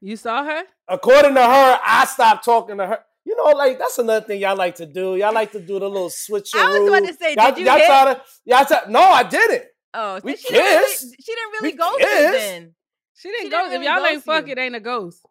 You 0.01 0.15
saw 0.15 0.43
her? 0.43 0.61
According 0.87 1.33
to 1.35 1.41
her, 1.41 1.79
I 1.83 2.05
stopped 2.05 2.45
talking 2.45 2.77
to 2.77 2.85
her. 2.87 2.99
You 3.25 3.35
know, 3.35 3.51
like 3.57 3.77
that's 3.77 3.97
another 3.97 4.25
thing 4.25 4.39
y'all 4.39 4.55
like 4.55 4.75
to 4.75 4.85
do. 4.85 5.15
Y'all 5.17 5.33
like 5.33 5.51
to 5.51 5.59
do 5.59 5.79
the 5.79 5.89
little 5.89 6.09
switch. 6.09 6.51
I 6.55 6.79
was 6.79 6.87
about 6.87 7.07
to 7.07 7.13
say, 7.13 7.35
y'all, 7.35 7.49
did 7.51 7.59
you 7.59 7.65
y'all 7.65 7.77
hit? 7.77 7.85
try 7.87 8.13
to, 8.13 8.21
y'all 8.45 8.65
try, 8.65 8.81
no, 8.87 8.99
I 9.01 9.23
didn't. 9.23 9.63
Oh, 9.93 10.19
We 10.23 10.31
then 10.33 10.37
she 10.39 10.53
didn't 10.53 10.65
really, 10.65 10.85
kissed. 10.91 11.15
she 11.19 11.33
didn't 11.35 11.51
really 11.53 11.71
We 11.71 11.77
ghost 11.77 11.99
you 11.99 12.05
then. 12.05 12.75
She 13.15 13.29
didn't 13.29 13.43
She 13.45 13.49
go. 13.49 13.57
didn't 13.57 13.65
if 13.73 13.79
really 13.79 13.85
y'all 13.85 14.05
ain't 14.05 14.15
ghost 14.15 14.25
fuck, 14.25 14.45
you. 14.47 14.51
it 14.53 14.57
ain't 14.59 14.75
a 14.75 14.79
ghost. 14.79 15.25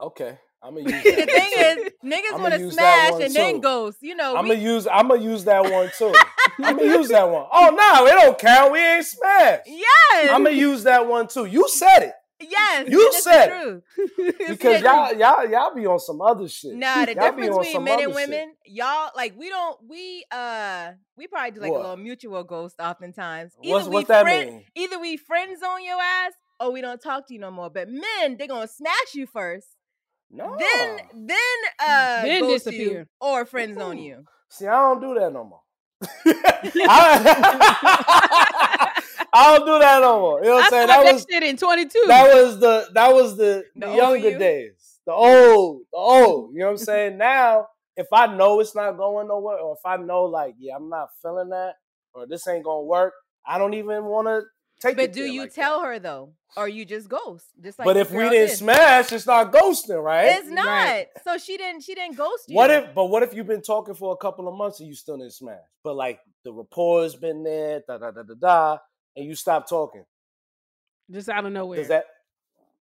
Okay, 0.00 0.38
I'm 0.62 0.74
gonna 0.74 0.90
use. 0.90 1.02
That 1.04 1.04
the 1.04 1.20
one 1.20 1.26
thing 1.26 1.52
too. 1.76 1.82
is, 1.82 1.92
niggas 2.04 2.34
I'ma 2.34 2.42
want 2.42 2.54
to 2.54 2.60
use 2.60 2.76
that 2.76 3.06
smash 3.06 3.12
one 3.12 3.22
and 3.22 3.34
then 3.34 3.60
ghost. 3.60 3.98
You 4.00 4.16
know, 4.16 4.36
I'm 4.36 4.48
we, 4.48 4.54
gonna 4.56 4.68
use. 4.68 4.86
I'm 4.90 5.08
gonna 5.08 5.22
use 5.22 5.44
that 5.44 5.62
one 5.70 5.90
too. 5.96 6.12
I'm 6.64 6.76
gonna 6.76 6.88
use 6.88 7.08
that 7.08 7.28
one. 7.30 7.46
Oh 7.52 7.70
no, 7.70 8.06
it 8.06 8.10
don't 8.20 8.38
count. 8.38 8.72
We 8.72 8.78
ain't 8.80 9.04
smashed. 9.06 9.62
yes, 9.66 10.30
I'm 10.32 10.42
gonna 10.44 10.56
use 10.56 10.82
that 10.84 11.06
one 11.06 11.28
too. 11.28 11.44
You 11.44 11.68
said 11.68 12.00
it 12.00 12.12
yes, 12.50 12.88
You 12.88 13.00
and 13.00 13.14
it's 13.14 13.24
the 13.24 13.30
said 13.30 13.48
it. 13.48 13.82
because 14.48 14.82
y'all, 14.82 15.12
y'all, 15.14 15.48
y'all 15.48 15.74
be 15.74 15.86
on 15.86 15.98
some 15.98 16.20
other 16.20 16.48
shit. 16.48 16.74
Nah, 16.74 17.06
the 17.06 17.14
Y'all 17.14 17.24
difference 17.30 17.56
on 17.56 17.62
between 17.64 17.84
men 17.84 17.94
other 17.94 18.02
and 18.04 18.14
shit. 18.18 18.28
women, 18.30 18.54
y'all 18.66 19.10
like 19.16 19.34
we 19.38 19.48
don't 19.48 19.78
we 19.88 20.24
uh 20.30 20.92
we 21.16 21.26
probably 21.26 21.50
do 21.52 21.60
like 21.60 21.70
What? 21.72 21.78
a 21.78 21.82
little 21.82 21.96
mutual 21.96 22.44
ghost 22.44 22.76
oftentimes. 22.80 23.52
What's- 23.58 23.86
we 23.86 23.92
what's 23.94 24.08
that 24.08 24.22
friend, 24.22 24.50
mean? 24.50 24.64
Either 24.74 24.98
we 24.98 25.16
friends 25.16 25.62
on 25.62 25.82
your 25.84 26.00
ass 26.00 26.32
or 26.60 26.70
we 26.72 26.80
don't 26.80 27.00
talk 27.02 27.26
to 27.28 27.34
you 27.34 27.40
no 27.40 27.50
more. 27.50 27.70
But 27.70 27.88
men, 27.88 28.36
they 28.38 28.46
gonna 28.46 28.68
smash 28.68 29.14
you 29.14 29.26
first. 29.26 29.68
No. 30.30 30.56
Then 30.58 31.00
then 31.14 31.36
uh 31.80 32.22
Then 32.22 32.40
ghost 32.40 32.64
disappear. 32.64 33.00
you 33.00 33.06
or 33.20 33.44
friends 33.46 33.78
on 33.78 33.96
Mm. 33.98 34.02
you. 34.04 34.24
See, 34.48 34.66
I 34.66 34.72
don't 34.80 35.00
do 35.00 35.14
that 35.20 35.32
no 35.32 35.44
more. 35.44 35.60
I, 36.26 36.30
I 39.34 39.56
don't 39.58 39.66
do 39.66 39.78
that 39.80 40.00
no 40.00 40.20
more. 40.20 40.38
You 40.40 40.46
know 40.50 40.54
what 40.54 40.62
I 40.62 40.66
I'm 40.66 40.70
saying? 40.70 40.86
That 40.86 41.04
that 41.04 41.12
was 41.14 41.26
shit 41.30 41.42
in 41.42 41.56
22. 41.56 42.02
that 42.06 42.34
was 42.34 42.60
the 42.60 42.88
that 42.94 43.12
was 43.12 43.36
the, 43.36 43.64
The 43.74 43.86
the, 43.86 43.94
younger 43.94 44.30
you? 44.30 44.38
days. 44.38 45.00
The 45.06 45.12
old, 45.12 45.82
the 45.92 45.98
old. 45.98 46.52
You 46.54 46.60
know 46.60 46.66
what 46.66 46.70
I'm 46.72 46.78
saying? 46.78 47.18
Now, 47.18 47.66
if 47.96 48.06
I 48.12 48.26
know 48.34 48.60
it's 48.60 48.74
not 48.74 48.92
going 48.96 49.28
nowhere, 49.28 49.58
or 49.58 49.74
if 49.74 49.84
I 49.84 49.96
know 49.96 50.24
like, 50.24 50.54
yeah, 50.58 50.76
I'm 50.76 50.88
not 50.88 51.08
feeling 51.20 51.50
that, 51.50 51.74
or 52.14 52.26
this 52.26 52.46
ain't 52.48 52.64
gonna 52.64 52.82
work, 52.84 53.12
I 53.46 53.58
don't 53.58 53.74
even 53.74 54.04
want 54.04 54.28
to 54.28 54.42
take 54.80 54.96
But 54.96 55.06
it 55.06 55.12
do 55.12 55.20
there 55.24 55.28
you 55.32 55.40
like 55.42 55.50
that. 55.54 55.60
tell 55.60 55.82
her 55.82 55.98
though? 55.98 56.32
Or 56.56 56.68
you 56.68 56.84
just 56.84 57.08
ghost? 57.08 57.46
Just 57.60 57.78
like 57.80 57.86
but 57.86 57.96
if 57.96 58.12
we 58.12 58.22
didn't 58.30 58.48
did. 58.48 58.56
smash, 58.56 59.12
it's 59.12 59.26
not 59.26 59.52
ghosting, 59.52 60.00
right? 60.02 60.26
It's 60.38 60.48
not. 60.48 60.66
Right. 60.66 61.06
So 61.24 61.36
she 61.36 61.56
didn't 61.56 61.82
she 61.82 61.94
didn't 61.96 62.16
ghost 62.16 62.44
you. 62.48 62.54
What 62.56 62.70
if? 62.70 62.94
But 62.94 63.06
what 63.06 63.24
if 63.24 63.34
you've 63.34 63.48
been 63.48 63.62
talking 63.62 63.94
for 63.94 64.12
a 64.12 64.16
couple 64.16 64.46
of 64.48 64.54
months 64.54 64.78
and 64.78 64.88
you 64.88 64.94
still 64.94 65.16
didn't 65.18 65.32
smash? 65.32 65.58
But 65.82 65.96
like 65.96 66.20
the 66.44 66.52
rapport's 66.52 67.16
been 67.16 67.42
there, 67.42 67.82
da 67.86 67.98
da 67.98 68.12
da 68.12 68.22
da 68.22 68.34
da, 68.40 68.78
and 69.16 69.26
you 69.26 69.34
stop 69.34 69.68
talking. 69.68 70.04
Just 71.10 71.28
out 71.28 71.44
of 71.44 71.52
nowhere. 71.52 71.78
Does 71.78 71.88
that 71.88 72.04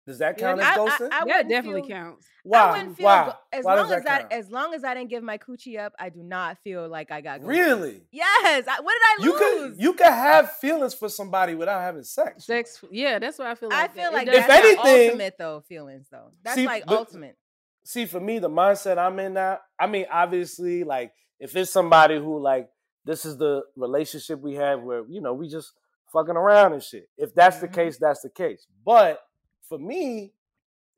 does 0.08 0.18
that 0.18 0.38
count 0.38 0.60
that- 0.60 0.74
as 0.74 0.80
I- 0.80 0.82
I- 0.84 0.88
ghosting? 0.90 1.06
I 1.06 1.10
that 1.10 1.26
wouldn't 1.28 1.50
definitely 1.50 1.82
feel- 1.82 1.90
counts. 1.90 2.28
Why? 2.44 2.60
I 2.60 2.72
wouldn't 2.72 2.98
feel 2.98 3.06
Why? 3.06 3.26
go- 3.28 3.34
as 3.58 3.66
Why 3.66 3.76
long 3.76 3.92
as 3.94 4.04
that 4.04 4.12
I 4.16 4.20
count? 4.22 4.34
as 4.34 4.52
long 4.52 4.74
as 4.74 4.84
I 4.84 4.94
didn't 4.96 5.10
give 5.12 5.24
my 5.24 5.38
coochie 5.38 5.80
up, 5.80 5.94
I 6.00 6.10
do 6.10 6.24
not 6.24 6.58
feel 6.64 6.90
like 6.90 7.12
I 7.12 7.22
got 7.22 7.40
ghosted. 7.42 7.48
Really? 7.56 8.08
Yes. 8.12 8.66
I, 8.68 8.82
what 8.82 8.94
did 8.94 9.02
I 9.04 9.18
You 9.24 9.32
lose? 9.32 9.40
could 9.76 9.82
you 9.84 9.94
could 9.94 10.08
have 10.08 10.52
feelings 10.58 10.94
for 10.96 11.08
somebody 11.08 11.54
without 11.54 11.80
having 11.82 12.04
sex. 12.04 12.46
Sex, 12.46 12.84
yeah, 12.92 13.20
that's 13.20 13.38
what 13.38 13.48
I 13.48 13.56
feel 13.56 13.70
Like 13.70 13.92
I 13.92 13.94
feel 13.94 14.10
It 14.10 14.14
like 14.14 14.28
If 14.28 14.34
that's 14.34 14.48
not 14.50 14.66
anything- 14.66 15.06
ultimate 15.10 15.36
though 15.38 15.62
feelings 15.62 16.08
though. 16.10 16.32
That's 16.44 16.56
See, 16.56 16.66
like 16.66 16.86
but- 16.88 16.98
ultimate. 16.98 17.38
See, 17.84 18.06
for 18.06 18.20
me, 18.20 18.38
the 18.40 18.50
mindset 18.50 18.98
I'm 19.00 19.18
in 19.20 19.34
now, 19.34 19.60
I 19.80 19.88
mean, 19.88 20.06
obviously, 20.12 20.84
like 20.84 21.14
if 21.40 21.56
it's 21.56 21.72
somebody 21.72 22.18
who 22.18 22.40
like 22.40 22.70
this 23.06 23.24
is 23.26 23.38
the 23.38 23.64
relationship 23.76 24.40
we 24.40 24.56
have 24.56 24.82
where, 24.82 25.04
you 25.08 25.22
know, 25.22 25.34
we 25.34 25.48
just 25.48 25.74
fucking 26.12 26.36
around 26.36 26.74
and 26.74 26.84
shit. 26.84 27.10
If 27.18 27.34
that's 27.34 27.60
the 27.60 27.68
Mhm. 27.68 27.74
case, 27.74 27.98
that's 27.98 28.22
the 28.22 28.30
case. 28.30 28.68
But 28.86 29.22
for 29.64 29.78
me, 29.78 30.34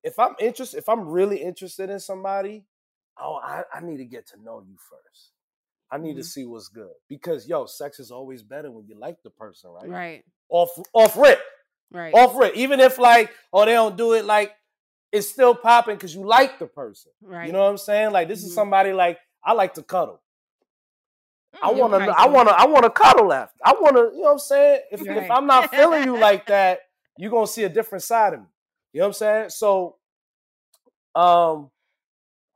if 0.04 0.18
I'm 0.20 0.36
interested, 0.40 0.78
if 0.78 0.90
I'm 0.90 1.08
really 1.08 1.38
interested 1.42 1.90
in 1.90 2.00
somebody, 2.00 2.66
oh, 3.18 3.36
I, 3.36 3.64
I 3.74 3.80
need 3.82 3.98
to 3.98 4.06
get 4.06 4.28
to 4.28 4.42
know 4.42 4.62
you 4.62 4.76
first. 4.78 5.32
I 5.92 5.98
need 5.98 6.16
to 6.16 6.22
Mhm. 6.22 6.26
see 6.26 6.46
what's 6.46 6.70
good. 6.70 6.92
Because 7.08 7.48
yo, 7.48 7.66
sex 7.68 8.00
is 8.00 8.12
always 8.12 8.42
better 8.42 8.72
when 8.72 8.88
you 8.88 8.96
like 8.96 9.22
the 9.24 9.30
person, 9.30 9.70
right? 9.70 9.90
Right, 9.90 10.26
Off 10.50 10.72
off 10.94 11.16
rip. 11.16 11.40
right. 11.92 12.14
Off 12.16 12.36
rip. 12.36 12.56
Even 12.56 12.80
if 12.80 12.98
like, 12.98 13.32
oh, 13.54 13.66
they 13.66 13.74
don't 13.74 13.96
do 13.96 14.14
it 14.14 14.26
like 14.26 14.56
it's 15.12 15.30
still 15.30 15.54
popping 15.54 15.96
because 15.96 16.16
you 16.16 16.26
like 16.26 16.58
the 16.58 16.66
person. 16.66 17.12
Right. 17.22 17.46
You 17.46 17.54
know 17.54 17.60
what 17.64 17.70
I'm 17.70 17.78
saying? 17.78 18.12
Like 18.12 18.28
this 18.28 18.44
is 18.44 18.52
Mhm. 18.52 18.56
somebody 18.56 18.94
like 18.94 19.20
I 19.44 19.54
like 19.54 19.76
to 19.76 19.84
cuddle. 19.84 20.23
I 21.62 21.72
Mm, 21.72 21.78
want 21.78 21.94
to. 21.94 22.16
I 22.18 22.28
want 22.28 22.50
to. 22.50 22.56
I 22.56 22.66
want 22.66 22.84
to 22.84 22.90
cuddle 22.90 23.32
after. 23.32 23.58
I 23.64 23.74
want 23.74 23.96
to. 23.96 24.04
You 24.16 24.22
know 24.22 24.28
what 24.28 24.32
I'm 24.34 24.40
saying? 24.40 24.82
If 24.92 25.02
Right. 25.02 25.24
if 25.24 25.32
I'm 25.32 25.48
not 25.48 25.70
feeling 25.70 26.04
you 26.04 26.18
like 26.20 26.48
that, 26.48 26.82
you're 27.18 27.32
gonna 27.32 27.48
see 27.48 27.64
a 27.64 27.70
different 27.70 28.04
side 28.04 28.34
of 28.34 28.40
me. 28.42 28.48
You 28.92 29.00
know 29.00 29.06
what 29.08 29.10
I'm 29.10 29.14
saying? 29.14 29.50
So, 29.50 29.98
um, 31.16 31.72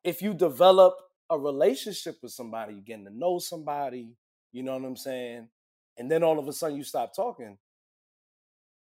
if 0.03 0.21
you 0.21 0.33
develop 0.33 0.95
a 1.29 1.37
relationship 1.37 2.17
with 2.21 2.31
somebody, 2.31 2.73
you're 2.73 2.83
getting 2.83 3.05
to 3.05 3.11
know 3.15 3.39
somebody, 3.39 4.15
you 4.51 4.63
know 4.63 4.73
what 4.77 4.85
I'm 4.85 4.95
saying? 4.95 5.49
And 5.97 6.09
then 6.09 6.23
all 6.23 6.39
of 6.39 6.47
a 6.47 6.53
sudden 6.53 6.77
you 6.77 6.83
stop 6.83 7.13
talking, 7.15 7.57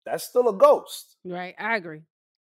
that's 0.05 0.25
still 0.25 0.47
a 0.49 0.53
ghost. 0.53 1.17
Right. 1.23 1.55
I 1.57 1.77
agree. 1.77 2.01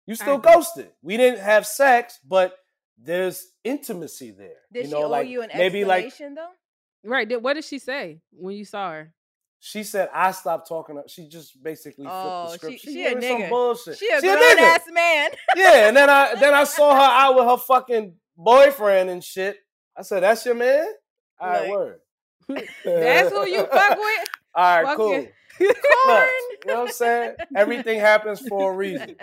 You 0.06 0.14
still 0.14 0.36
agree. 0.36 0.52
ghosted. 0.52 0.90
We 1.02 1.16
didn't 1.16 1.40
have 1.40 1.66
sex, 1.66 2.18
but 2.26 2.56
there's 2.98 3.46
intimacy 3.64 4.30
there. 4.30 4.60
Did 4.72 4.84
you 4.84 4.88
she 4.88 4.94
know, 4.94 5.06
owe 5.06 5.08
like 5.10 5.28
you 5.28 5.42
an 5.42 5.50
maybe 5.56 5.84
like 5.84 6.06
explanation 6.06 6.34
though? 6.34 6.50
Right. 7.04 7.40
What 7.42 7.54
did 7.54 7.64
she 7.64 7.78
say 7.78 8.20
when 8.32 8.54
you 8.56 8.64
saw 8.64 8.92
her? 8.92 9.12
she 9.64 9.84
said, 9.84 10.08
I 10.12 10.32
stopped 10.32 10.66
talking. 10.68 10.96
to 10.96 11.02
She 11.08 11.28
just 11.28 11.62
basically 11.62 12.04
Oh, 12.08 12.46
flipped 12.48 12.62
the 12.62 12.66
oh, 12.66 12.70
she, 12.72 12.78
script. 12.78 12.94
she 12.96 13.04
a 13.04 13.08
gave 13.10 13.18
me 13.18 13.28
some 13.42 13.48
bullshit. 13.50 13.96
She 13.98 14.08
a 14.08 14.20
She 14.20 14.26
a 14.28 14.32
grown 14.36 14.42
nigga. 14.56 14.58
ass 14.58 14.82
man. 14.92 15.30
yeah, 15.56 15.88
and 15.88 15.96
then 15.96 16.10
I 16.10 16.34
then 16.34 16.52
I 16.54 16.64
saw 16.64 16.94
her 16.94 17.00
out 17.00 17.36
with 17.36 17.44
her 17.44 17.56
fucking 17.58 18.14
boyfriend 18.36 19.08
and 19.10 19.22
shit. 19.22 19.58
I 19.96 20.02
said, 20.02 20.22
"That's 20.24 20.44
your 20.46 20.54
man." 20.56 20.86
All 21.40 21.48
right, 21.48 21.68
Look. 21.68 21.78
word. 21.78 21.98
That's 22.84 23.30
who 23.30 23.46
you 23.46 23.64
fuck 23.66 23.98
with? 23.98 24.28
All 24.54 24.76
right, 24.76 24.84
Fuck 24.86 24.96
cool. 24.96 25.10
Look, 25.18 25.28
you 25.60 25.68
know 26.66 26.74
what 26.74 26.78
I'm 26.80 26.88
saying? 26.88 27.34
Everything 27.54 28.00
happens 28.00 28.40
for 28.48 28.72
a 28.72 28.76
reason. 28.76 29.14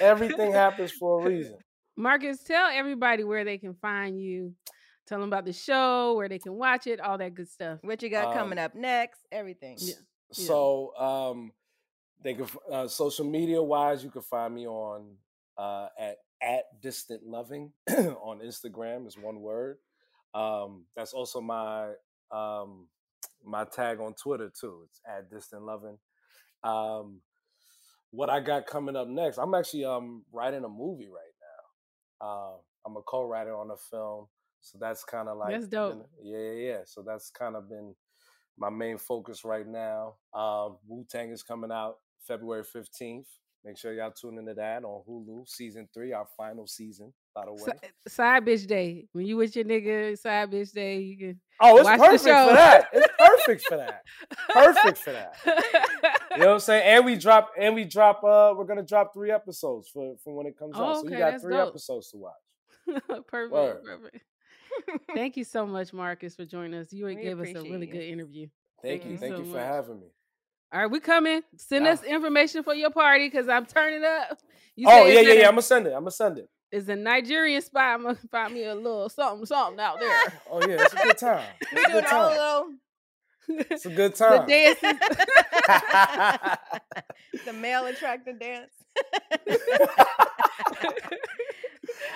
Everything 0.00 0.52
happens 0.52 0.92
for 0.92 1.20
a 1.20 1.24
reason. 1.28 1.56
Marcus, 1.96 2.42
tell 2.42 2.68
everybody 2.70 3.24
where 3.24 3.44
they 3.44 3.56
can 3.58 3.74
find 3.74 4.20
you. 4.20 4.52
Tell 5.10 5.18
them 5.18 5.28
about 5.28 5.44
the 5.44 5.52
show, 5.52 6.14
where 6.14 6.28
they 6.28 6.38
can 6.38 6.54
watch 6.54 6.86
it, 6.86 7.00
all 7.00 7.18
that 7.18 7.34
good 7.34 7.48
stuff. 7.50 7.80
What 7.82 8.00
you 8.00 8.10
got 8.10 8.28
Um, 8.28 8.32
coming 8.32 8.58
up 8.60 8.76
next? 8.76 9.18
Everything. 9.32 9.76
So, 10.30 10.96
um, 10.96 11.52
they 12.22 12.34
can 12.34 12.46
uh, 12.70 12.86
social 12.86 13.24
media 13.24 13.60
wise, 13.60 14.04
you 14.04 14.10
can 14.10 14.22
find 14.22 14.54
me 14.54 14.68
on 14.68 15.16
uh, 15.58 15.88
at 15.98 16.18
at 16.40 16.80
distant 16.80 17.26
loving 17.26 17.72
on 17.90 18.38
Instagram 18.38 19.08
is 19.08 19.18
one 19.18 19.40
word. 19.40 19.78
Um, 20.32 20.84
that's 20.94 21.12
also 21.12 21.40
my 21.40 21.90
um, 22.30 22.86
my 23.44 23.64
tag 23.64 23.98
on 23.98 24.14
Twitter 24.14 24.48
too. 24.48 24.82
It's 24.84 25.00
at 25.08 25.28
distant 25.28 25.64
loving. 25.64 25.98
Um, 26.62 27.20
what 28.12 28.30
I 28.30 28.38
got 28.38 28.66
coming 28.66 28.94
up 28.94 29.08
next? 29.08 29.38
I'm 29.38 29.54
actually 29.54 29.86
um 29.86 30.24
writing 30.32 30.62
a 30.62 30.68
movie 30.68 31.08
right 31.08 31.34
now. 31.40 32.26
Uh, 32.28 32.52
I'm 32.86 32.96
a 32.96 33.02
co-writer 33.02 33.56
on 33.56 33.72
a 33.72 33.76
film, 33.76 34.28
so 34.60 34.78
that's 34.80 35.04
kind 35.04 35.28
of 35.28 35.36
like 35.38 35.52
That's 35.52 35.68
dope. 35.68 35.92
been- 35.94 36.04
yeah, 36.32 36.38
yeah, 36.38 36.68
yeah. 36.72 36.78
So 36.84 37.02
that's 37.06 37.30
kind 37.30 37.56
of 37.56 37.68
been 37.68 37.94
my 38.58 38.70
main 38.70 38.98
focus 38.98 39.44
right 39.44 39.66
now. 39.66 40.16
Um, 40.34 40.76
Wu 40.86 41.04
Tang 41.08 41.30
is 41.30 41.42
coming 41.42 41.72
out 41.72 41.96
February 42.26 42.62
15th. 42.64 43.26
Make 43.62 43.76
sure 43.76 43.92
y'all 43.92 44.10
tune 44.10 44.38
into 44.38 44.54
that 44.54 44.84
on 44.84 45.02
Hulu, 45.06 45.46
season 45.46 45.86
three, 45.92 46.14
our 46.14 46.26
final 46.34 46.66
season, 46.66 47.12
by 47.34 47.44
the 47.44 47.52
way. 47.52 47.58
Si- 47.82 47.88
Side 48.08 48.46
bitch 48.46 48.66
day. 48.66 49.06
When 49.12 49.26
you 49.26 49.36
with 49.36 49.54
your 49.54 49.66
nigga, 49.66 50.16
side 50.18 50.50
bitch 50.50 50.72
day, 50.72 50.98
you 51.00 51.18
can. 51.18 51.40
Oh, 51.60 51.76
it's 51.76 51.86
perfect 51.90 52.22
for 52.22 52.54
that. 52.54 52.88
It's 52.94 53.06
perfect 53.18 53.62
for 53.68 53.76
that. 53.76 54.02
Perfect 54.48 54.96
for 54.98 55.12
that. 55.12 55.36
You 56.32 56.38
know 56.38 56.46
what 56.46 56.52
I'm 56.54 56.60
saying? 56.60 56.82
And 56.86 57.04
we 57.04 57.16
drop 57.16 57.50
and 57.58 57.74
we 57.74 57.84
drop 57.84 58.24
uh 58.24 58.54
we're 58.56 58.64
gonna 58.64 58.82
drop 58.82 59.12
three 59.12 59.30
episodes 59.30 59.88
for, 59.92 60.16
for 60.24 60.34
when 60.34 60.46
it 60.46 60.56
comes 60.58 60.72
Oh, 60.76 60.84
out. 60.84 60.96
So 61.02 61.04
you 61.10 61.18
got 61.18 61.38
three 61.42 61.54
dope. 61.54 61.68
episodes 61.68 62.10
to 62.12 62.16
watch. 62.16 62.32
perfect. 63.28 63.52
Word. 63.52 63.84
Perfect. 63.84 64.24
Thank 65.14 65.36
you 65.36 65.44
so 65.44 65.66
much, 65.66 65.92
Marcus, 65.92 66.34
for 66.36 66.44
joining 66.44 66.74
us. 66.80 66.92
You 66.92 67.06
We 67.06 67.14
gave 67.16 67.40
us 67.40 67.48
a 67.48 67.62
really 67.62 67.86
you. 67.86 67.92
good 67.92 68.02
interview. 68.02 68.48
Thank, 68.82 69.04
you. 69.04 69.16
Thank 69.18 69.34
so 69.34 69.38
you 69.40 69.44
for 69.50 69.56
much. 69.58 69.66
having 69.66 70.00
me. 70.00 70.06
All 70.72 70.80
right, 70.82 70.90
we 70.90 71.00
coming. 71.00 71.42
Send 71.56 71.84
Yeah. 71.84 71.92
us 71.92 72.02
information 72.04 72.62
for 72.62 72.74
your 72.74 72.90
party 72.90 73.26
because 73.28 73.48
I'm 73.48 73.66
turning 73.66 74.04
up. 74.04 74.38
You 74.76 74.86
oh 74.88 75.04
say 75.04 75.14
yeah, 75.14 75.20
yeah, 75.20 75.30
at 75.30 75.36
yeah. 75.38 75.44
I'm 75.46 75.52
gonna 75.52 75.62
send 75.62 75.86
it. 75.86 75.90
I'm 75.90 76.00
gonna 76.00 76.10
send 76.12 76.38
it. 76.38 76.48
It's 76.72 76.88
a 76.88 76.94
Nigerian 76.96 77.60
spot. 77.60 77.82
I'm 77.96 78.02
gonna 78.04 78.16
find 78.30 78.54
me 78.54 78.64
a 78.64 78.74
little 78.74 79.08
something, 79.08 79.44
something 79.46 79.80
out 79.80 79.98
there. 79.98 80.18
Oh 80.50 80.60
yeah, 80.60 80.76
it's 80.80 80.92
a 80.94 80.96
good 80.96 81.18
time. 81.18 81.44
It's 81.72 81.84
a 81.84 81.90
good 81.92 82.06
time. 82.06 82.78
It's 83.48 83.86
a 83.86 83.90
good 83.90 84.12
The 84.14 84.16
time. 84.16 84.46
dances. 84.46 84.80
the 87.44 87.52
male 87.52 87.86
attractor 87.86 88.32
dance. 88.32 88.70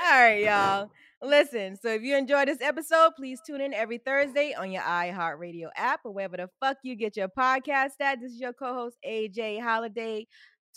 All 0.04 0.10
right, 0.10 0.44
y'all. 0.44 0.90
Listen, 1.24 1.74
so 1.80 1.88
if 1.88 2.02
you 2.02 2.18
enjoyed 2.18 2.48
this 2.48 2.60
episode, 2.60 3.12
please 3.16 3.40
tune 3.46 3.62
in 3.62 3.72
every 3.72 3.96
Thursday 3.96 4.52
on 4.52 4.70
your 4.70 4.82
iHeartRadio 4.82 5.68
app 5.74 6.00
or 6.04 6.12
wherever 6.12 6.36
the 6.36 6.50
fuck 6.60 6.76
you 6.82 6.94
get 6.94 7.16
your 7.16 7.28
podcast 7.28 7.92
at. 8.00 8.20
This 8.20 8.32
is 8.32 8.40
your 8.40 8.52
co-host 8.52 8.98
AJ 9.08 9.62
Holiday 9.62 10.26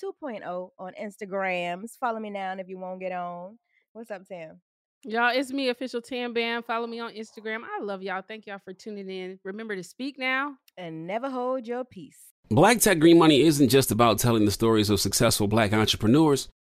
2.0 0.01 0.69
on 0.79 0.93
Instagrams. 0.93 1.97
Follow 1.99 2.21
me 2.21 2.29
now 2.29 2.55
if 2.57 2.69
you 2.69 2.79
won't 2.79 3.01
get 3.01 3.11
on. 3.11 3.59
What's 3.91 4.09
up, 4.09 4.23
Sam? 4.25 4.61
Y'all, 5.03 5.37
it's 5.37 5.51
me, 5.51 5.67
official 5.67 6.01
Tam 6.01 6.33
Bam. 6.33 6.63
Follow 6.63 6.87
me 6.87 7.01
on 7.01 7.11
Instagram. 7.11 7.63
I 7.65 7.83
love 7.83 8.01
y'all. 8.01 8.23
Thank 8.25 8.45
y'all 8.45 8.61
for 8.63 8.71
tuning 8.71 9.09
in. 9.09 9.39
Remember 9.43 9.75
to 9.75 9.83
speak 9.83 10.17
now. 10.17 10.55
And 10.77 11.05
never 11.05 11.29
hold 11.29 11.67
your 11.67 11.83
peace. 11.83 12.19
Black 12.49 12.79
Tech 12.79 12.99
Green 12.99 13.17
Money 13.17 13.41
isn't 13.41 13.67
just 13.67 13.91
about 13.91 14.17
telling 14.17 14.45
the 14.45 14.51
stories 14.51 14.89
of 14.89 15.01
successful 15.01 15.49
black 15.49 15.73
entrepreneurs. 15.73 16.47